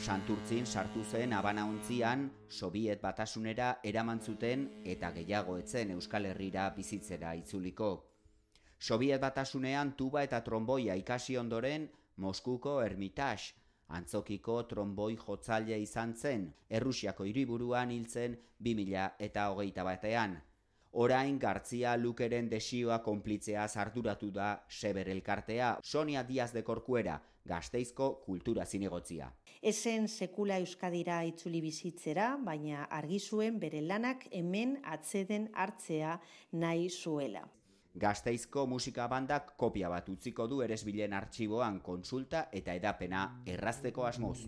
Santurtzin 0.01 0.65
sartu 0.65 1.03
zen 1.05 1.35
abanauntzian, 1.37 2.23
Sobiet 2.49 3.03
batasunera 3.03 3.67
eraman 3.85 4.21
zuten 4.25 4.63
eta 4.93 5.11
gehiago 5.13 5.59
etzen 5.61 5.93
Euskal 5.93 6.25
Herrira 6.31 6.71
bizitzera 6.73 7.35
itzuliko. 7.37 7.91
Sobiet 8.79 9.21
batasunean 9.21 9.93
tuba 9.99 10.23
eta 10.25 10.41
tromboia 10.41 10.97
ikasi 10.97 11.37
ondoren 11.37 11.85
Moskuko 12.17 12.79
Ermitage, 12.81 13.53
antzokiko 13.89 14.63
tromboi 14.73 15.19
jotzaile 15.21 15.77
izan 15.85 16.17
zen, 16.17 16.49
Errusiako 16.71 17.29
hiriburuan 17.29 17.93
hiltzen 17.93 18.39
2000 18.59 19.11
eta 19.29 19.51
hogeita 19.53 19.85
batean. 19.85 20.41
Orain 20.93 21.39
Gartzia 21.39 21.97
Lukeren 21.97 22.49
desioa 22.51 22.99
konplitzea 23.03 23.67
arduratu 23.77 24.31
da 24.31 24.65
Seber 24.69 25.09
elkartea, 25.09 25.79
Sonia 25.83 26.25
Diaz 26.25 26.53
de 26.53 26.65
Corcuera, 26.65 27.23
gazteizko 27.47 28.23
kultura 28.25 28.67
zinegotzia. 28.67 29.33
Ezen 29.63 30.09
sekula 30.09 30.59
euskadira 30.59 31.23
itzuli 31.25 31.61
bizitzera, 31.61 32.37
baina 32.43 32.89
argi 32.91 33.21
zuen 33.21 33.61
bere 33.61 33.81
lanak 33.81 34.27
hemen 34.33 34.81
atzeden 34.83 35.49
hartzea 35.55 36.21
nahi 36.53 36.91
zuela. 36.91 37.47
Gazteizko 37.95 38.67
musika 38.67 39.07
bandak 39.09 39.57
kopia 39.57 39.89
bat 39.91 40.09
utziko 40.09 40.49
du 40.49 40.63
eresbilen 40.63 41.13
artxiboan 41.13 41.81
konsulta 41.81 42.49
eta 42.53 42.75
edapena 42.75 43.43
errazteko 43.47 44.07
asmoz. 44.07 44.47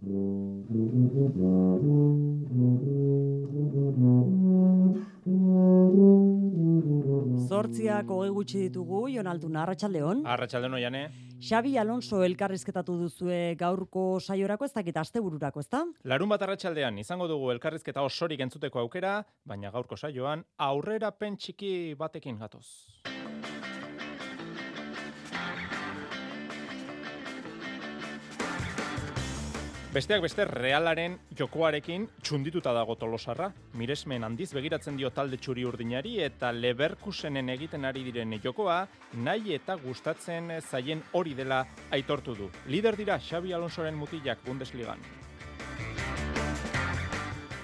Zortziak 7.50 8.10
hogei 8.10 8.30
gutxi 8.30 8.60
ditugu, 8.66 9.08
Jonaldun, 9.10 9.56
Arratxaldeon. 9.62 10.22
Arratxaldeon, 10.26 10.76
oiane. 10.78 11.02
Xabi 11.40 11.76
Alonso 11.80 12.20
elkarrizketatu 12.22 12.98
duzue 13.00 13.54
gaurko 13.58 14.20
saiorako 14.20 14.68
ez 14.68 14.72
dakit 14.74 14.96
astebururako, 15.00 15.64
ezta? 15.64 15.84
Larun 16.04 16.28
bat 16.28 16.42
arratsaldean 16.44 16.98
izango 17.00 17.28
dugu 17.30 17.50
elkarrizketa 17.54 18.04
osorik 18.04 18.44
entzuteko 18.44 18.82
aukera, 18.84 19.22
baina 19.48 19.72
gaurko 19.72 19.96
saioan 19.96 20.44
aurrera 20.58 21.10
pentsiki 21.16 21.94
batekin 21.98 22.36
gatoz. 22.38 22.66
Besteak 29.90 30.20
beste 30.22 30.44
realaren 30.46 31.16
jokoarekin 31.34 32.04
txundituta 32.22 32.70
dago 32.76 32.94
tolosarra. 32.94 33.48
Miresmen 33.74 34.22
handiz 34.22 34.52
begiratzen 34.54 34.94
dio 35.00 35.08
talde 35.10 35.40
txuri 35.42 35.64
urdinari 35.66 36.12
eta 36.22 36.52
leberkusenen 36.54 37.50
egiten 37.56 37.88
ari 37.88 38.04
diren 38.06 38.36
jokoa 38.44 38.76
nahi 39.26 39.56
eta 39.56 39.74
gustatzen 39.82 40.52
zaien 40.60 41.02
hori 41.10 41.34
dela 41.34 41.64
aitortu 41.90 42.36
du. 42.38 42.46
Lider 42.70 42.94
dira 43.02 43.18
Xabi 43.18 43.50
Alonsoren 43.52 43.98
mutilak 43.98 44.46
Bundesligan. 44.46 45.02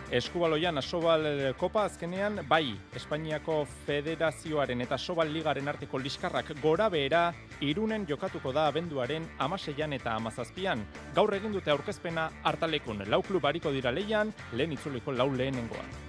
Eskubaloian 0.07 0.79
Asobal 0.79 1.25
Kopa 1.59 1.83
azkenean 1.89 2.39
bai 2.47 2.77
Espainiako 2.95 3.65
Federazioaren 3.89 4.85
eta 4.85 4.95
Asobal 4.95 5.33
Ligaren 5.35 5.67
arteko 5.67 5.99
liskarrak 5.99 6.53
gora 6.63 6.87
behera 6.89 7.33
irunen 7.61 8.07
jokatuko 8.07 8.55
da 8.55 8.69
abenduaren 8.71 9.27
amaseian 9.43 9.99
eta 9.99 10.15
amazazpian. 10.15 10.87
Gaur 11.15 11.35
egin 11.35 11.59
dute 11.59 11.75
aurkezpena 11.75 12.31
hartalekun 12.45 13.03
lau 13.11 13.23
klub 13.27 13.51
hariko 13.51 13.75
dira 13.75 13.91
leian, 13.91 14.31
lehen 14.53 14.79
itzuliko 14.79 15.11
lau 15.11 15.33
lehenengoan. 15.35 16.06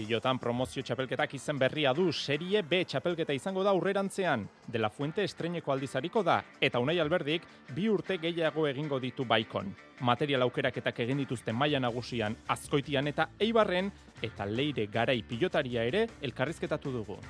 Pilotan 0.00 0.38
promozio 0.40 0.80
txapelketak 0.80 1.34
izen 1.36 1.58
berria 1.60 1.90
du, 1.92 2.06
serie 2.16 2.62
B 2.64 2.78
txapelketa 2.88 3.34
izango 3.36 3.60
da 3.66 3.74
urrerantzean. 3.76 4.46
De 4.64 4.80
la 4.80 4.88
Fuente 4.88 5.26
estreneko 5.28 5.74
aldizariko 5.74 6.22
da, 6.24 6.38
eta 6.56 6.80
unai 6.80 6.96
alberdik 7.02 7.44
bi 7.76 7.84
urte 7.92 8.16
gehiago 8.22 8.64
egingo 8.70 8.96
ditu 9.02 9.26
baikon. 9.28 9.68
Material 10.08 10.46
aukeraketak 10.46 11.02
egin 11.04 11.20
dituzten 11.20 11.58
maila 11.60 11.82
nagusian 11.84 12.38
azkoitian 12.48 13.12
eta 13.12 13.28
eibarren, 13.38 13.92
eta 14.22 14.48
leire 14.48 14.88
garai 14.88 15.20
pilotaria 15.20 15.84
ere 15.84 16.06
elkarrizketatu 16.22 16.96
dugu. 16.96 17.20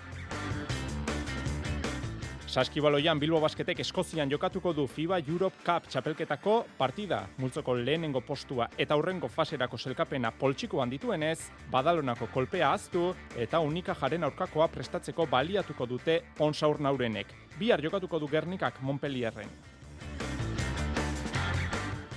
Saskibaloian 2.50 3.20
Bilbo 3.22 3.38
Basketek 3.38 3.78
Eskozian 3.84 4.30
jokatuko 4.32 4.72
du 4.74 4.88
FIBA 4.90 5.20
Europe 5.20 5.62
Cup 5.62 5.86
txapelketako 5.86 6.54
partida. 6.80 7.20
Multzoko 7.38 7.76
lehenengo 7.78 8.24
postua 8.26 8.66
eta 8.74 8.98
aurrengo 8.98 9.30
faserako 9.30 9.78
selkapena 9.78 10.32
poltsikoan 10.34 10.90
dituenez, 10.90 11.38
badalonako 11.70 12.26
kolpea 12.34 12.72
aztu 12.74 13.14
eta 13.38 13.62
unika 13.62 13.94
jaren 13.94 14.26
aurkakoa 14.26 14.66
prestatzeko 14.66 15.30
baliatuko 15.30 15.86
dute 15.86 16.22
onsaur 16.40 16.82
naurenek. 16.82 17.36
Bihar 17.60 17.86
jokatuko 17.86 18.18
du 18.18 18.26
Gernikak 18.26 18.82
Montpellierren. 18.82 19.69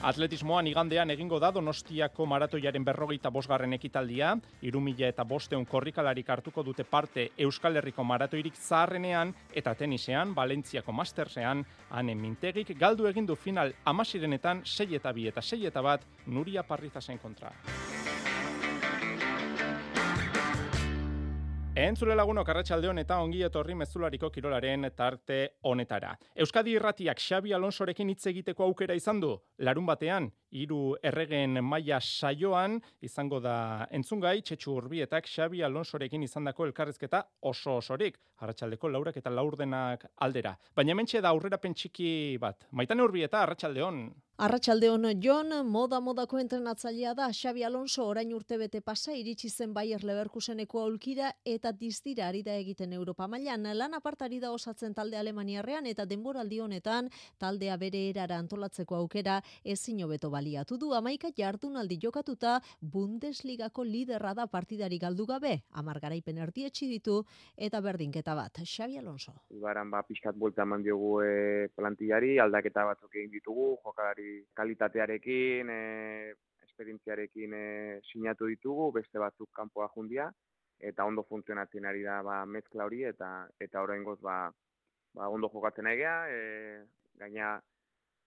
Atletismoan 0.03 0.67
igandean 0.67 1.13
egingo 1.13 1.37
da 1.39 1.47
Donostiako 1.55 2.25
maratoiaren 2.27 2.83
berrogeita 2.83 3.29
bosgarren 3.31 3.71
ekitaldia, 3.77 4.33
irumila 4.67 5.07
eta 5.07 5.23
bosteun 5.23 5.63
korrikalarik 5.63 6.27
hartuko 6.29 6.59
dute 6.67 6.83
parte 6.83 7.29
Euskal 7.45 7.79
Herriko 7.79 8.03
maratoirik 8.03 8.59
zaharrenean, 8.59 9.31
eta 9.55 9.71
tenisean, 9.79 10.35
Valentziako 10.35 10.91
mastersean, 10.91 11.63
hanen 11.89 12.19
mintegik 12.19 12.75
galdu 12.75 13.07
egindu 13.07 13.39
final 13.39 13.71
amasirenetan, 13.85 14.65
sei 14.65 14.91
eta 14.99 15.15
bi 15.15 15.29
eta 15.31 15.41
sei 15.41 15.63
eta 15.71 15.81
bat, 15.81 16.03
Nuria 16.27 16.67
Parrizasen 16.67 17.23
kontra. 17.23 17.55
Entzule 21.73 22.13
lagunok 22.13 22.49
arratsaldeon 22.51 22.99
eta 23.01 23.15
ongi 23.17 23.39
etorri 23.41 23.73
mezulariko 23.73 24.27
kirolaren 24.29 24.85
tarte 24.95 25.37
honetara. 25.65 26.11
Euskadi 26.37 26.75
Irratiak 26.77 27.17
Xabi 27.17 27.53
Alonsorekin 27.57 28.11
hitz 28.13 28.27
egiteko 28.29 28.67
aukera 28.67 28.93
izan 28.93 29.19
du. 29.19 29.31
Larun 29.57 29.87
batean, 29.87 30.27
hiru 30.53 30.95
erregen 31.03 31.59
maila 31.65 31.99
saioan 32.01 32.79
izango 33.01 33.39
da 33.43 33.87
entzungai 33.91 34.39
Txetxu 34.41 34.75
Urbietak 34.77 35.27
Xabi 35.29 35.63
Alonsorekin 35.65 36.23
izandako 36.23 36.67
elkarrizketa 36.69 37.23
oso 37.51 37.77
osorik. 37.81 38.19
Arratsaldeko 38.43 38.89
laurak 38.91 39.17
eta 39.17 39.31
laurdenak 39.31 40.05
aldera. 40.25 40.53
Baina 40.75 40.93
hementxe 40.93 41.21
da 41.21 41.31
aurrerapen 41.33 41.73
txiki 41.73 42.37
bat. 42.41 42.67
Maitane 42.71 43.03
Urbieta 43.05 43.41
arratsaldeon. 43.41 44.05
Arratxaldeon 44.43 45.05
Jon, 45.21 45.53
moda 45.69 45.99
modako 46.01 46.39
entrenatzailea 46.41 47.13
da 47.13 47.27
Xabi 47.31 47.61
Alonso 47.63 48.07
orain 48.09 48.31
urte 48.33 48.57
bete 48.57 48.81
pasa 48.81 49.13
iritsi 49.13 49.49
zen 49.49 49.75
Bayer 49.75 50.03
Leverkuseneko 50.03 50.81
aulkira 50.81 51.29
eta 51.45 51.71
dizdira 51.71 52.27
ari 52.27 52.41
da 52.41 52.55
egiten 52.57 52.93
Europa 52.97 53.27
mailan 53.27 53.69
lan 53.77 53.93
apartari 53.93 54.39
da 54.39 54.51
osatzen 54.51 54.95
talde 54.97 55.17
Alemaniarrean 55.17 55.85
eta 55.85 56.05
denboraldi 56.05 56.59
honetan 56.59 57.11
taldea 57.37 57.77
bere 57.77 58.01
erara 58.09 58.39
antolatzeko 58.41 58.95
aukera 58.95 59.39
ezin 59.63 60.01
hobeto 60.03 60.31
baliatu 60.43 60.77
du 60.77 60.91
amaika 60.93 61.29
jardunaldi 61.31 61.97
jokatuta 62.03 62.59
Bundesligako 62.81 63.83
liderra 63.87 64.33
da 64.33 64.45
partidari 64.47 64.99
galdu 64.99 65.25
gabe, 65.25 65.53
amar 65.71 65.99
garaipen 66.03 66.37
erdietxi 66.37 66.87
ditu 66.89 67.21
eta 67.55 67.79
berdinketa 67.81 68.35
bat, 68.35 68.59
Xabi 68.63 68.97
Alonso. 68.99 69.33
Ibaran 69.55 69.89
ba, 69.89 70.03
pixkat 70.03 70.35
buelta 70.35 70.65
eman 70.67 70.83
diogu 70.83 71.21
e, 71.23 71.69
plantillari, 71.75 72.37
aldaketa 72.43 72.83
batzuk 72.91 73.15
egin 73.15 73.31
ditugu, 73.31 73.77
jokalari 73.85 74.43
kalitatearekin, 74.53 75.71
e, 75.71 76.33
esperientziarekin 76.67 77.55
e, 77.55 77.65
sinatu 78.11 78.49
ditugu, 78.51 78.91
beste 78.99 79.23
batzuk 79.23 79.51
kanpoa 79.55 79.87
jundia, 79.95 80.27
eta 80.83 81.05
ondo 81.07 81.23
funtzionatzen 81.23 81.87
ari 81.87 82.03
da 82.03 82.19
ba, 82.25 82.43
mezkla 82.45 82.89
hori, 82.89 83.05
eta 83.07 83.47
eta 83.63 83.85
oraingoz 83.85 84.19
ba, 84.19 84.49
ba, 85.15 85.29
ondo 85.29 85.47
jokatzen 85.53 85.87
egea, 85.93 86.17
e, 86.27 86.83
gaina 87.21 87.61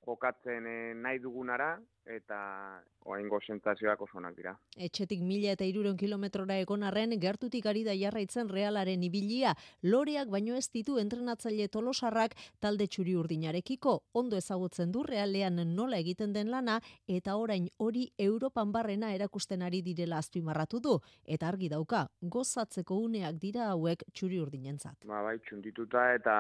jokatzen 0.06 0.66
e, 0.70 0.78
nahi 0.94 1.18
dugunara, 1.18 1.74
eta 2.06 2.82
oaingo 3.06 3.38
sentazioak 3.40 4.00
oso 4.02 4.18
onak 4.18 4.34
dira. 4.36 4.52
Etxetik 4.78 5.20
mila 5.22 5.52
eta 5.54 5.66
iruron 5.66 5.96
kilometrora 5.98 6.56
egon 6.62 6.82
arren, 6.86 7.14
gertutik 7.22 7.66
ari 7.66 7.84
da 7.86 7.94
jarraitzen 7.98 8.48
realaren 8.50 9.02
ibilia, 9.06 9.54
loreak 9.82 10.30
baino 10.30 10.56
ez 10.58 10.66
ditu 10.72 10.98
entrenatzaile 11.02 11.68
tolosarrak 11.68 12.34
talde 12.62 12.86
txuri 12.86 13.14
urdinarekiko, 13.18 13.96
ondo 14.14 14.38
ezagutzen 14.38 14.92
du 14.92 15.02
realean 15.06 15.62
nola 15.74 15.98
egiten 16.02 16.32
den 16.32 16.50
lana, 16.50 16.80
eta 17.06 17.36
orain 17.36 17.68
hori 17.78 18.08
Europan 18.18 18.72
barrena 18.72 19.12
erakusten 19.14 19.62
ari 19.62 19.82
direla 19.82 20.18
azpimarratu 20.18 20.80
du, 20.80 20.96
eta 21.24 21.48
argi 21.48 21.70
dauka, 21.70 22.06
gozatzeko 22.22 22.98
uneak 23.06 23.38
dira 23.42 23.70
hauek 23.70 24.02
txuri 24.12 24.40
urdinentzat. 24.42 24.98
Ba, 25.06 25.22
bai, 25.26 25.38
txundituta 25.46 26.08
eta 26.14 26.36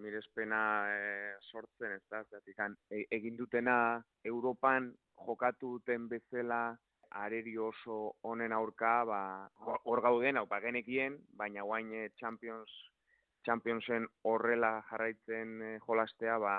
mirespena 0.00 0.60
e, 0.92 1.00
sortzen, 1.50 1.96
ez 1.96 2.02
da, 2.10 2.24
e, 2.94 3.04
egin 3.18 3.36
dutena 3.40 3.76
Europan 4.30 4.92
jokatu 5.26 5.76
duten 5.76 6.08
bezala 6.08 6.62
areri 7.24 7.54
oso 7.58 7.98
honen 8.28 8.52
aurka, 8.52 8.94
ba, 9.10 9.20
hor 9.84 10.02
gauden, 10.02 10.38
hau 10.40 10.46
genekien, 10.62 11.18
baina 11.38 11.62
guain 11.62 11.92
eh, 11.94 12.08
Champions, 12.20 12.72
Championsen 13.46 14.06
horrela 14.22 14.72
jarraitzen 14.90 15.62
eh, 15.62 15.78
jolastea, 15.86 16.38
ba, 16.38 16.56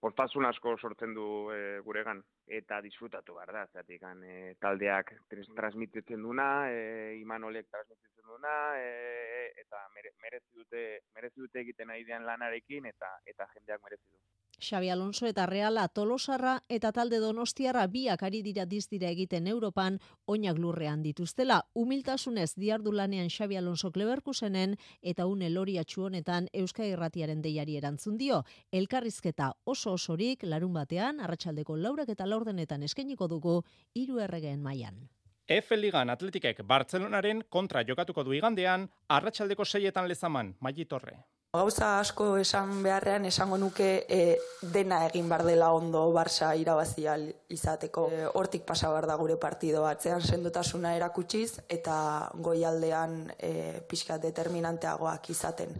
postasun 0.00 0.46
asko 0.46 0.76
sortzen 0.78 1.14
du 1.16 1.26
e, 1.50 1.80
guregan 1.82 2.20
eta 2.58 2.80
disfrutatu 2.84 3.34
behar 3.34 3.52
da, 3.56 3.64
zatik, 3.72 4.02
e, 4.02 4.54
taldeak 4.60 5.12
transmititzen 5.56 6.22
duna, 6.22 6.68
e, 6.70 7.16
Imanolek 7.22 7.66
transmititzen 7.72 8.30
duna, 8.30 8.54
e, 8.78 9.50
eta 9.64 9.82
merezi 9.96 10.52
dute, 10.54 10.86
merezi 11.16 11.40
dute 11.40 11.64
egiten 11.64 11.90
aidean 11.90 12.28
lanarekin, 12.28 12.86
eta 12.92 13.10
eta 13.26 13.48
jendeak 13.56 13.82
merezi 13.88 14.04
du. 14.12 14.35
Xabi 14.58 14.88
Alonso 14.88 15.26
eta 15.26 15.44
Reala 15.46 15.88
Tolosarra 15.88 16.62
eta 16.68 16.90
talde 16.92 17.18
Donostiarra 17.20 17.86
biak 17.92 18.22
ari 18.22 18.40
dira 18.42 18.64
dizdira 18.64 19.10
egiten 19.12 19.46
Europan 19.46 19.98
oinak 20.24 20.56
lurrean 20.58 21.02
dituztela. 21.02 21.60
Humiltasunez 21.74 22.54
diardu 22.56 22.92
lanean 22.92 23.28
Xabi 23.28 23.56
Alonso 23.56 23.92
Kleberkusenen 23.92 24.76
eta 25.02 25.26
une 25.26 25.50
lori 25.50 25.76
honetan 25.96 26.48
Euska 26.52 26.86
Irratiaren 26.86 27.42
deiari 27.42 27.76
erantzun 27.76 28.16
dio. 28.16 28.44
Elkarrizketa 28.72 29.52
oso 29.64 29.92
osorik 29.92 30.42
larun 30.42 30.72
batean 30.72 31.20
arratsaldeko 31.20 31.76
laurak 31.76 32.08
eta 32.08 32.26
laurdenetan 32.26 32.82
eskainiko 32.82 33.28
dugu 33.28 33.62
hiru 33.94 34.18
erregeen 34.18 34.62
mailan. 34.62 35.08
F 35.48 35.70
Ligan 35.76 36.10
Atletikek 36.10 36.64
Bartzelonaren 36.64 37.44
kontra 37.50 37.84
jokatuko 37.84 38.24
du 38.24 38.32
igandean 38.32 38.88
arratsaldeko 39.08 39.64
seietan 39.64 40.08
lezaman, 40.08 40.56
Maitorre. 40.60 41.35
Gauza 41.56 42.00
asko 42.00 42.36
esan 42.36 42.82
beharrean 42.84 43.24
esango 43.24 43.56
nuke 43.56 43.88
e, 44.12 44.36
dena 44.74 44.98
egin 45.06 45.28
bar 45.30 45.44
dela 45.46 45.70
ondo 45.72 46.02
Barça 46.12 46.50
irabazia 46.58 47.14
izateko. 47.48 48.04
E, 48.12 48.26
hortik 48.40 48.66
pasa 48.68 48.90
bar 48.92 49.06
da 49.08 49.16
gure 49.16 49.38
partido 49.40 49.80
batzean 49.86 50.20
sendotasuna 50.20 50.92
erakutsiz 50.98 51.62
eta 51.72 51.96
goialdean 52.34 53.16
e, 53.38 53.52
pixka 53.88 54.18
determinanteagoak 54.20 55.30
izaten. 55.32 55.72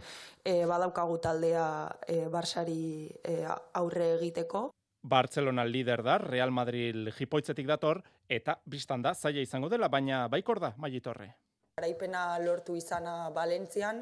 E, 0.43 0.65
badaukagu 0.65 1.19
taldea 1.21 1.67
e, 2.07 2.23
Barçari 2.33 3.05
e, 3.21 3.39
aurre 3.77 4.15
egiteko. 4.15 4.71
Barcelona 5.03 5.63
lider 5.65 6.01
da, 6.03 6.17
Real 6.17 6.51
Madrid 6.51 7.11
jipoitzetik 7.15 7.67
dator, 7.69 8.01
eta 8.27 8.57
biztan 8.65 9.05
da, 9.05 9.13
zaila 9.13 9.45
izango 9.45 9.69
dela, 9.69 9.87
baina 9.93 10.25
baikor 10.27 10.59
da, 10.59 10.73
maitorre. 10.77 11.35
Garaipena 11.77 12.39
lortu 12.41 12.73
izana 12.73 13.29
Valentzian, 13.29 13.99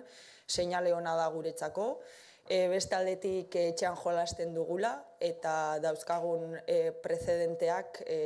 seinale 0.48 0.94
ona 0.96 1.12
da 1.20 1.26
guretzako. 1.28 1.88
E, 2.48 2.70
beste 2.72 2.96
aldetik 2.96 3.58
etxean 3.60 3.98
jolasten 4.00 4.54
dugula 4.56 4.94
eta 5.20 5.76
dauzkagun 5.84 6.56
e, 6.62 6.94
precedenteak 7.04 8.00
e, 8.08 8.20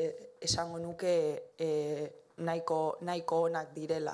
esango 0.45 0.77
nuke 0.77 1.15
e, 1.57 1.69
nahiko, 2.45 2.99
nahiko 3.09 3.41
onak 3.47 3.73
direla. 3.73 4.13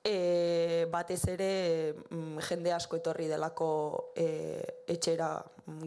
E, 0.00 0.86
batez 0.88 1.20
ere 1.28 1.52
mm, 2.08 2.40
jende 2.48 2.72
asko 2.72 3.02
etorri 3.02 3.28
delako 3.28 3.70
e, 4.16 4.28
etxera 4.96 5.34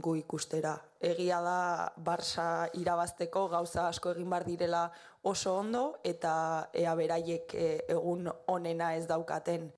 gu 0.06 0.20
ikustera. 0.20 0.76
Egia 1.02 1.42
da 1.42 1.90
Barça 1.98 2.68
irabazteko 2.78 3.48
gauza 3.50 3.88
asko 3.88 4.14
egin 4.14 4.30
bar 4.30 4.46
direla 4.46 4.92
oso 5.22 5.56
ondo 5.58 6.00
eta 6.04 6.70
ea 6.74 6.96
beraiek 6.96 7.54
e, 7.54 7.68
egun 7.96 8.30
onena 8.48 8.96
ez 8.96 9.06
daukaten. 9.08 9.70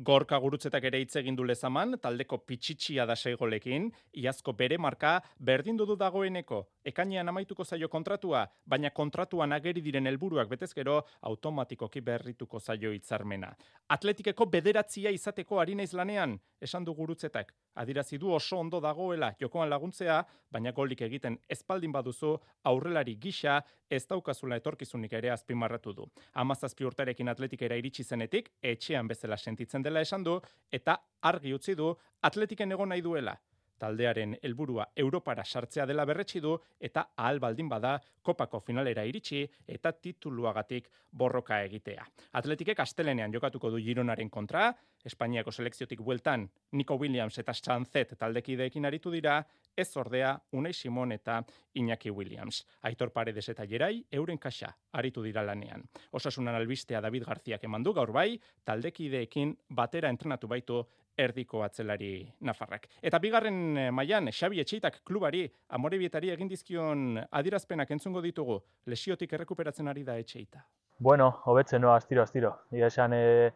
Gorka 0.00 0.38
gurutzetak 0.40 0.86
ere 0.88 0.96
hitz 1.02 1.18
egin 1.20 1.36
du 1.36 1.44
lezaman, 1.44 1.98
taldeko 2.00 2.38
pitxitxia 2.48 3.04
da 3.04 3.12
seigolekin, 3.12 3.90
iazko 4.22 4.54
bere 4.56 4.78
marka 4.80 5.18
berdin 5.36 5.76
du 5.76 5.84
dagoeneko. 5.92 6.60
Ekainean 6.88 7.28
amaituko 7.28 7.66
zaio 7.68 7.90
kontratua, 7.92 8.46
baina 8.64 8.88
kontratuan 8.96 9.52
ageri 9.52 9.82
diren 9.84 10.08
helburuak 10.08 10.48
betez 10.48 10.70
gero 10.72 11.02
automatikoki 11.20 12.00
berrituko 12.00 12.60
zaio 12.60 12.94
hitzarmena. 12.96 13.50
Atletikeko 13.92 14.46
bederatzia 14.46 15.12
izateko 15.12 15.60
ari 15.60 15.74
naiz 15.76 15.92
lanean, 15.92 16.38
esan 16.60 16.84
du 16.84 16.94
gurutzetak. 16.96 17.52
Adirazi 17.74 18.16
du 18.18 18.32
oso 18.32 18.56
ondo 18.56 18.80
dagoela 18.80 19.34
jokoan 19.40 19.68
laguntzea, 19.68 20.22
baina 20.50 20.72
golik 20.72 21.02
egiten 21.02 21.36
espaldin 21.48 21.92
baduzu 21.92 22.32
aurrelari 22.64 23.18
gisa 23.20 23.60
ez 23.90 24.06
daukazula 24.06 24.56
etorkizunik 24.56 25.12
ere 25.12 25.30
azpimarratu 25.34 25.92
du. 25.92 26.08
Amazazpi 26.32 26.86
urtarekin 26.86 27.28
atletikera 27.28 27.76
iritsi 27.76 28.04
zenetik, 28.04 28.52
etxean 28.62 29.08
bezala 29.10 29.36
sentitzen 29.36 29.82
dela 29.82 29.89
esan 29.98 30.22
du, 30.22 30.40
eta 30.70 31.00
argi 31.20 31.52
utzi 31.52 31.74
du 31.74 31.90
atletiken 32.22 32.70
egon 32.72 32.88
nahi 32.88 33.02
duela. 33.02 33.34
Taldearen 33.80 34.36
helburua 34.42 34.86
Europara 34.96 35.44
sartzea 35.44 35.86
dela 35.88 36.04
berretsi 36.04 36.40
du 36.44 36.56
eta 36.80 37.06
ahal 37.16 37.40
baldin 37.40 37.68
bada 37.68 37.96
kopako 38.22 38.60
finalera 38.60 39.04
iritsi 39.08 39.46
eta 39.66 39.92
tituluagatik 39.92 40.90
borroka 41.10 41.62
egitea. 41.64 42.04
Atletikek 42.38 42.80
astelenean 42.80 43.32
jokatuko 43.32 43.70
du 43.70 43.80
Gironaren 43.82 44.30
kontra, 44.30 44.70
Espainiako 45.04 45.50
selekziotik 45.50 46.02
bueltan 46.04 46.44
Nico 46.72 46.94
Williams 47.00 47.38
eta 47.38 47.54
Sanzet 47.54 48.12
taldekideekin 48.18 48.84
aritu 48.84 49.10
dira, 49.10 49.40
ez 49.76 49.96
ordea 49.96 50.34
Unai 50.52 50.72
Simon 50.74 51.12
eta 51.12 51.42
Iñaki 51.74 52.10
Williams. 52.10 52.66
Aitor 52.82 53.10
Paredes 53.10 53.48
eta 53.48 53.64
Jerai 53.66 54.04
euren 54.12 54.38
kaxa 54.38 54.74
aritu 54.92 55.22
dira 55.22 55.42
lanean. 55.42 55.82
Osasunan 56.12 56.54
albistea 56.54 57.00
David 57.00 57.24
Garziak 57.24 57.64
emandu 57.64 57.94
gaur 57.96 58.12
bai, 58.12 58.40
taldekideekin 58.64 59.56
batera 59.70 60.10
entrenatu 60.10 60.48
baitu 60.48 60.84
erdiko 61.24 61.62
atzelari 61.64 62.12
Nafarrak. 62.40 62.86
Eta 63.02 63.18
bigarren 63.18 63.76
eh, 63.76 63.90
mailan 63.90 64.30
Xabi 64.32 64.60
Etxeitak 64.60 65.00
klubari 65.04 65.44
amorebietari 65.76 66.30
egin 66.34 66.48
dizkion 66.48 67.18
adirazpenak 67.30 67.90
entzungo 67.90 68.22
ditugu, 68.24 68.60
lesiotik 68.86 69.32
errekuperatzen 69.32 69.88
ari 69.88 70.04
da 70.04 70.16
Etxeita. 70.18 70.64
Bueno, 70.98 71.30
hobetzen 71.46 71.80
no 71.80 71.94
astiro 71.94 72.22
astiro. 72.22 72.54
Ia 72.76 72.88
esan 72.92 73.12
eh 73.16 73.52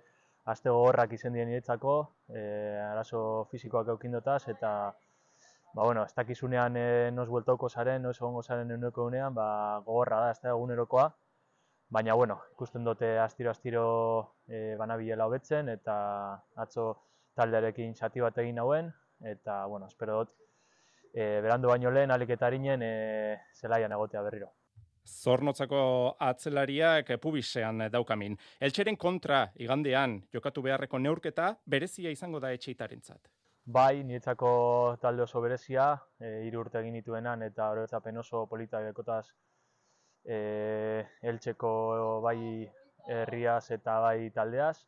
aste 0.53 0.71
gogorrak 0.71 1.13
izen 1.13 1.33
dien 1.33 1.49
niretzako, 1.49 1.97
eh 2.29 2.81
arazo 2.91 3.49
fisikoak 3.51 3.89
eukindotaz 3.95 4.49
eta 4.49 4.71
ba 5.75 5.83
bueno, 5.83 6.05
ez 6.05 6.15
dakizunean 6.15 6.77
eh 6.77 7.11
nos 7.13 7.29
vueltoko 7.29 7.69
saren, 7.69 8.03
nos 8.03 8.17
egongo 8.21 8.43
saren 8.43 8.71
euneko 8.71 9.05
unean, 9.05 9.35
ba 9.35 9.81
gogorra 9.85 10.21
da, 10.21 10.31
ez 10.31 10.41
da 10.41 10.51
egunerokoa. 10.51 11.13
baina 11.91 12.15
bueno, 12.15 12.41
ikusten 12.53 12.85
dute 12.85 13.19
astiro-astiro 13.19 13.83
e, 14.49 14.75
banabilela 14.77 15.27
hobetzen 15.27 15.69
eta 15.69 15.97
atzo 16.57 16.87
taldearekin 17.35 17.95
sati 17.95 18.21
bat 18.21 18.39
egin 18.39 18.59
hauen 18.59 18.93
eta 19.25 19.65
bueno, 19.67 19.87
espero 19.87 20.19
dut 20.23 20.35
e, 21.13 21.41
berandu 21.45 21.71
baino 21.71 21.91
lehen 21.91 22.11
aliketarinnen 22.11 22.83
e, 22.83 22.93
zelaian 23.55 23.93
egotea 23.93 24.23
berriro. 24.23 24.51
Zornotzako 25.05 25.79
atzelariak 26.27 27.11
pubisean 27.21 27.87
daukamin. 27.93 28.37
Eltseren 28.61 28.97
kontra 28.97 29.45
igandean 29.61 30.23
jokatu 30.33 30.63
beharreko 30.65 30.99
neurketa 30.99 31.51
berezia 31.67 32.11
izango 32.11 32.41
da 32.41 32.53
etxeitarentzat. 32.57 33.29
Bai, 33.67 34.03
nietzako 34.05 34.97
talde 35.01 35.25
oso 35.25 35.41
berezia, 35.41 35.95
e, 36.21 36.45
hiru 36.47 36.65
urte 36.65 36.81
egin 36.81 36.99
dituenan 36.99 37.43
eta 37.47 37.71
horretzapen 37.73 38.19
oso 38.21 38.47
polita 38.47 38.81
dekotaz 38.85 39.25
e, 40.25 41.05
eltseko 41.23 41.71
bai 42.25 42.39
herriaz 43.09 43.71
eta 43.77 44.01
bai 44.01 44.31
taldeaz. 44.31 44.85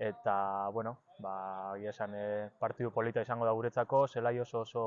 Eta, 0.00 0.34
bueno, 0.72 0.98
ba, 1.22 1.76
esan, 1.78 2.14
e, 2.14 2.50
partidu 2.58 2.90
polita 2.90 3.22
izango 3.22 3.46
da 3.46 3.54
guretzako, 3.56 4.06
zelai 4.08 4.38
oso 4.40 4.60
oso 4.60 4.84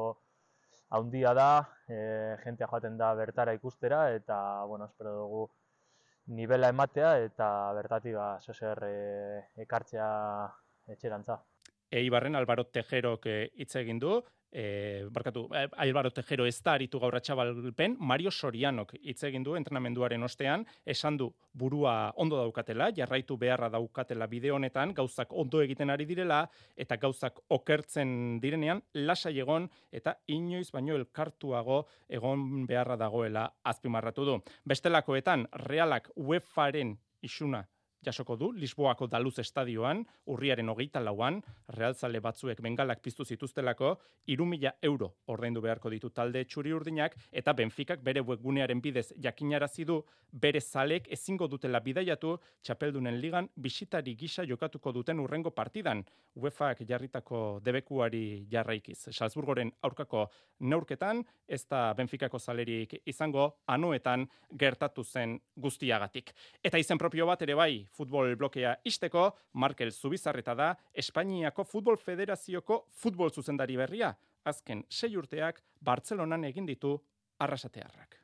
haundia 0.90 1.34
da, 1.34 1.50
e, 1.88 2.36
jentea 2.44 2.68
joaten 2.68 2.98
da 2.98 3.14
bertara 3.16 3.54
ikustera, 3.54 4.12
eta, 4.14 4.64
bueno, 4.70 4.86
espero 4.86 5.16
dugu 5.22 5.44
nivela 6.28 6.70
ematea, 6.70 7.18
eta 7.26 7.48
bertati, 7.74 8.14
ba, 8.14 8.38
zozer 8.42 8.84
e, 8.88 8.94
ekartzea 9.66 10.08
etxerantza. 10.88 11.40
Eibarren 11.94 12.36
Albaro 12.36 12.66
Tejerok 12.66 13.28
hitz 13.54 13.76
egin 13.82 14.00
du, 14.02 14.22
e, 14.54 15.08
barkatu, 15.12 15.50
eh, 15.54 15.68
Albaro 15.78 16.12
Tejero 16.12 16.46
ez 16.46 16.62
da 16.62 16.76
aritu 16.78 17.00
gaur 17.02 17.16
atxabalpen, 17.18 17.98
Mario 18.00 18.32
Sorianok 18.32 18.94
hitz 19.02 19.24
egin 19.26 19.44
du 19.44 19.56
entrenamenduaren 19.58 20.24
ostean, 20.24 20.66
esan 20.86 21.18
du 21.18 21.32
burua 21.54 22.14
ondo 22.22 22.38
daukatela, 22.38 22.92
jarraitu 22.96 23.38
beharra 23.38 23.70
daukatela 23.74 24.28
bide 24.28 24.52
honetan, 24.52 24.94
gauzak 24.94 25.34
ondo 25.34 25.62
egiten 25.62 25.90
ari 25.90 26.06
direla, 26.06 26.44
eta 26.78 26.98
gauzak 27.02 27.42
okertzen 27.50 28.40
direnean, 28.44 28.84
lasai 28.94 29.40
egon, 29.40 29.68
eta 29.92 30.20
inoiz 30.28 30.70
baino 30.72 30.96
elkartuago 30.96 31.84
egon 32.08 32.68
beharra 32.70 32.98
dagoela 32.98 33.50
azpimarratu 33.64 34.26
du. 34.26 34.40
Bestelakoetan, 34.70 35.48
realak 35.66 36.12
UEFAren 36.16 36.98
isuna 37.24 37.66
jasoko 38.06 38.36
du, 38.36 38.52
Lisboako 38.52 39.08
Daluz 39.08 39.38
Estadioan, 39.40 40.04
urriaren 40.32 40.70
hogeita 40.70 41.02
lauan, 41.04 41.42
realzale 41.78 42.20
batzuek 42.24 42.62
bengalak 42.62 43.02
piztu 43.02 43.26
zituztelako, 43.26 43.96
irumila 44.28 44.74
euro 44.82 45.14
ordaindu 45.28 45.62
beharko 45.62 45.90
ditu 45.94 46.10
talde 46.10 46.44
txuri 46.46 46.74
urdinak, 46.74 47.16
eta 47.32 47.54
Benfikak 47.54 48.04
bere 48.04 48.22
webgunearen 48.22 48.82
bidez 48.82 49.12
jakinarazi 49.22 49.86
du, 49.86 50.02
bere 50.32 50.62
zalek 50.62 51.08
ezingo 51.14 51.48
dutela 51.48 51.80
bidaiatu, 51.80 52.38
txapeldunen 52.62 53.20
ligan 53.22 53.50
bisitari 53.56 54.16
gisa 54.16 54.46
jokatuko 54.50 54.92
duten 54.92 55.20
urrengo 55.20 55.52
partidan, 55.52 56.04
UEFAak 56.36 56.82
jarritako 56.90 57.60
debekuari 57.64 58.48
jarraikiz. 58.50 59.10
Salzburgoren 59.12 59.72
aurkako 59.86 60.28
neurketan, 60.60 61.22
ez 61.48 61.64
da 61.70 61.94
Benfikako 61.94 62.40
zalerik 62.40 62.96
izango, 63.06 63.50
anuetan 63.68 64.26
gertatu 64.60 65.04
zen 65.04 65.38
guztiagatik. 65.56 66.34
Eta 66.64 66.82
izen 66.82 66.98
propio 66.98 67.28
bat 67.30 67.42
ere 67.46 67.56
bai, 67.56 67.86
futbol 67.94 68.36
blokea 68.40 68.76
isteko, 68.90 69.30
Markel 69.54 69.92
Zubizarreta 69.92 70.56
da, 70.58 70.74
Espainiako 70.94 71.64
Futbol 71.64 71.98
Federazioko 71.98 72.86
futbol 72.92 73.32
zuzendari 73.32 73.78
berria. 73.78 74.14
Azken 74.44 74.84
sei 74.90 75.16
urteak, 75.18 75.62
Bartzelonan 75.80 76.44
egin 76.50 76.66
ditu 76.68 76.98
arrasatearrak. 77.40 78.23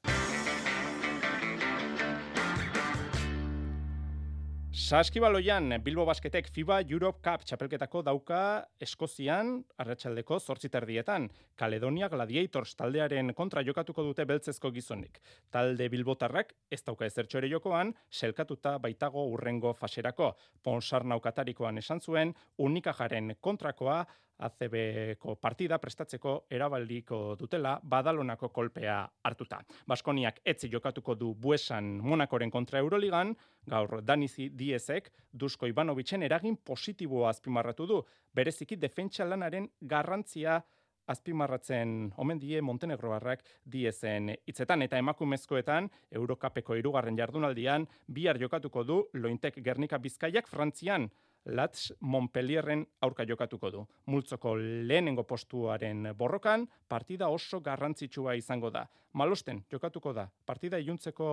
Saskibaloian, 4.79 5.73
Bilbo 5.83 6.05
Basketek 6.07 6.47
FIBA 6.55 6.77
Europe 6.87 7.19
Cup 7.19 7.41
txapelketako 7.43 7.99
dauka 8.07 8.37
Eskozian, 8.79 9.57
arratsaldeko 9.83 10.37
zortziterdietan. 10.39 11.25
Kaledonia 11.59 12.07
Gladiators 12.09 12.77
taldearen 12.79 13.33
kontra 13.35 13.59
jokatuko 13.67 14.05
dute 14.07 14.23
beltzezko 14.29 14.71
gizonik. 14.71 15.19
Talde 15.51 15.89
Bilbotarrak 15.91 16.55
ez 16.71 16.79
dauka 16.87 17.09
ezertxo 17.09 17.41
ere 17.41 17.51
jokoan, 17.51 17.91
selkatuta 18.09 18.77
baitago 18.79 19.27
urrengo 19.33 19.73
faserako. 19.75 20.31
Ponsar 20.63 21.03
naukatarikoan 21.03 21.83
esan 21.83 21.99
zuen, 21.99 22.31
unikajaren 22.57 23.35
kontrakoa 23.41 24.05
ACB-ko 24.39 25.35
partida 25.41 25.77
prestatzeko 25.81 26.35
erabaldiko 26.49 27.35
dutela 27.39 27.75
badalonako 27.83 28.49
kolpea 28.55 29.01
hartuta. 29.23 29.59
Baskoniak 29.87 30.41
etzi 30.45 30.69
jokatuko 30.71 31.15
du 31.15 31.33
buesan 31.35 31.97
Monakoren 32.01 32.51
kontra 32.51 32.79
Euroligan, 32.79 33.35
gaur 33.67 34.01
Danizi 34.01 34.49
Diezek, 34.49 35.11
Dusko 35.31 35.67
Ivanovicen 35.67 36.23
eragin 36.23 36.57
positiboa 36.57 37.29
azpimarratu 37.29 37.87
du, 37.87 38.01
bereziki 38.33 38.79
defentsa 38.79 39.27
lanaren 39.27 39.69
garrantzia 39.81 40.61
azpimarratzen 41.09 42.11
omen 42.21 42.39
die 42.39 42.61
Montenegroarrak 42.61 43.41
diezen 43.65 44.29
hitzetan. 44.47 44.83
Eta 44.85 44.99
emakumezkoetan 45.01 45.89
Eurokapeko 46.21 46.77
irugarren 46.77 47.17
jardunaldian 47.17 47.87
bihar 48.07 48.39
jokatuko 48.41 48.83
du 48.85 48.99
Lointek 49.13 49.57
Gernika 49.65 49.97
Bizkaiak 49.97 50.47
Frantzian 50.47 51.09
Latz 51.45 51.91
Montpellierren 51.99 52.85
aurka 53.01 53.25
jokatuko 53.25 53.71
du. 53.71 53.83
Multzoko 54.05 54.55
lehenengo 54.57 55.23
postuaren 55.23 56.11
borrokan, 56.17 56.67
partida 56.87 57.29
oso 57.29 57.61
garrantzitsua 57.61 58.35
izango 58.35 58.69
da. 58.69 58.85
Malosten 59.13 59.63
jokatuko 59.71 60.13
da. 60.13 60.27
Partida 60.45 60.77
iluntzeko 60.77 61.29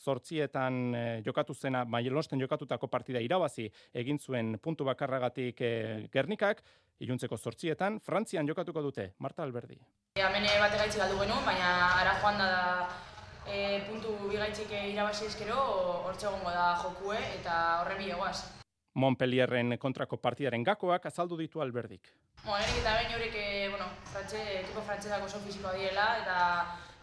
zortzietan 0.00 0.94
eh, 0.94 1.22
jokatu 1.24 1.54
zena, 1.54 1.84
Malosten 1.84 2.40
jokatutako 2.40 2.88
partida 2.88 3.20
irabazi 3.20 3.68
egin 3.94 4.18
zuen 4.18 4.58
puntu 4.58 4.84
bakarragatik 4.84 5.60
eh, 5.60 6.08
Gernikak, 6.12 6.62
iluntzeko 7.00 7.36
zortzietan, 7.36 8.00
Frantzian 8.00 8.48
jokatuko 8.48 8.82
dute. 8.82 9.12
Marta 9.18 9.42
Alberdi. 9.42 9.78
Hemen 10.16 10.48
bate 10.60 10.78
gaitzi 10.78 10.98
galdu 10.98 11.18
genuen, 11.22 11.44
baina 11.46 11.70
ara 12.00 12.18
joan 12.20 12.38
da 12.38 12.50
e, 13.46 13.80
puntu 13.88 14.16
bigaitzik 14.28 14.74
irabazi 14.92 15.26
ezkero, 15.30 15.60
hortxe 16.08 16.34
da 16.44 16.66
jokue 16.82 17.18
eta 17.38 17.62
horre 17.82 17.98
bilegoaz. 17.98 18.61
Montpellierren 18.94 19.78
kontrako 19.80 20.18
partidaren 20.20 20.64
gakoak 20.64 21.06
azaldu 21.08 21.36
ditu 21.38 21.62
alberdik. 21.64 22.10
Erik 22.42 22.78
eta 22.80 22.94
bain 22.98 23.14
horiek, 23.16 23.36
eh, 23.40 23.68
bueno, 23.70 23.86
frantxe, 24.12 24.40
ekipo 24.60 24.82
frantxezako 24.88 25.28
oso 25.30 25.40
fizikoa 25.44 25.72
diela, 25.78 26.06
eta 26.20 26.38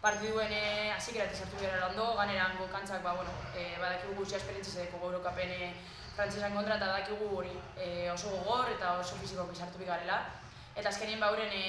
partiduen 0.02 0.52
eh, 0.52 0.92
azikerat 0.94 1.32
izartu 1.34 1.58
gara 1.62 1.88
ondo, 1.88 2.12
ganeran 2.20 2.54
kantzak, 2.72 3.02
ba, 3.02 3.14
bueno, 3.14 3.32
e, 3.56 3.64
badakigu 3.80 4.14
guztia 4.20 4.38
esperientzia 4.38 4.74
zedeko 4.74 5.00
Eurokapen 5.08 5.50
frantxezan 6.14 6.54
kontra, 6.54 6.76
eta 6.76 6.92
badakigu 6.92 7.32
hori 7.40 7.56
e, 7.76 8.10
oso 8.12 8.30
gogor 8.36 8.70
eta 8.76 8.98
oso 9.00 9.18
fizikoak 9.24 9.52
izartu 9.56 9.82
bigarela. 9.82 10.22
Eta 10.76 10.88
azkenien 10.88 11.20
ba, 11.20 11.34
e, 11.34 11.66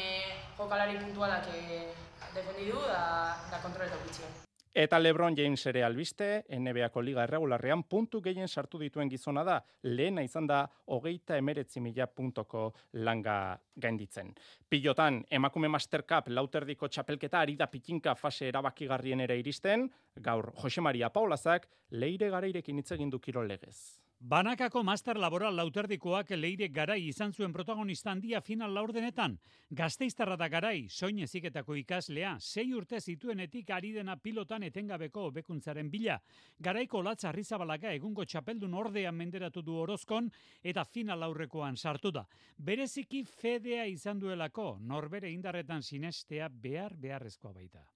jokalari 0.57 1.01
puntualak 1.01 1.49
e, 1.55 1.89
defendidu 2.35 2.79
da, 2.87 3.03
da 3.49 3.65
kontroletak 3.65 4.07
bitxien. 4.07 4.40
Eta 4.73 4.99
Lebron 4.99 5.35
James 5.35 5.65
ere 5.67 5.81
albiste, 5.83 6.45
NBA-ko 6.47 7.01
liga 7.03 7.25
erregularrean 7.25 7.81
puntu 7.91 8.21
gehien 8.23 8.47
sartu 8.47 8.79
dituen 8.79 9.09
gizona 9.11 9.43
da, 9.43 9.57
lehena 9.83 10.23
izan 10.23 10.45
da 10.47 10.61
hogeita 10.95 11.35
emeretzi 11.35 11.81
mila 11.83 12.07
puntoko 12.07 12.69
langa 13.03 13.59
gainditzen. 13.75 14.31
Pilotan, 14.69 15.25
emakume 15.29 15.67
Master 15.67 16.05
Cup 16.07 16.29
lauterdiko 16.31 16.87
txapelketa 16.87 17.41
ari 17.41 17.57
da 17.59 17.67
pitinka 17.67 18.15
fase 18.15 18.47
erabakigarrien 18.47 19.19
ere 19.27 19.35
iristen, 19.39 19.89
gaur 20.15 20.53
Jose 20.63 20.79
Maria 20.79 21.09
Paulazak 21.11 21.67
leire 21.91 22.29
gareirekin 22.31 22.79
hitz 22.79 22.93
egin 22.95 23.11
du 23.11 23.19
kirol 23.19 23.51
legez. 23.51 23.99
Banakako 24.21 24.83
master 24.85 25.17
laboral 25.17 25.55
lauterdikoak 25.57 26.29
leire 26.37 26.67
garai 26.69 26.99
izan 27.07 27.31
zuen 27.33 27.53
protagonista 27.53 28.11
handia 28.11 28.37
final 28.45 28.69
laurdenetan. 28.77 29.39
Gazteiztarra 29.73 30.35
da 30.37 30.47
garai, 30.47 30.85
soin 30.89 31.17
eziketako 31.25 31.73
ikaslea, 31.79 32.35
sei 32.37 32.67
urte 32.77 32.99
zituenetik 33.01 33.71
ari 33.73 33.91
dena 33.95 34.15
pilotan 34.21 34.61
etengabeko 34.69 35.31
bekuntzaren 35.31 35.89
bila. 35.89 36.19
Garaiko 36.59 37.01
latza 37.01 37.31
rizabalaga 37.31 37.95
egungo 37.97 38.21
txapeldun 38.25 38.77
ordean 38.77 39.17
menderatu 39.17 39.63
du 39.65 39.79
orozkon 39.81 40.29
eta 40.61 40.85
final 40.85 41.25
laurrekoan 41.25 41.75
sartu 41.75 42.11
da. 42.11 42.27
Bereziki 42.57 43.23
fedea 43.25 43.87
izan 43.89 44.19
duelako, 44.19 44.77
norbere 44.81 45.31
indarretan 45.33 45.81
sinestea 45.81 46.47
behar 46.47 46.93
beharrezkoa 46.93 47.53
baita. 47.53 47.87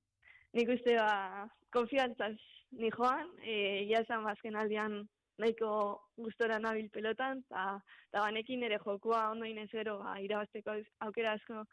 Nik 0.57 0.73
uste 0.73 0.97
ba, 0.97 1.45
konfiantzaz 1.69 2.39
ni 2.71 2.89
joan, 2.89 3.29
e, 3.43 3.85
jasan 3.93 4.25
bazken 4.25 4.55
aldean 4.55 5.03
nahiko 5.37 5.69
gustora 6.17 6.59
nabil 6.59 6.89
pelotan, 6.89 7.43
eta 7.49 7.79
banekin 8.13 8.63
ere 8.63 8.79
jokua 8.83 9.29
ondo 9.31 9.45
inez 9.45 9.69
gero 9.71 9.99
ba, 9.99 10.15
irabazteko 10.21 10.77
aukera 11.07 11.33
asko 11.39 11.65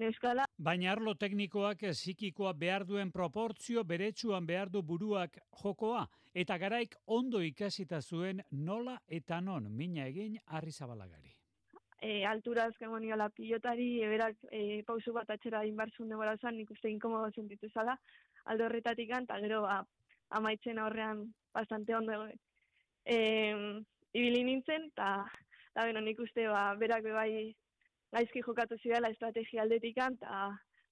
neuskala. 0.00 0.46
Baina 0.56 0.92
arlo 0.92 1.14
teknikoak 1.14 1.84
zikikoa 1.92 2.52
behar 2.52 2.86
duen 2.86 3.12
proportzio 3.12 3.84
beretsuan 3.84 4.46
behar 4.46 4.70
du 4.70 4.82
buruak 4.82 5.36
jokoa, 5.62 6.06
eta 6.34 6.56
garaik 6.58 6.96
ondo 7.06 7.42
ikasita 7.42 8.00
zuen 8.00 8.42
nola 8.50 8.98
eta 9.08 9.40
non 9.40 9.68
mina 9.76 10.06
egin 10.06 10.38
arri 10.46 10.72
zabalagari. 10.72 11.34
E, 12.00 12.24
altura 12.24 12.64
azken 12.64 12.90
la 13.18 13.28
pilotari, 13.28 14.02
eberak 14.02 14.36
e, 14.50 14.82
pausu 14.86 15.12
bat 15.12 15.28
atxera 15.30 15.66
inbarzun 15.66 16.08
debora 16.08 16.36
zan, 16.38 16.56
nik 16.56 16.70
uste 16.70 16.88
inkomodo 16.88 17.30
sentitu 17.34 17.68
zala, 17.68 17.98
aldo 18.44 18.64
horretatik 18.64 19.10
eta 19.10 19.38
gero 19.40 19.62
ba, 19.62 19.84
amaitzen 20.30 20.78
aurrean 20.78 21.34
bastante 21.52 21.94
ondo 21.94 22.12
e, 23.04 23.16
ibili 24.12 24.42
nintzen, 24.44 24.90
eta, 24.92 25.24
eta 25.72 25.86
beno, 25.88 26.02
nik 26.04 26.20
uste, 26.20 26.46
ba, 26.48 26.74
berak 26.80 27.06
bai 27.14 27.54
gaizki 28.12 28.42
jokatu 28.42 28.78
zidela 28.82 29.10
estrategia 29.10 29.62
aldetikan, 29.62 30.18
eta, 30.18 30.50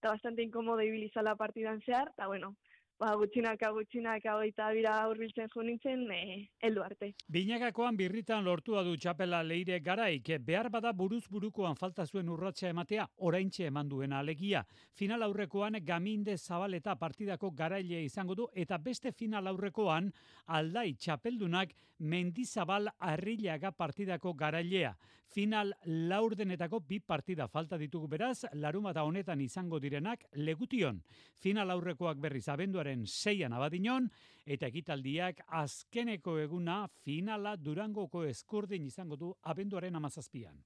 bastante 0.09 0.43
inkomodo 0.43 0.85
ibili 0.87 1.11
zala 1.15 1.35
partidan 1.37 1.81
zehar, 1.87 2.13
eta 2.15 2.29
bueno, 2.31 2.55
ba, 2.99 3.15
gutxinaka, 3.15 3.71
gutxinaka, 3.73 4.35
eta 4.49 4.69
bira 4.75 4.95
urbiltzen 5.11 5.49
jo 5.53 5.63
nintzen, 5.63 6.05
e, 6.13 6.49
eldu 6.69 6.83
arte. 6.83 7.13
Binakakoan 7.31 7.97
birritan 7.97 8.45
lortua 8.45 8.83
du 8.87 8.97
txapela 8.97 9.43
leire 9.47 9.79
garaik, 9.81 10.33
behar 10.45 10.71
bada 10.75 10.93
buruz 10.93 11.25
burukoan 11.31 11.77
falta 11.79 12.07
zuen 12.07 12.29
urratsa 12.29 12.69
ematea, 12.69 13.07
oraintxe 13.19 13.69
eman 13.71 13.89
duena 13.89 14.19
alegia. 14.19 14.65
Final 14.99 15.23
aurrekoan 15.29 15.79
gaminde 15.85 16.37
zabaleta 16.39 16.97
partidako 16.97 17.53
garaile 17.53 18.03
izango 18.05 18.35
du, 18.35 18.49
eta 18.55 18.79
beste 18.79 19.13
final 19.13 19.47
aurrekoan 19.47 20.11
aldai 20.47 20.95
txapeldunak 20.95 21.75
mendizabal 21.99 22.91
arrilaga 22.99 23.73
partidako 23.73 24.35
garailea. 24.35 24.95
Final 25.29 25.75
laurdenetako 25.85 26.81
bi 26.89 27.01
partida 27.05 27.49
falta 27.53 27.77
ditugu 27.77 28.09
beraz, 28.09 28.47
larumata 28.55 29.03
honetan 29.05 29.41
izango 29.45 29.79
direnak 29.79 30.25
legution. 30.33 31.03
Final 31.37 31.71
aurrekoak 31.75 32.17
berriz 32.17 32.47
abenduaren 32.49 32.88
seian 33.07 33.53
abadinon, 33.53 34.09
eta 34.47 34.67
ekitaldiak 34.67 35.43
azkeneko 35.61 36.39
eguna 36.41 36.87
finala 37.05 37.57
durangoko 37.57 38.25
eskurdin 38.25 38.87
izango 38.89 39.17
du 39.17 39.33
abenduaren 39.43 39.97
amazazpian. 39.97 40.63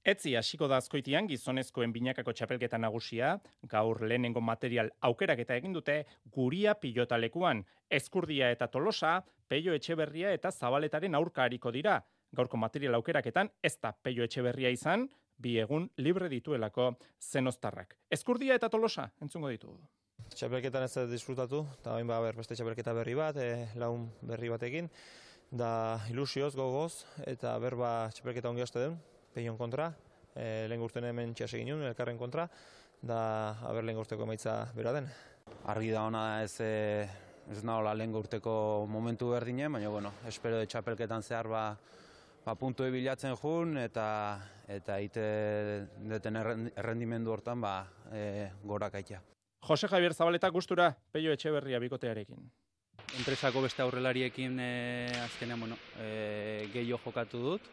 Etzi 0.00 0.32
hasiko 0.34 0.64
da 0.64 0.78
azkoitian 0.80 1.26
gizonezkoen 1.28 1.92
binakako 1.92 2.32
txapelketa 2.32 2.78
nagusia, 2.80 3.34
gaur 3.68 4.00
lehenengo 4.00 4.40
material 4.40 4.88
aukerak 5.04 5.42
eta 5.44 5.58
egin 5.60 5.74
dute 5.76 5.98
guria 6.32 6.72
pilotalekuan, 6.74 7.60
eskurdia 7.90 8.48
eta 8.50 8.70
tolosa, 8.72 9.18
peio 9.46 9.76
etxeberria 9.76 10.32
eta 10.32 10.50
zabaletaren 10.50 11.14
aurka 11.14 11.44
hariko 11.44 11.70
dira. 11.70 12.00
Gaurko 12.32 12.56
material 12.56 12.96
aukeraketan 12.96 13.50
ez 13.62 13.76
da 13.82 13.92
peio 13.92 14.24
etxeberria 14.24 14.70
izan, 14.70 15.08
bi 15.36 15.58
egun 15.60 15.90
libre 15.98 16.28
dituelako 16.32 16.94
zenostarrak. 17.20 17.96
Eskurdia 18.10 18.56
eta 18.56 18.68
tolosa, 18.72 19.10
entzungo 19.20 19.52
ditugu. 19.52 19.82
Txapelketan 20.30 20.84
ez 20.86 21.08
disfrutatu, 21.10 21.64
eta 21.80 21.94
bain 21.96 22.06
ba, 22.06 22.20
beste 22.36 22.54
txapelketa 22.54 22.94
berri 22.94 23.16
bat, 23.18 23.36
e, 23.36 23.66
laun 23.80 24.06
berri 24.22 24.48
batekin, 24.52 24.88
da 25.50 25.98
ilusioz, 26.12 26.52
gogoz, 26.54 27.04
eta 27.26 27.56
berba 27.58 28.10
txapelketa 28.14 28.50
ongi 28.50 28.62
haste 28.62 28.84
den, 28.84 28.94
peion 29.34 29.58
kontra, 29.58 29.90
e, 30.34 30.68
lehen 30.70 30.80
gurten 30.80 31.08
hemen 31.08 31.34
txas 31.34 31.50
egin 31.58 31.82
elkarren 31.82 32.18
kontra, 32.18 32.46
da 33.02 33.56
haber 33.66 33.84
lehen 33.84 33.98
gurteko 33.98 34.28
emaitza 34.28 34.54
bera 34.76 34.92
den. 34.94 35.08
Argi 35.72 35.90
da 35.90 36.04
ona 36.06 36.24
ez, 36.44 36.60
e, 36.62 37.08
ez 37.50 37.64
nahola 37.66 37.96
lehen 37.98 38.14
gurteko 38.14 38.86
momentu 38.88 39.32
berdinen, 39.34 39.72
baina 39.72 39.90
bueno, 39.90 40.14
espero 40.30 40.60
de 40.62 40.70
txapelketan 40.70 41.26
zehar 41.26 41.50
ba, 41.50 41.64
ba 42.44 42.54
puntu 42.54 42.86
bilatzen 42.86 43.34
jun 43.36 43.76
eta 43.82 44.06
eta 44.70 45.00
ite 45.02 45.26
deten 46.06 46.38
errendimendu 46.38 47.34
hortan 47.34 47.60
ba 47.60 47.74
e, 48.14 48.48
gora 48.62 48.90
kaitea. 48.94 49.20
Jose 49.70 49.86
Javier 49.86 50.14
Zabaleta 50.14 50.48
gustura 50.50 50.96
Peio 51.12 51.30
Etxeberria 51.30 51.78
bikotearekin. 51.78 52.40
Enpresako 53.20 53.60
beste 53.62 53.84
aurrelariekin 53.84 54.56
e, 54.58 54.72
azkenean 55.22 55.62
bueno, 55.62 55.76
e, 56.02 56.66
gehiago 56.72 56.98
jokatu 57.04 57.42
dut, 57.44 57.68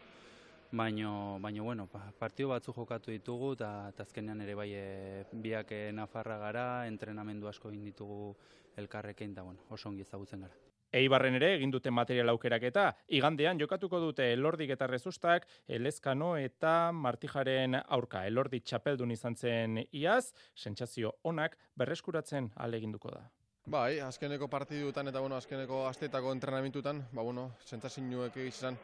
baino 0.70 1.40
baino 1.42 1.66
bueno, 1.66 1.88
partidu 2.20 2.52
batzu 2.52 2.76
jokatu 2.76 3.10
ditugu 3.10 3.50
eta 3.58 3.90
azkenean 4.06 4.46
ere 4.46 4.54
bai 4.54 4.68
e, 4.78 4.86
biak 5.32 5.74
Nafarra 5.98 6.38
gara, 6.38 6.68
entrenamendu 6.86 7.50
asko 7.50 7.74
egin 7.74 7.90
ditugu 7.90 8.36
elkarrekin 8.78 9.34
eta 9.34 9.42
bueno, 9.50 9.66
oso 9.66 9.90
ongi 9.90 10.06
ezagutzen 10.06 10.46
gara. 10.46 10.67
Eibarren 10.92 11.34
ere 11.36 11.54
egin 11.56 11.70
dute 11.70 11.90
material 11.90 12.32
aukerak 12.32 12.62
eta 12.70 12.84
igandean 13.08 13.60
jokatuko 13.60 14.00
dute 14.00 14.32
Elordik 14.32 14.70
eta 14.70 14.86
Rezustak, 14.86 15.46
Elezkano 15.68 16.36
eta 16.40 16.92
Martijaren 16.92 17.76
aurka. 17.84 18.24
Elordik 18.26 18.64
txapeldun 18.64 19.10
izan 19.12 19.36
zen 19.36 19.82
iaz, 19.92 20.32
sentsazio 20.54 21.18
onak 21.24 21.58
berreskuratzen 21.76 22.52
aleginduko 22.56 23.10
da. 23.12 23.26
Bai, 23.68 24.00
azkeneko 24.00 24.48
partidutan 24.48 25.08
eta 25.08 25.20
bueno, 25.20 25.36
azkeneko 25.36 25.86
astetako 25.86 26.32
entrenamentutan, 26.32 27.02
ba 27.12 27.22
bueno, 27.22 27.50
sentsazioek 27.68 28.36
izan 28.46 28.78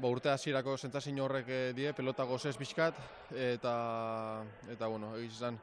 ba 0.00 0.08
urte 0.08 0.30
hasierako 0.30 0.76
sentsazio 0.78 1.24
horrek 1.24 1.48
eh, 1.48 1.72
die 1.74 1.92
pelota 1.92 2.24
gozes 2.24 2.56
bizkat 2.58 2.96
eta 3.34 3.74
eta 4.70 4.86
bueno, 4.86 5.16
izan 5.18 5.58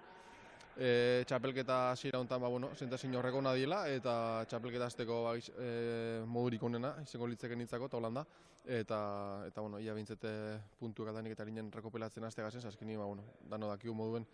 e, 0.77 1.23
txapelketa 1.27 1.91
hasiera 1.91 2.19
hontan 2.19 2.41
ba 2.41 2.49
bueno, 2.49 2.71
sentazio 2.75 3.19
horreko 3.19 3.39
ona 3.39 3.53
diela 3.53 3.85
eta 3.89 4.45
txapelketa 4.49 4.85
hasteko 4.85 5.21
ba, 5.23 5.35
e, 5.37 6.23
modurik 6.25 6.63
onena 6.63 6.95
izango 7.03 7.27
litzeken 7.27 7.61
hitzako 7.61 7.87
ta 7.87 7.97
Holanda 7.97 8.25
eta 8.65 8.99
eta 9.47 9.61
bueno, 9.61 9.79
ia 9.79 9.93
bintzete 9.93 10.29
puntu 10.79 11.05
katanik 11.05 11.33
eta 11.33 11.45
linen 11.45 11.71
rekopelatzen 11.71 12.23
haste 12.23 12.41
gasen, 12.41 12.67
azkeni 12.67 12.97
ba 12.97 13.05
bueno, 13.05 13.23
dano 13.49 13.69
dakiu 13.69 13.93
moduen 13.93 14.25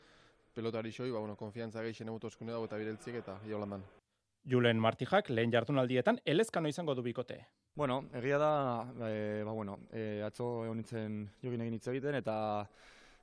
pelotari 0.54 0.92
xoi, 0.92 1.12
ba 1.12 1.20
bueno, 1.20 1.36
konfiantza 1.36 1.84
gehien 1.84 2.10
emotu 2.10 2.28
eskune 2.28 2.52
dago 2.52 2.66
eta 2.66 2.78
bireltzik 2.78 3.16
eta 3.16 3.40
ia 3.48 3.56
Holandan. 3.56 3.84
Julen 4.50 4.80
Martijak 4.80 5.30
lehen 5.30 5.52
jardunaldietan 5.52 6.20
elezkano 6.26 6.68
izango 6.68 6.96
du 6.96 7.04
bikote. 7.04 7.46
Bueno, 7.76 8.02
egia 8.18 8.38
da, 8.42 8.54
e, 9.08 9.44
ba 9.46 9.52
bueno, 9.52 9.78
e, 9.92 10.22
atzo 10.26 10.66
egon 10.66 10.82
nintzen 10.82 11.22
jogin 11.44 11.62
egin 11.62 11.78
hitz 11.78 11.88
egiten 11.88 12.18
eta 12.18 12.36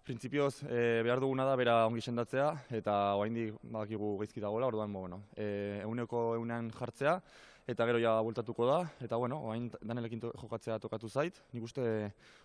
Printzipioz, 0.09 0.63
e, 0.65 1.03
behar 1.05 1.21
duguna 1.21 1.45
da 1.45 1.55
bera 1.61 1.73
ongi 1.85 2.01
sendatzea, 2.01 2.47
eta 2.79 2.93
oaindi 3.21 3.43
badakigu 3.61 4.15
gaizki 4.23 4.41
dagoela, 4.41 4.71
orduan, 4.71 4.95
bueno, 4.97 5.19
e, 5.37 5.83
euneko 5.83 6.23
eunean 6.39 6.71
jartzea, 6.73 7.19
eta 7.69 7.85
gero 7.91 8.01
ja 8.01 8.15
bultatuko 8.25 8.71
da, 8.71 8.79
eta 9.05 9.19
bueno, 9.21 9.43
oain 9.51 9.67
danelekin 9.83 10.25
jokatzea 10.31 10.79
tokatu 10.81 11.13
zait, 11.13 11.43
nik 11.53 11.69
uste 11.69 11.85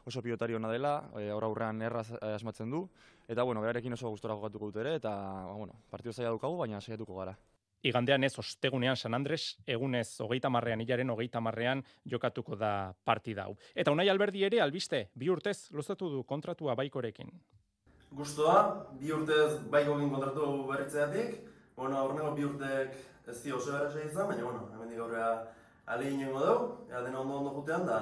oso 0.04 0.26
pilotari 0.26 0.60
hona 0.60 0.74
dela, 0.76 0.94
e, 1.16 1.30
aurra 1.32 1.48
aurrean 1.54 1.80
erraz 1.88 2.10
asmatzen 2.34 2.76
du, 2.76 2.84
eta 3.32 3.48
bueno, 3.48 3.64
berarekin 3.64 3.96
oso 3.96 4.12
gustora 4.12 4.36
jokatuko 4.36 4.74
dut 4.74 4.84
ere, 4.84 4.98
eta 5.00 5.16
ba, 5.16 5.56
bueno, 5.56 5.80
partio 5.90 6.12
zaila 6.12 6.36
dukagu, 6.36 6.60
baina 6.66 6.84
saiatuko 6.84 7.16
gara. 7.24 7.40
Igandean 7.84 8.24
ez 8.24 8.38
ostegunean 8.40 8.96
San 8.96 9.14
Andres, 9.14 9.58
egunez 9.68 10.08
hogeita 10.24 10.50
marrean, 10.50 10.82
hilaren 10.82 11.10
hogeita 11.12 11.42
marrean 11.44 11.84
jokatuko 12.08 12.56
da 12.56 12.94
partida 13.04 13.44
hau. 13.44 13.58
Eta 13.76 13.92
unai 13.92 14.08
alberdi 14.10 14.46
ere, 14.48 14.62
albiste, 14.64 15.10
bi 15.20 15.28
urtez 15.30 15.68
luzatu 15.76 16.10
du 16.10 16.24
kontratua 16.24 16.78
baikorekin. 16.80 17.34
Gustoa, 18.16 18.88
bi 19.00 19.12
urtez 19.12 19.60
baikokin 19.74 20.10
kontratu 20.14 20.48
berritzeatik, 20.70 21.42
bueno, 21.76 21.98
aurreneko 22.00 22.32
bi 22.38 22.48
urtek 22.48 22.96
ez 23.28 23.40
di 23.44 23.52
oso 23.52 23.74
gara 23.74 23.90
izan, 23.90 24.30
baina, 24.32 24.44
bueno, 24.44 24.70
hemen 24.74 24.90
digorrea 24.94 25.30
alegin 25.86 26.24
nengo 26.24 26.40
dugu, 26.40 26.68
ea 26.90 27.02
dena 27.04 27.20
ondo 27.20 27.42
ondo 27.42 27.56
jutean, 27.60 27.86
da 27.86 28.00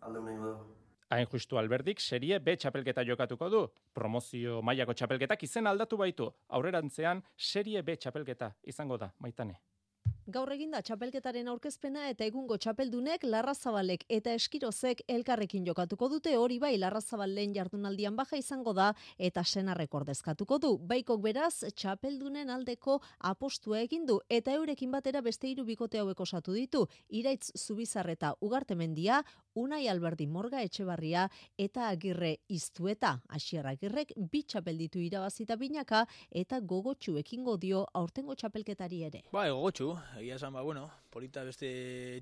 alde 0.00 0.20
dugu. 0.20 0.77
Hain 1.08 1.26
justu 1.32 1.56
alberdik, 1.56 2.02
serie 2.04 2.38
B 2.38 2.52
txapelketa 2.60 3.04
jokatuko 3.08 3.48
du. 3.54 3.62
Promozio 3.96 4.58
mailako 4.60 4.92
txapelketak 4.92 5.46
izen 5.48 5.70
aldatu 5.70 5.96
baitu. 6.02 6.28
Aurrerantzean, 6.58 7.24
serie 7.52 7.82
B 7.82 7.96
txapelketa 7.96 8.52
izango 8.74 9.00
da, 9.00 9.08
maitane. 9.24 9.56
Gaur 10.28 10.50
eginda 10.52 10.82
txapelketaren 10.84 11.46
aurkezpena 11.48 12.02
eta 12.12 12.26
egungo 12.28 12.58
txapeldunek 12.60 13.22
Larrazabalek 13.24 14.02
eta 14.12 14.34
Eskirozek 14.36 14.98
elkarrekin 15.08 15.64
jokatuko 15.64 16.10
dute 16.12 16.34
hori 16.36 16.58
bai 16.60 16.74
Larrazabal 16.76 17.32
lehen 17.32 17.54
jardunaldian 17.56 18.16
baja 18.16 18.36
izango 18.36 18.74
da 18.76 18.90
eta 19.16 19.40
sena 19.44 19.72
rekordezkatuko 19.78 20.58
du. 20.60 20.74
Baikok 20.90 21.22
beraz 21.24 21.64
txapeldunen 21.72 22.52
aldeko 22.52 22.98
apostua 23.30 23.80
egin 23.86 24.04
du 24.04 24.18
eta 24.28 24.52
eurekin 24.52 24.92
batera 24.92 25.22
beste 25.24 25.48
hiru 25.48 25.64
bikote 25.64 26.02
hauek 26.02 26.20
osatu 26.20 26.52
ditu. 26.52 26.84
Iraitz 27.08 27.48
Zubizarreta 27.56 28.34
Ugartemendia, 28.44 29.22
Unai 29.58 29.88
Alberdi 29.90 30.26
Morga 30.30 30.60
Etxebarria 30.62 31.24
eta 31.58 31.88
Agirre 31.90 32.36
Iztueta. 32.54 33.16
Asier 33.34 33.66
Agirrek 33.66 34.12
bi 34.30 34.44
txapelditu 34.46 35.02
irabazita 35.02 35.56
binaka 35.58 36.04
eta 36.30 36.60
gogotxu 36.60 37.16
ekingo 37.18 37.56
dio 37.58 37.80
aurtengo 38.00 38.36
txapelketari 38.38 39.02
ere. 39.08 39.24
Ba, 39.32 39.48
gogotxu, 39.50 39.90
egia 40.20 40.36
esan, 40.38 40.54
ba, 40.54 40.62
bueno, 40.62 40.86
polita 41.10 41.42
beste 41.48 41.68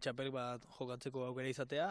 txapel 0.00 0.32
bat 0.32 0.64
jokatzeko 0.78 1.26
aukera 1.28 1.52
izatea, 1.52 1.90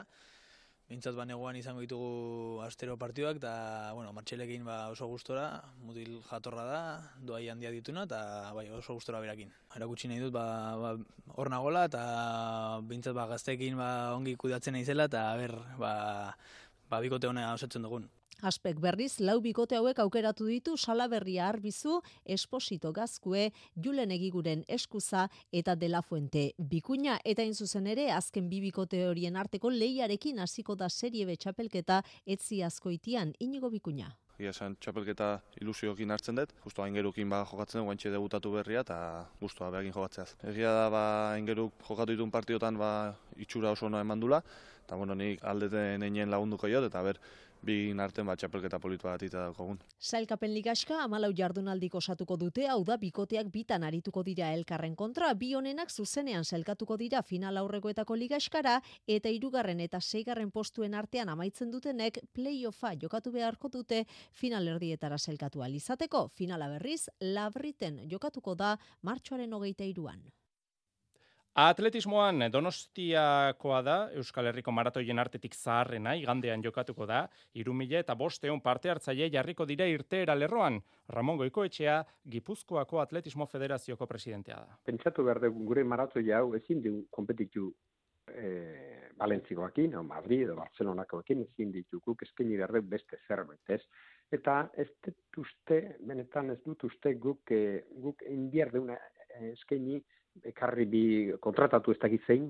Bintzat 0.86 1.16
banegoan 1.18 1.58
izango 1.58 1.82
ditugu 1.82 2.60
astero 2.62 2.94
partioak, 3.02 3.40
eta, 3.40 3.54
bueno, 3.98 4.12
martxelekin 4.14 4.68
ba 4.68 4.76
oso 4.94 5.08
gustora, 5.10 5.46
mutil 5.82 6.20
jatorra 6.28 6.66
da, 6.68 6.82
doai 7.26 7.48
handia 7.50 7.72
dituna, 7.74 8.04
eta 8.06 8.20
bai, 8.54 8.68
oso 8.70 8.94
gustora 8.94 9.22
berakin. 9.24 9.50
Erakutsi 9.80 10.12
nahi 10.12 10.22
dut, 10.22 10.34
ba, 10.36 10.46
ba, 10.78 10.92
hor 11.34 11.50
nagola, 11.50 11.88
eta 11.90 12.04
bintzat 12.86 13.18
ba, 13.18 13.26
gaztekin 13.34 13.82
ba, 13.82 13.90
ongi 14.14 14.36
kudatzen 14.38 14.78
naizela, 14.78 15.10
eta 15.10 15.26
ber, 15.42 15.56
ba, 15.82 15.96
ba, 16.92 17.02
bikote 17.02 17.34
honea 17.34 17.56
osatzen 17.58 17.90
dugun. 17.90 18.06
Aspek 18.46 18.78
berriz, 18.78 19.16
lau 19.26 19.39
bikote 19.41 19.74
hauek 19.80 19.98
aukeratu 20.04 20.46
ditu 20.46 20.76
salaberria 20.78 21.48
arbizu, 21.50 21.96
esposito 22.36 22.91
gazkue, 22.93 23.48
julen 23.74 24.12
egiguren 24.14 24.62
eskuza 24.70 25.24
eta 25.50 25.74
dela 25.74 26.04
fuente 26.06 26.43
bikuña. 26.60 27.16
Eta 27.26 27.41
zuzen 27.54 27.88
ere, 27.89 28.12
azken 28.14 28.50
bi 28.52 28.60
bikote 28.62 29.00
horien 29.08 29.36
arteko 29.36 29.72
lehiarekin 29.74 30.43
hasiko 30.43 30.76
da 30.76 30.89
serie 30.89 31.26
betxapelketa 31.26 32.04
etzi 32.28 32.62
askoitian 32.62 33.34
inigo 33.39 33.72
bikuña. 33.74 34.12
Egia 34.38 34.52
esan 34.52 34.76
txapelketa 34.78 35.39
ilusiokin 35.64 36.12
hartzen 36.12 36.36
dut, 36.36 36.54
justu 36.66 36.84
aingerukin 36.84 37.30
ba 37.32 37.41
jokatzen 37.50 37.80
dut, 37.80 37.88
guantxe 37.88 38.12
debutatu 38.14 38.52
berria 38.52 38.84
eta 38.86 38.98
guztua 39.41 39.72
behagin 39.72 39.96
jokatzeaz. 39.96 40.36
Egia 40.52 40.74
da 40.76 40.89
ba 40.93 41.04
aingeruk 41.32 41.74
jokatu 41.88 42.14
ditun 42.14 42.30
partiotan 42.30 42.78
ba 42.78 43.16
itxura 43.39 43.72
oso 43.72 43.89
no 43.89 43.98
eman 43.98 44.20
dula, 44.20 44.43
eta 44.86 44.96
bueno, 45.00 45.16
nik 45.16 45.41
aldeten 45.41 46.04
einen 46.04 46.30
lagunduko 46.30 46.70
jot, 46.70 46.86
eta 46.86 47.02
ber, 47.02 47.18
bi 47.66 47.93
arten 47.99 48.28
bat 48.28 48.39
txapelketa 48.39 48.80
politu 48.80 49.07
bat 49.07 49.24
ita 49.26 49.41
daukogun. 49.47 49.80
Sailkapen 49.99 50.53
ligaska 50.53 50.99
amalau 51.03 51.32
jardunaldik 51.34 51.95
osatuko 51.95 52.38
dute, 52.38 52.68
hau 52.70 52.84
da 52.86 52.97
bikoteak 53.01 53.49
bitan 53.53 53.84
arituko 53.84 54.24
dira 54.24 54.51
elkarren 54.53 54.95
kontra, 54.95 55.34
bi 55.34 55.53
honenak 55.57 55.91
zuzenean 55.91 56.45
sailkatuko 56.45 56.97
dira 57.01 57.24
final 57.24 57.57
aurrekoetako 57.57 58.16
ligaskara, 58.22 58.78
eta 59.07 59.30
hirugarren 59.34 59.82
eta 59.82 60.01
seigarren 60.01 60.51
postuen 60.51 60.93
artean 60.93 61.30
amaitzen 61.30 61.72
dutenek 61.72 62.22
playoffa 62.34 62.93
jokatu 63.01 63.32
beharko 63.32 63.70
dute 63.74 64.05
final 64.34 64.68
erdietara 64.68 65.18
sailkatu 65.18 65.63
izateko. 65.66 66.28
Finala 66.30 66.68
berriz, 66.70 67.09
labriten 67.22 68.01
jokatuko 68.09 68.55
da 68.55 68.78
martxoaren 69.01 69.53
hogeita 69.53 69.84
iruan. 69.84 70.22
Atletismoan 71.56 72.49
Donostiakoa 72.51 73.78
da 73.88 73.93
Euskal 74.20 74.49
Herriko 74.49 74.74
maratoien 74.76 75.22
artetik 75.24 75.53
zaharrena 75.56 76.12
igandean 76.20 76.60
jokatuko 76.66 77.06
da, 77.08 77.22
irumile 77.56 78.01
eta 78.01 78.16
bosteun 78.20 78.60
parte 78.60 78.91
hartzaile 78.91 79.30
jarriko 79.32 79.64
dira 79.70 79.88
irteera 79.88 80.36
lerroan. 80.36 80.82
Ramon 81.16 81.38
Goikoetxea, 81.39 82.01
Gipuzkoako 82.34 82.99
Atletismo 82.99 83.47
Federazioko 83.47 84.06
presidentea 84.06 84.58
da. 84.66 84.76
Pentsatu 84.84 85.24
behar 85.24 85.39
dugu 85.45 85.64
gure 85.70 85.86
maratoi 85.88 86.26
hau 86.36 86.49
ezin 86.60 86.82
du 86.84 86.93
kompetitu 87.10 87.70
e, 88.28 88.51
Valentzikoakin, 89.16 89.95
o 89.95 90.03
Madrid, 90.03 90.51
o 90.51 90.58
Barcelonakoekin, 90.60 91.45
ezin 91.47 91.72
ditu 91.72 92.01
guk 92.03 92.28
eskaini 92.28 92.60
behar 92.60 92.76
dugu 92.82 92.91
beste 92.97 93.22
zerbait, 93.30 93.64
ez? 93.70 93.80
Eta 94.36 94.58
ez 94.76 94.89
dut 95.08 95.45
uste, 95.45 95.80
benetan 96.03 96.51
ez 96.51 96.60
dut 96.68 96.84
uste 96.84 97.16
guk, 97.16 97.47
e, 97.47 97.86
guk 98.03 98.28
indiar 98.28 98.76
deuna 98.76 98.99
eskaini 99.53 100.03
ekarri 100.44 100.86
bi 100.86 101.04
kontratatu 101.42 101.92
ez 101.92 102.00
dakit 102.02 102.26
zein, 102.28 102.50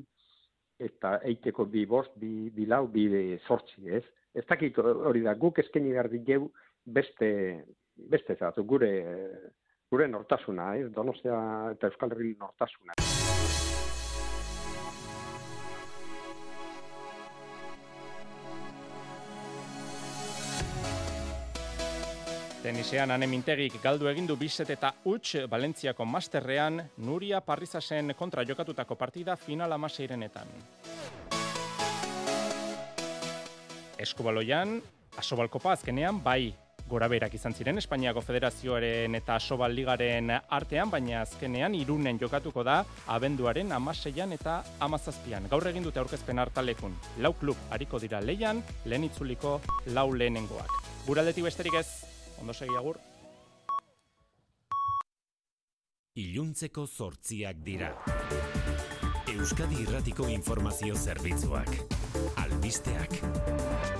eta 0.79 1.19
eiteko 1.23 1.65
bi 1.71 1.85
bost, 1.85 2.11
bi, 2.19 2.49
bi 2.51 2.65
lau, 2.67 2.85
bi 2.91 3.07
sortzi, 3.47 3.87
ez? 3.99 4.03
Ez 4.35 4.43
dakit 4.49 4.77
hori 4.77 5.21
da, 5.23 5.35
guk 5.39 5.59
eskeni 5.63 5.93
behar 5.93 6.09
digeu 6.11 6.49
beste, 6.85 7.29
beste 7.95 8.35
zatu, 8.35 8.65
gure, 8.67 8.91
gure 9.91 10.07
nortasuna, 10.11 10.73
ez? 10.75 10.89
Donostia 10.91 11.37
eta 11.71 11.91
Euskal 11.91 12.15
Herri 12.15 12.35
nortasuna. 12.39 13.04
Tenisean 22.65 23.11
ane 23.13 23.27
mintegik 23.29 23.75
galdu 23.77 24.07
egindu 24.09 24.33
bizet 24.41 24.71
eta 24.73 24.89
huts 25.05 25.35
Valentziako 25.51 26.05
masterrean 26.09 26.79
Nuria 27.05 27.37
Parrizasen 27.45 28.15
kontra 28.17 28.41
jokatutako 28.41 28.95
partida 28.97 29.35
final 29.37 29.75
amaseirenetan. 29.75 30.49
Eskubaloian, 34.01 34.79
asobalkopa 35.21 35.75
azkenean 35.75 36.23
bai 36.25 36.55
gora 36.89 37.05
berak 37.07 37.37
izan 37.37 37.53
ziren 37.53 37.77
Espainiako 37.77 38.25
Federazioaren 38.25 39.13
eta 39.21 39.37
Asobal 39.37 39.77
Ligaren 39.77 40.33
artean, 40.33 40.89
baina 40.89 41.21
azkenean 41.21 41.77
irunen 41.77 42.17
jokatuko 42.17 42.65
da 42.65 42.79
abenduaren 43.05 43.77
amaseian 43.77 44.33
eta 44.33 44.63
amazazpian. 44.79 45.45
Gaur 45.53 45.69
egin 45.69 45.85
dute 45.85 46.01
aurkezpen 46.01 46.41
hartalekun. 46.41 46.97
Lau 47.21 47.35
klub 47.37 47.61
hariko 47.69 48.01
dira 48.01 48.25
leian, 48.25 48.65
lehen 48.85 49.05
itzuliko 49.05 49.59
lau 49.93 50.09
lehenengoak. 50.17 50.77
Buraldetik 51.05 51.45
besterik 51.45 51.77
ez, 51.77 52.14
Ondo 52.41 52.53
segi 52.53 52.75
agur. 52.77 52.99
Iluntzeko 56.15 56.85
zortziak 56.87 57.59
dira. 57.65 57.91
Euskadi 59.35 59.81
Irratiko 59.83 60.29
Informazio 60.31 60.95
Zerbitzuak. 60.95 61.75
Albisteak. 62.45 63.94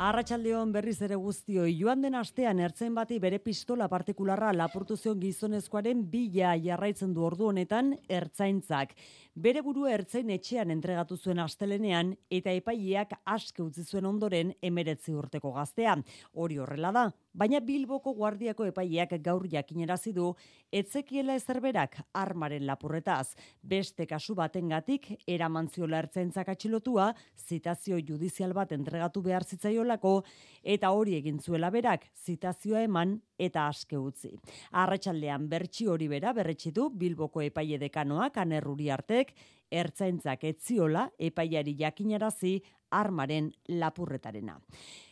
Arratxaldeon 0.00 0.70
berriz 0.72 1.02
ere 1.04 1.16
guztio, 1.20 1.66
joan 1.68 2.00
den 2.00 2.14
astean 2.16 2.60
ertzen 2.64 2.94
bati 2.96 3.18
bere 3.20 3.36
pistola 3.44 3.84
partikularra 3.92 4.54
lapurtu 4.56 4.96
zion 4.96 5.18
gizonezkoaren 5.20 6.06
bila 6.08 6.54
jarraitzen 6.56 7.12
du 7.12 7.26
ordu 7.26 7.50
honetan 7.50 7.90
ertzaintzak. 8.08 8.94
Bere 9.36 9.60
burua 9.60 9.92
ertzain 9.92 10.32
etxean 10.32 10.72
entregatu 10.72 11.18
zuen 11.20 11.42
astelenean 11.44 12.14
eta 12.32 12.54
epaileak 12.62 13.12
aske 13.28 13.60
utzi 13.60 13.84
zuen 13.84 14.08
ondoren 14.08 14.54
emeretzi 14.62 15.12
urteko 15.12 15.52
gaztea. 15.52 15.98
Hori 16.32 16.56
horrela 16.56 16.94
da, 16.96 17.04
baina 17.32 17.60
Bilboko 17.60 18.12
guardiako 18.14 18.66
epaileak 18.68 19.14
gaur 19.22 19.46
jakinerazi 19.50 20.12
du 20.12 20.30
etzekiela 20.72 21.34
ezerberak 21.38 21.96
armaren 22.14 22.66
lapurretaz. 22.66 23.34
Beste 23.62 24.06
kasu 24.06 24.34
batengatik 24.34 25.06
eramantziola 25.26 25.98
ertzaintzak 26.04 26.48
atxilotua, 26.54 27.10
zitazio 27.36 27.98
judizial 27.98 28.52
bat 28.52 28.72
entregatu 28.72 29.22
behar 29.22 29.44
zitzaiolako 29.44 30.22
eta 30.62 30.90
hori 30.90 31.16
egin 31.18 31.40
zuela 31.40 31.70
berak 31.70 32.06
zitazioa 32.24 32.82
eman 32.82 33.20
eta 33.38 33.68
aske 33.68 33.98
utzi. 33.98 34.34
Arratsaldean 34.72 35.48
bertsi 35.48 35.86
hori 35.86 36.08
bera 36.08 36.32
berretxitu 36.36 36.90
Bilboko 36.90 37.42
epaile 37.42 37.78
dekanoak 37.78 38.36
anerruri 38.38 38.90
artek, 38.90 39.32
ertzaintzak 39.70 40.44
etziola 40.44 41.08
epaiari 41.18 41.76
jakinarazi 41.78 42.58
armaren 42.90 43.52
lapurretarena. 43.68 44.58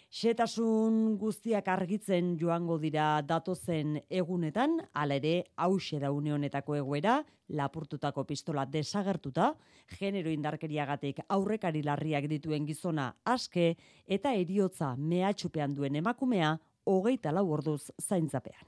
Xetasun 0.09 1.19
guztiak 1.21 1.67
argitzen 1.69 2.31
joango 2.41 2.79
dira 2.81 3.21
datozen 3.29 3.99
egunetan, 4.09 4.79
ala 4.97 5.19
ere 5.21 5.33
hause 5.61 6.01
da 6.01 6.09
une 6.17 6.33
honetako 6.33 6.79
egoera, 6.79 7.19
lapurtutako 7.49 8.25
pistola 8.25 8.65
desagertuta, 8.65 9.51
genero 9.99 10.33
indarkeriagatik 10.33 11.21
aurrekari 11.29 11.85
larriak 11.85 12.25
dituen 12.33 12.65
gizona 12.65 13.11
aske 13.25 13.75
eta 14.07 14.33
eriotza 14.33 14.95
mehatxupean 14.97 15.77
duen 15.77 16.01
emakumea 16.01 16.57
hogeita 16.89 17.31
lau 17.31 17.45
orduz 17.53 17.91
zaintzapean. 18.01 18.65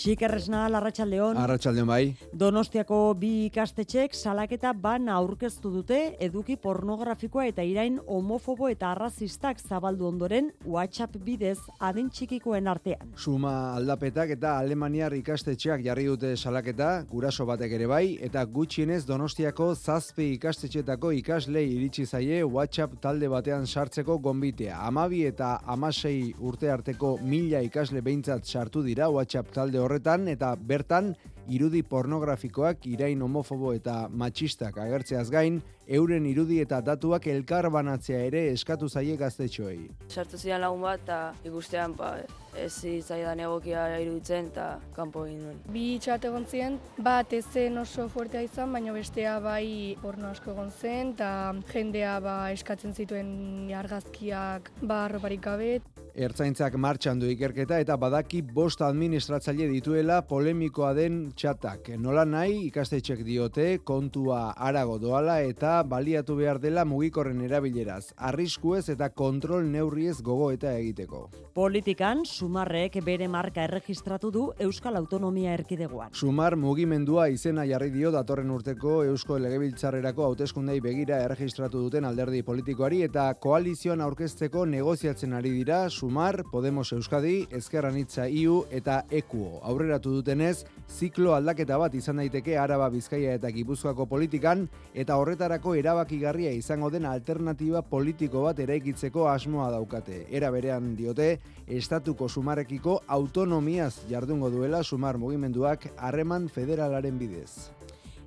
Xikerresna, 0.00 0.62
Arratxaldeon. 0.64 1.36
Arratxaldeon 1.36 1.88
bai. 1.90 2.14
Donostiako 2.40 2.98
bi 3.20 3.30
ikastetxek 3.50 4.14
salaketa 4.16 4.70
ban 4.72 5.10
aurkeztu 5.12 5.68
dute 5.74 5.98
eduki 6.24 6.54
pornografikoa 6.56 7.44
eta 7.50 7.66
irain 7.68 7.98
homofobo 8.08 8.70
eta 8.72 8.94
arrazistak 8.94 9.60
zabaldu 9.60 10.06
ondoren 10.08 10.48
WhatsApp 10.64 11.18
bidez 11.26 11.58
adin 11.88 12.08
txikikoen 12.08 12.70
artean. 12.72 13.10
Suma 13.16 13.74
aldapetak 13.74 14.32
eta 14.38 14.54
Alemaniar 14.62 15.12
ikastetxeak 15.18 15.84
jarri 15.84 16.06
dute 16.08 16.32
salaketa, 16.36 16.88
guraso 17.10 17.44
batek 17.50 17.76
ere 17.76 17.90
bai, 17.92 18.16
eta 18.24 18.46
gutxienez 18.46 19.02
Donostiako 19.04 19.74
zazpi 19.74 20.30
ikastetxetako 20.38 21.12
ikaslei 21.18 21.66
iritsi 21.74 22.06
zaie 22.06 22.40
WhatsApp 22.44 22.96
talde 23.04 23.28
batean 23.28 23.68
sartzeko 23.68 24.16
gonbitea. 24.16 24.80
Amabi 24.88 25.26
eta 25.28 25.58
amasei 25.66 26.32
urte 26.40 26.72
arteko 26.72 27.18
mila 27.20 27.60
ikasle 27.68 28.00
behintzat 28.00 28.48
sartu 28.48 28.86
dira 28.86 29.12
WhatsApp 29.12 29.52
talde 29.52 29.89
horretan 29.90 30.28
eta 30.30 30.54
bertan 30.54 31.14
irudi 31.50 31.82
pornografikoak 31.82 32.84
irain 32.86 33.22
homofobo 33.26 33.72
eta 33.74 34.04
matxistak 34.06 34.76
agertzeaz 34.78 35.26
gain, 35.34 35.56
euren 35.90 36.26
irudi 36.30 36.60
eta 36.62 36.78
datuak 36.86 37.26
elkar 37.32 37.66
banatzea 37.74 38.20
ere 38.28 38.44
eskatu 38.52 38.86
zaie 38.88 39.16
gaztetxoei. 39.18 39.88
Sartu 40.06 40.38
zidan 40.38 40.62
lagun 40.62 40.84
bat 40.86 41.02
eta 41.02 41.18
ikustean 41.48 41.96
ba, 41.98 42.12
ez 42.54 42.70
zitzaidan 42.70 43.42
egokia 43.42 43.88
iruditzen 43.98 44.52
eta 44.52 44.68
kanpo 44.94 45.24
egin 45.26 45.40
duen. 45.42 45.58
Bi 45.74 45.86
txat 45.98 46.28
egon 46.30 46.46
ziren, 46.46 46.78
bat 47.02 47.34
ez 47.34 47.44
zen 47.50 47.82
oso 47.82 48.06
fuertea 48.12 48.44
izan, 48.46 48.70
baina 48.76 48.94
bestea 48.94 49.40
bai 49.42 49.96
porno 50.04 50.30
asko 50.30 50.54
egon 50.54 50.70
zen 50.70 51.16
eta 51.16 51.32
jendea 51.72 52.20
ba, 52.22 52.36
eskatzen 52.54 52.94
zituen 52.94 53.34
argazkiak 53.80 54.70
ba, 54.82 55.06
arroparik 55.08 55.42
gabe. 55.50 55.80
Ertzaintzak 56.20 56.74
martxan 56.76 57.16
du 57.16 57.28
ikerketa 57.32 57.78
eta 57.80 57.94
badaki 57.96 58.42
bost 58.44 58.82
administratzaile 58.84 59.70
dituela 59.70 60.18
polemikoa 60.28 60.90
den 60.92 61.14
txatak. 61.32 61.86
Nola 61.96 62.26
nahi 62.28 62.66
ikastetxek 62.66 63.22
diote 63.24 63.78
kontua 63.88 64.50
arago 64.52 64.98
doala 65.00 65.38
eta 65.40 65.78
baliatu 65.88 66.36
behar 66.36 66.60
dela 66.60 66.84
mugikorren 66.84 67.40
erabileraz. 67.46 68.10
Arriskuez 68.18 68.90
eta 68.92 69.08
kontrol 69.16 69.64
neurriez 69.72 70.18
gogo 70.20 70.50
eta 70.52 70.74
egiteko. 70.76 71.22
Politikan, 71.56 72.26
Sumarrek 72.28 73.00
bere 73.06 73.24
marka 73.28 73.64
erregistratu 73.64 74.30
du 74.30 74.44
Euskal 74.60 75.00
Autonomia 75.00 75.56
Erkidegoan. 75.56 76.12
Sumar 76.12 76.58
mugimendua 76.60 77.30
izena 77.32 77.64
jarri 77.64 77.88
dio 77.96 78.12
datorren 78.12 78.52
urteko 78.52 78.98
Eusko 79.08 79.40
Legebiltzarrerako 79.40 80.28
hauteskundei 80.28 80.76
begira 80.84 81.24
erregistratu 81.24 81.80
duten 81.88 82.04
alderdi 82.04 82.44
politikoari 82.44 83.02
eta 83.08 83.30
koalizioan 83.40 84.04
aurkezteko 84.04 84.68
negoziatzen 84.76 85.40
ari 85.40 85.56
dira 85.56 85.82
Sumar 86.10 86.42
Podemos 86.50 86.90
Euskadi, 86.92 87.46
Ezkerra 87.52 87.92
Nitza 87.94 88.24
IU 88.26 88.64
eta 88.74 89.04
EKUO. 89.14 89.60
Aurreratu 89.62 90.10
dutenez, 90.10 90.64
ziklo 90.90 91.36
aldaketa 91.36 91.76
bat 91.78 91.94
izan 91.94 92.18
daiteke 92.18 92.56
Araba 92.58 92.88
Bizkaia 92.90 93.36
eta 93.38 93.52
Gipuzkoako 93.54 94.08
politikan 94.10 94.64
eta 94.90 95.20
horretarako 95.22 95.76
erabakigarria 95.78 96.50
izango 96.50 96.90
den 96.90 97.06
alternatiba 97.06 97.84
politiko 97.86 98.42
bat 98.48 98.58
eraikitzeko 98.58 99.28
asmoa 99.30 99.70
daukate. 99.70 100.24
Era 100.34 100.50
berean 100.50 100.96
diote, 100.98 101.36
estatuko 101.68 102.26
sumarekiko 102.26 103.04
autonomiaz 103.06 104.00
jardungo 104.10 104.50
duela 104.50 104.82
sumar 104.82 105.14
mugimenduak 105.16 105.92
harreman 105.96 106.50
federalaren 106.50 107.22
bidez. 107.22 107.70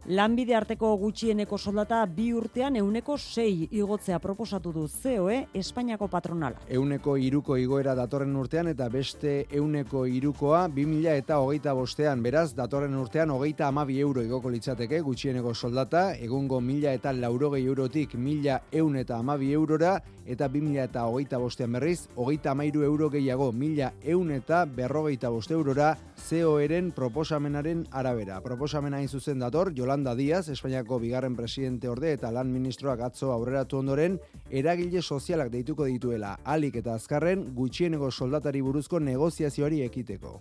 Lanbide 0.03 0.51
arteko 0.51 0.89
gutxieneko 0.99 1.55
soldata 1.55 2.01
bi 2.11 2.25
urtean 2.35 2.75
euneko 2.75 3.15
sei 3.17 3.69
igotzea 3.71 4.17
proposatu 4.19 4.73
du 4.75 4.81
COE 4.91 5.37
Espainiako 5.55 6.09
patronala. 6.11 6.59
Euneko 6.67 7.15
iruko 7.15 7.55
igoera 7.55 7.93
datorren 7.95 8.35
urtean 8.35 8.67
eta 8.67 8.89
beste 8.91 9.45
euneko 9.49 10.03
irukoa 10.05 10.65
2000 10.67 11.13
eta 11.21 11.37
hogeita 11.39 11.71
bostean. 11.73 12.21
Beraz, 12.21 12.49
datorren 12.53 12.97
urtean 12.99 13.31
hogeita 13.31 13.69
amabi 13.69 14.01
euro 14.01 14.21
igoko 14.21 14.51
litzateke 14.51 14.99
gutxieneko 14.99 15.53
soldata, 15.53 16.17
egungo 16.19 16.59
mila 16.59 16.91
eta 16.91 17.13
laurogei 17.13 17.63
eurotik 17.63 18.15
mila 18.15 18.59
eun 18.73 18.97
eta 18.99 19.21
amabi 19.23 19.53
eurora, 19.53 20.01
eta 20.25 20.49
2000 20.49 20.83
eta 20.83 21.05
hogeita 21.07 21.39
bostean 21.39 21.79
berriz, 21.79 22.09
hogeita 22.15 22.51
amairu 22.51 22.83
euro 22.83 23.09
gehiago 23.09 23.53
mila 23.53 23.93
eun 24.03 24.35
eta 24.35 24.65
berrogeita 24.65 25.29
boste 25.29 25.55
eurora, 25.55 25.95
COEren 26.27 26.91
proposamenaren 26.91 27.87
arabera. 27.91 28.41
Proposamena 28.41 28.99
zuzen 29.07 29.39
dator, 29.39 29.71
Jola 29.75 29.92
Yolanda 29.93 30.15
Díaz, 30.15 30.49
Espainiako 30.49 30.97
bigarren 30.97 31.35
presidente 31.37 31.87
orde 31.87 32.15
eta 32.15 32.31
lan 32.33 32.49
ministroak 32.49 33.03
atzo 33.05 33.29
aurreratu 33.29 33.77
ondoren, 33.77 34.15
eragile 34.49 35.03
sozialak 35.03 35.51
deituko 35.53 35.85
dituela, 35.85 36.33
alik 36.55 36.81
eta 36.81 36.95
azkarren 36.97 37.45
gutxieneko 37.53 38.09
soldatari 38.09 38.65
buruzko 38.65 38.99
negoziazioari 38.99 39.83
ekiteko. 39.85 40.39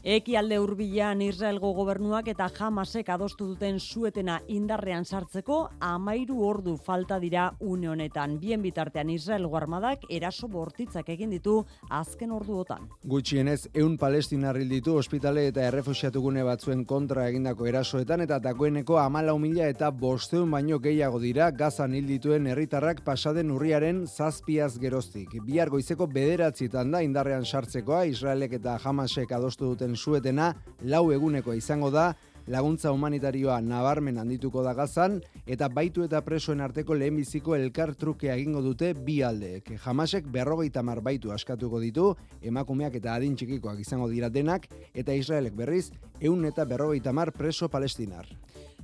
Eki 0.00 0.32
alde 0.40 0.56
urbilan 0.56 1.20
Israelgo 1.20 1.74
gobernuak 1.76 2.30
eta 2.32 2.46
jamasek 2.48 3.10
adostu 3.12 3.50
duten 3.50 3.76
suetena 3.78 4.38
indarrean 4.48 5.04
sartzeko 5.04 5.58
amairu 5.84 6.38
ordu 6.40 6.78
falta 6.78 7.18
dira 7.20 7.50
une 7.60 7.90
honetan. 7.90 8.38
Bien 8.40 8.62
bitartean 8.62 9.10
Israelgo 9.10 9.58
armadak 9.58 10.06
eraso 10.08 10.48
bortitzak 10.48 11.10
egin 11.12 11.28
ditu 11.28 11.66
azken 11.90 12.32
orduotan. 12.32 12.88
Gutxienez, 13.04 13.68
eun 13.74 13.98
palestinar 13.98 14.56
ditu 14.56 14.94
ospitale 14.96 15.46
eta 15.48 15.66
errefusiatugune 15.68 16.46
batzuen 16.48 16.86
kontra 16.86 17.28
egindako 17.28 17.66
erasoetan 17.66 18.24
eta 18.24 18.38
dagoeneko 18.40 18.96
amala 18.98 19.34
humila 19.34 19.68
eta 19.68 19.90
bosteun 19.90 20.50
baino 20.50 20.78
gehiago 20.80 21.20
dira 21.20 21.50
gazan 21.50 21.92
hil 21.94 22.08
dituen 22.08 22.46
herritarrak 22.46 23.04
pasaden 23.04 23.50
urriaren 23.50 24.06
zazpiaz 24.06 24.78
geroztik. 24.78 25.36
Bihar 25.44 25.68
goizeko 25.68 26.06
bederatzietan 26.06 26.90
da 26.90 27.02
indarrean 27.02 27.44
sartzekoa 27.44 28.06
Israelek 28.06 28.56
eta 28.62 28.78
jamasek 28.78 29.36
adostu 29.36 29.74
duten 29.74 29.89
suetena 29.96 30.54
lau 30.82 31.10
eguneko 31.12 31.54
izango 31.54 31.90
da 31.90 32.14
laguntza 32.50 32.90
humanitarioa 32.90 33.60
nabarmen 33.60 34.18
handituko 34.18 34.62
da 34.66 34.72
gazan 34.74 35.20
eta 35.46 35.68
baitu 35.68 36.02
eta 36.06 36.20
presoen 36.26 36.60
arteko 36.64 36.96
lehenbiziko 36.98 37.54
elkar 37.54 37.94
truke 37.94 38.32
egingo 38.32 38.62
dute 38.64 38.92
bi 38.94 39.20
aldeek. 39.22 39.70
Jamasek 39.84 40.26
berrogeita 40.26 40.82
mar 40.82 41.00
baitu 41.00 41.32
askatuko 41.32 41.80
ditu, 41.80 42.14
emakumeak 42.42 42.96
eta 42.98 43.14
adin 43.14 43.36
txikikoak 43.36 43.80
izango 43.80 44.08
dira 44.10 44.28
denak, 44.28 44.66
eta 44.94 45.14
Israelek 45.14 45.54
berriz, 45.54 45.90
eun 46.20 46.44
eta 46.44 46.64
berrogeita 46.64 47.12
mar 47.12 47.32
preso 47.32 47.68
palestinar. 47.68 48.26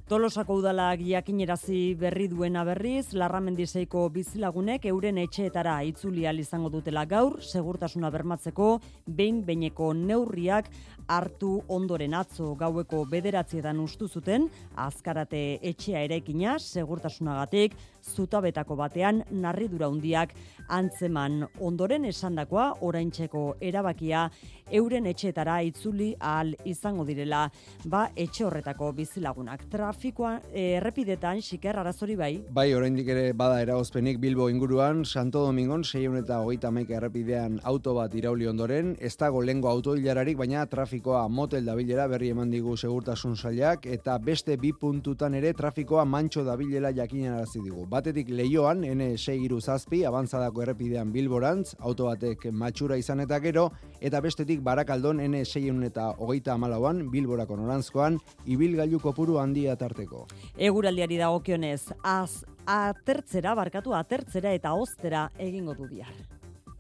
Tolosako 0.06 0.60
udalak 0.60 1.00
jakinerazi 1.02 1.96
berri 1.98 2.28
duena 2.30 2.60
berriz, 2.62 3.08
larramendizeiko 3.18 4.04
bizilagunek 4.14 4.84
euren 4.86 5.18
etxeetara 5.18 5.80
itzuli 5.82 6.22
izango 6.38 6.70
dutela 6.70 7.04
gaur, 7.04 7.42
segurtasuna 7.42 8.10
bermatzeko, 8.10 8.78
behin 9.08 9.42
beineko 9.44 9.92
neurriak 9.94 10.70
hartu 11.08 11.62
ondoren 11.68 12.14
atzo 12.14 12.54
gaueko 12.58 13.04
bederatzietan 13.10 13.80
ustu 13.80 14.08
zuten, 14.08 14.48
azkarate 14.76 15.58
etxea 15.62 16.02
erekina, 16.06 16.58
segurtasunagatik, 16.58 17.76
zutabetako 18.06 18.76
batean 18.78 19.22
narridura 19.30 19.88
hundiak 19.90 20.34
antzeman. 20.68 21.44
Ondoren 21.62 22.04
esandakoa 22.06 22.68
oraintzeko 22.86 23.56
erabakia 23.60 24.26
euren 24.74 25.06
etxeetara 25.06 25.60
itzuli 25.66 26.12
ahal 26.20 26.52
izango 26.66 27.04
direla. 27.06 27.46
Ba 27.86 28.06
etxe 28.16 28.44
horretako 28.46 28.92
bizilagunak. 28.96 29.66
Trafikoa 29.70 30.32
errepidetan 30.52 31.42
xiker 31.42 31.78
arazori 31.78 32.16
bai. 32.18 32.32
Bai 32.50 32.68
oraindik 32.74 33.08
ere 33.14 33.32
bada 33.32 33.60
eragozpenik 33.62 34.18
Bilbo 34.22 34.48
inguruan 34.50 35.04
Santo 35.04 35.44
Domingon 35.46 35.84
631 35.84 36.94
errepidean 36.98 37.60
auto 37.64 37.94
bat 37.94 38.14
irauli 38.14 38.46
ondoren. 38.50 38.96
Ez 39.00 39.14
dago 39.16 39.42
lengo 39.42 39.70
autoilararik 39.70 40.38
baina 40.38 40.66
trafikoa 40.96 41.28
motel 41.28 41.64
dabilera 41.64 42.06
berri 42.08 42.30
eman 42.32 42.50
digu 42.50 42.76
segurtasun 42.76 43.34
sailak 43.36 43.84
eta 43.86 44.16
beste 44.18 44.56
bi 44.56 44.72
puntutan 44.72 45.34
ere 45.34 45.52
trafikoa 45.52 46.04
mantxo 46.04 46.42
dabilela 46.44 46.90
jakinarazi 46.90 47.60
digu 47.60 47.84
batetik 47.86 48.30
leioan 48.30 48.80
N6 48.80 49.60
zazpi 49.60 50.04
abantzadako 50.04 50.62
errepidean 50.62 51.12
Bilborantz 51.12 51.74
auto 51.80 52.06
batek 52.06 52.46
matxura 52.50 52.96
izan 52.96 53.20
eta 53.20 53.38
gero 53.40 53.72
eta 54.00 54.20
bestetik 54.20 54.62
Barakaldon 54.62 55.20
N6 55.20 55.84
eta 55.84 56.14
hogeita 56.18 56.54
amalauan, 56.54 57.10
Bilborako 57.10 57.56
norantzkoan, 57.56 58.18
ibilgailu 58.46 59.00
kopuru 59.00 59.38
handia 59.38 59.76
tarteko. 59.76 60.26
Eguraldiari 60.56 61.18
dagokionez, 61.18 61.92
az, 62.02 62.44
atertzera, 62.66 63.54
barkatu 63.54 63.94
atertzera 63.94 64.54
eta 64.56 64.72
oztera 64.74 65.28
egingo 65.38 65.74
du 65.74 65.88
bihar 65.88 66.35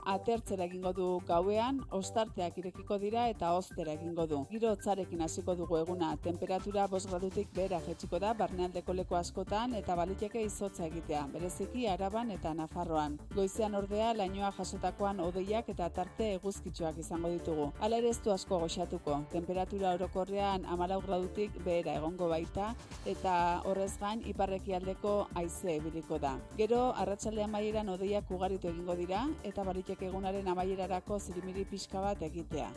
atertzera 0.06 0.64
egingo 0.64 0.92
du 0.94 1.06
gauean, 1.26 1.80
ostarteak 1.90 2.58
irekiko 2.62 2.98
dira 3.02 3.26
eta 3.28 3.52
oztera 3.58 3.92
egingo 3.96 4.26
du. 4.30 4.38
Giro 4.50 4.70
hotzarekin 4.70 5.22
hasiko 5.26 5.54
dugu 5.58 5.78
eguna, 5.80 6.12
temperatura 6.22 6.86
5 6.88 7.10
gradutik 7.10 7.48
behera 7.54 7.80
jetziko 7.86 8.20
da 8.22 8.32
barnealdeko 8.34 8.94
leku 8.94 9.16
askotan 9.18 9.74
eta 9.74 9.96
baliteke 9.98 10.42
izotza 10.44 10.86
egitea, 10.86 11.26
bereziki 11.32 11.86
Araban 11.90 12.30
eta 12.30 12.54
Nafarroan. 12.54 13.18
Goizean 13.34 13.74
ordea 13.74 14.12
lainoa 14.14 14.52
jasotakoan 14.56 15.20
odeiak 15.20 15.68
eta 15.74 15.88
tarte 15.90 16.30
eguzkitxoak 16.36 17.02
izango 17.02 17.32
ditugu. 17.34 17.70
Hala 17.80 17.98
ere 17.98 18.10
ez 18.14 18.20
du 18.22 18.30
asko 18.30 18.60
goxatuko, 18.62 19.18
temperatura 19.32 19.94
orokorrean 19.98 20.66
14 20.70 21.02
gradutik 21.06 21.58
behera 21.64 21.96
egongo 21.98 22.28
baita 22.30 22.74
eta 23.06 23.34
horrez 23.64 23.96
gain 23.98 24.22
iparreki 24.28 24.76
aldeko 24.78 25.16
aize 25.34 25.76
ebiliko 25.76 26.18
da. 26.22 26.36
Gero 26.56 26.92
arratsaldean 26.94 27.50
maieran 27.50 27.88
odeiak 27.88 28.30
ugaritu 28.30 28.68
egingo 28.68 28.94
dira 28.94 29.26
eta 29.42 29.64
baliteke 29.64 29.95
egunaren 30.02 30.48
amaierarako 30.48 31.18
zirimiri 31.18 31.64
pixka 31.70 32.00
bat 32.00 32.22
egitea. 32.22 32.68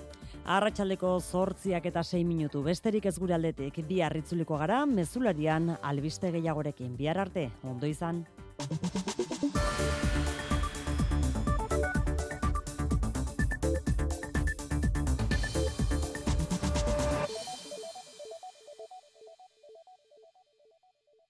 Arratxaldeko 0.46 1.20
zortziak 1.20 1.86
eta 1.92 2.04
sei 2.04 2.24
minutu, 2.24 2.64
besterik 2.64 3.06
ez 3.06 3.18
gure 3.20 3.36
aldetik, 3.38 3.82
bi 3.88 4.02
harritzuliko 4.02 4.58
gara, 4.58 4.86
mezularian 4.86 5.76
albiste 5.82 6.32
gehiagorekin, 6.32 6.96
bihar 6.98 7.20
arte, 7.28 7.50
ondo 7.64 7.88
izan. 7.88 8.26